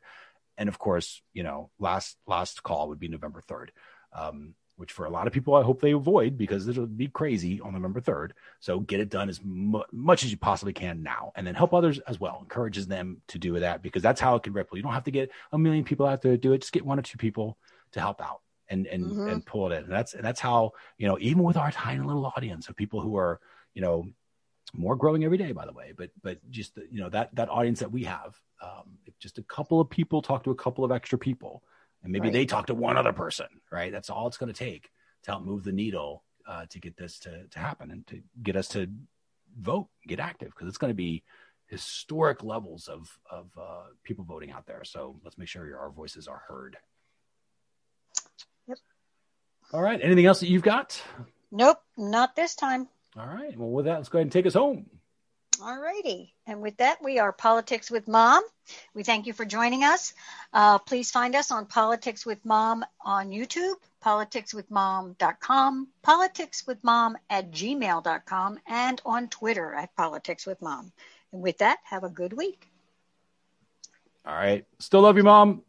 and 0.58 0.68
of 0.68 0.78
course, 0.78 1.22
you 1.32 1.42
know, 1.42 1.70
last 1.78 2.16
last 2.26 2.62
call 2.62 2.88
would 2.88 3.00
be 3.00 3.08
November 3.08 3.40
third, 3.40 3.72
um, 4.12 4.54
which 4.82 4.90
for 4.90 5.04
a 5.04 5.10
lot 5.10 5.28
of 5.28 5.32
people, 5.32 5.54
I 5.54 5.62
hope 5.62 5.80
they 5.80 5.92
avoid 5.92 6.36
because 6.36 6.66
it'll 6.66 6.86
be 6.86 7.06
crazy 7.06 7.60
on 7.60 7.72
November 7.72 8.00
third. 8.00 8.34
So 8.58 8.80
get 8.80 8.98
it 8.98 9.10
done 9.10 9.28
as 9.28 9.40
mu- 9.44 9.84
much 9.92 10.24
as 10.24 10.32
you 10.32 10.36
possibly 10.36 10.72
can 10.72 11.04
now, 11.04 11.30
and 11.36 11.46
then 11.46 11.54
help 11.54 11.72
others 11.72 12.00
as 12.00 12.18
well. 12.18 12.38
Encourages 12.40 12.88
them 12.88 13.22
to 13.28 13.38
do 13.38 13.60
that 13.60 13.80
because 13.80 14.02
that's 14.02 14.20
how 14.20 14.34
it 14.34 14.42
can 14.42 14.52
ripple. 14.52 14.76
You 14.76 14.82
don't 14.82 14.92
have 14.92 15.04
to 15.04 15.12
get 15.12 15.30
a 15.52 15.58
million 15.58 15.84
people 15.84 16.04
out 16.04 16.20
there 16.20 16.32
to 16.32 16.36
do 16.36 16.52
it. 16.52 16.62
Just 16.62 16.72
get 16.72 16.84
one 16.84 16.98
or 16.98 17.02
two 17.02 17.16
people 17.16 17.58
to 17.92 18.00
help 18.00 18.20
out 18.20 18.40
and 18.70 18.88
and 18.88 19.04
Mhm. 19.04 19.30
and 19.30 19.46
pull 19.46 19.70
it 19.70 19.76
in. 19.76 19.84
And 19.84 19.92
that's 19.92 20.14
and 20.14 20.24
that's 20.24 20.40
how 20.40 20.72
you 20.98 21.06
know 21.06 21.16
even 21.20 21.44
with 21.44 21.56
our 21.56 21.70
tiny 21.70 22.04
little 22.04 22.26
audience 22.36 22.68
of 22.68 22.74
people 22.74 23.00
who 23.00 23.16
are 23.16 23.38
you 23.74 23.82
know 23.82 24.08
more 24.74 24.96
growing 24.96 25.22
every 25.22 25.36
day 25.38 25.52
by 25.52 25.66
the 25.66 25.72
way 25.72 25.92
but 25.96 26.10
but 26.22 26.38
just 26.50 26.78
you 26.90 27.00
know 27.00 27.10
that 27.10 27.32
that 27.34 27.48
audience 27.50 27.78
that 27.80 27.92
we 27.92 28.02
have 28.04 28.40
um, 28.62 28.96
if 29.04 29.16
just 29.18 29.38
a 29.38 29.42
couple 29.42 29.80
of 29.80 29.90
people 29.90 30.22
talk 30.22 30.42
to 30.42 30.50
a 30.50 30.54
couple 30.54 30.82
of 30.84 30.90
extra 30.90 31.18
people 31.18 31.62
and 32.02 32.12
maybe 32.12 32.26
Right. 32.28 32.32
they 32.32 32.46
talk 32.46 32.66
to 32.66 32.74
one 32.74 32.96
other 32.96 33.12
person 33.12 33.46
right? 33.70 33.92
That's 33.92 34.10
all 34.10 34.26
it's 34.26 34.36
going 34.36 34.52
to 34.52 34.58
take 34.58 34.90
to 35.24 35.30
help 35.30 35.44
move 35.44 35.64
the 35.64 35.72
needle 35.72 36.24
uh, 36.46 36.66
to 36.70 36.78
get 36.80 36.96
this 36.96 37.18
to, 37.20 37.46
to 37.48 37.58
happen 37.58 37.90
and 37.90 38.06
to 38.08 38.20
get 38.42 38.56
us 38.56 38.68
to 38.68 38.88
vote 39.60 39.88
get 40.06 40.18
active 40.20 40.50
because 40.50 40.66
it's 40.68 40.78
going 40.78 40.90
to 40.90 40.94
be 40.94 41.22
historic 41.68 42.42
levels 42.42 42.88
of 42.88 43.08
of 43.30 43.46
uh, 43.58 43.84
people 44.02 44.24
voting 44.24 44.50
out 44.50 44.66
there. 44.66 44.82
So 44.84 45.18
let's 45.24 45.38
make 45.38 45.48
sure 45.48 45.78
our 45.78 45.90
voices 45.90 46.26
are 46.28 46.42
heard. 46.48 46.76
Yep. 48.68 48.78
all 49.72 49.82
right. 49.82 50.00
Anything 50.02 50.26
else 50.26 50.40
that 50.40 50.48
you've 50.48 50.62
got? 50.62 51.00
Nope, 51.50 51.78
not 51.96 52.34
this 52.36 52.54
time. 52.54 52.88
all 53.16 53.26
right. 53.26 53.56
Well 53.56 53.70
with 53.70 53.84
that 53.86 53.96
let's 53.98 54.08
go 54.08 54.18
ahead 54.18 54.26
and 54.26 54.32
take 54.32 54.46
us 54.46 54.54
home 54.54 54.86
All 55.60 55.78
righty. 55.78 56.34
And 56.46 56.62
with 56.62 56.78
that, 56.78 57.02
we 57.02 57.18
are 57.18 57.32
Politics 57.32 57.90
with 57.90 58.08
Mom. 58.08 58.42
We 58.94 59.02
thank 59.02 59.26
you 59.26 59.32
for 59.32 59.44
joining 59.44 59.84
us. 59.84 60.14
Uh, 60.52 60.78
please 60.78 61.10
find 61.10 61.34
us 61.36 61.50
on 61.50 61.66
Politics 61.66 62.24
with 62.24 62.44
Mom 62.44 62.84
on 63.04 63.30
YouTube, 63.30 63.74
politicswithmom.com, 64.04 65.88
politicswithmom 66.04 67.14
at 67.28 67.50
gmail.com, 67.50 68.58
and 68.66 69.02
on 69.04 69.28
Twitter 69.28 69.74
at 69.74 69.94
Politics 69.94 70.46
with 70.46 70.60
Mom. 70.62 70.92
And 71.32 71.42
with 71.42 71.58
that, 71.58 71.78
have 71.84 72.04
a 72.04 72.08
good 72.08 72.32
week. 72.32 72.68
all 74.26 74.34
right 74.34 74.64
still 74.78 75.00
love 75.02 75.16
you 75.16 75.24
mom 75.24 75.62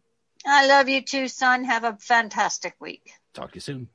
I 0.45 0.67
love 0.67 0.89
you 0.89 1.01
too, 1.01 1.29
son. 1.29 1.63
Have 1.63 1.85
a 1.85 1.97
fantastic 1.99 2.75
week. 2.79 3.13
talk 3.33 3.51
to 3.51 3.55
you 3.55 3.61
soon 3.61 3.87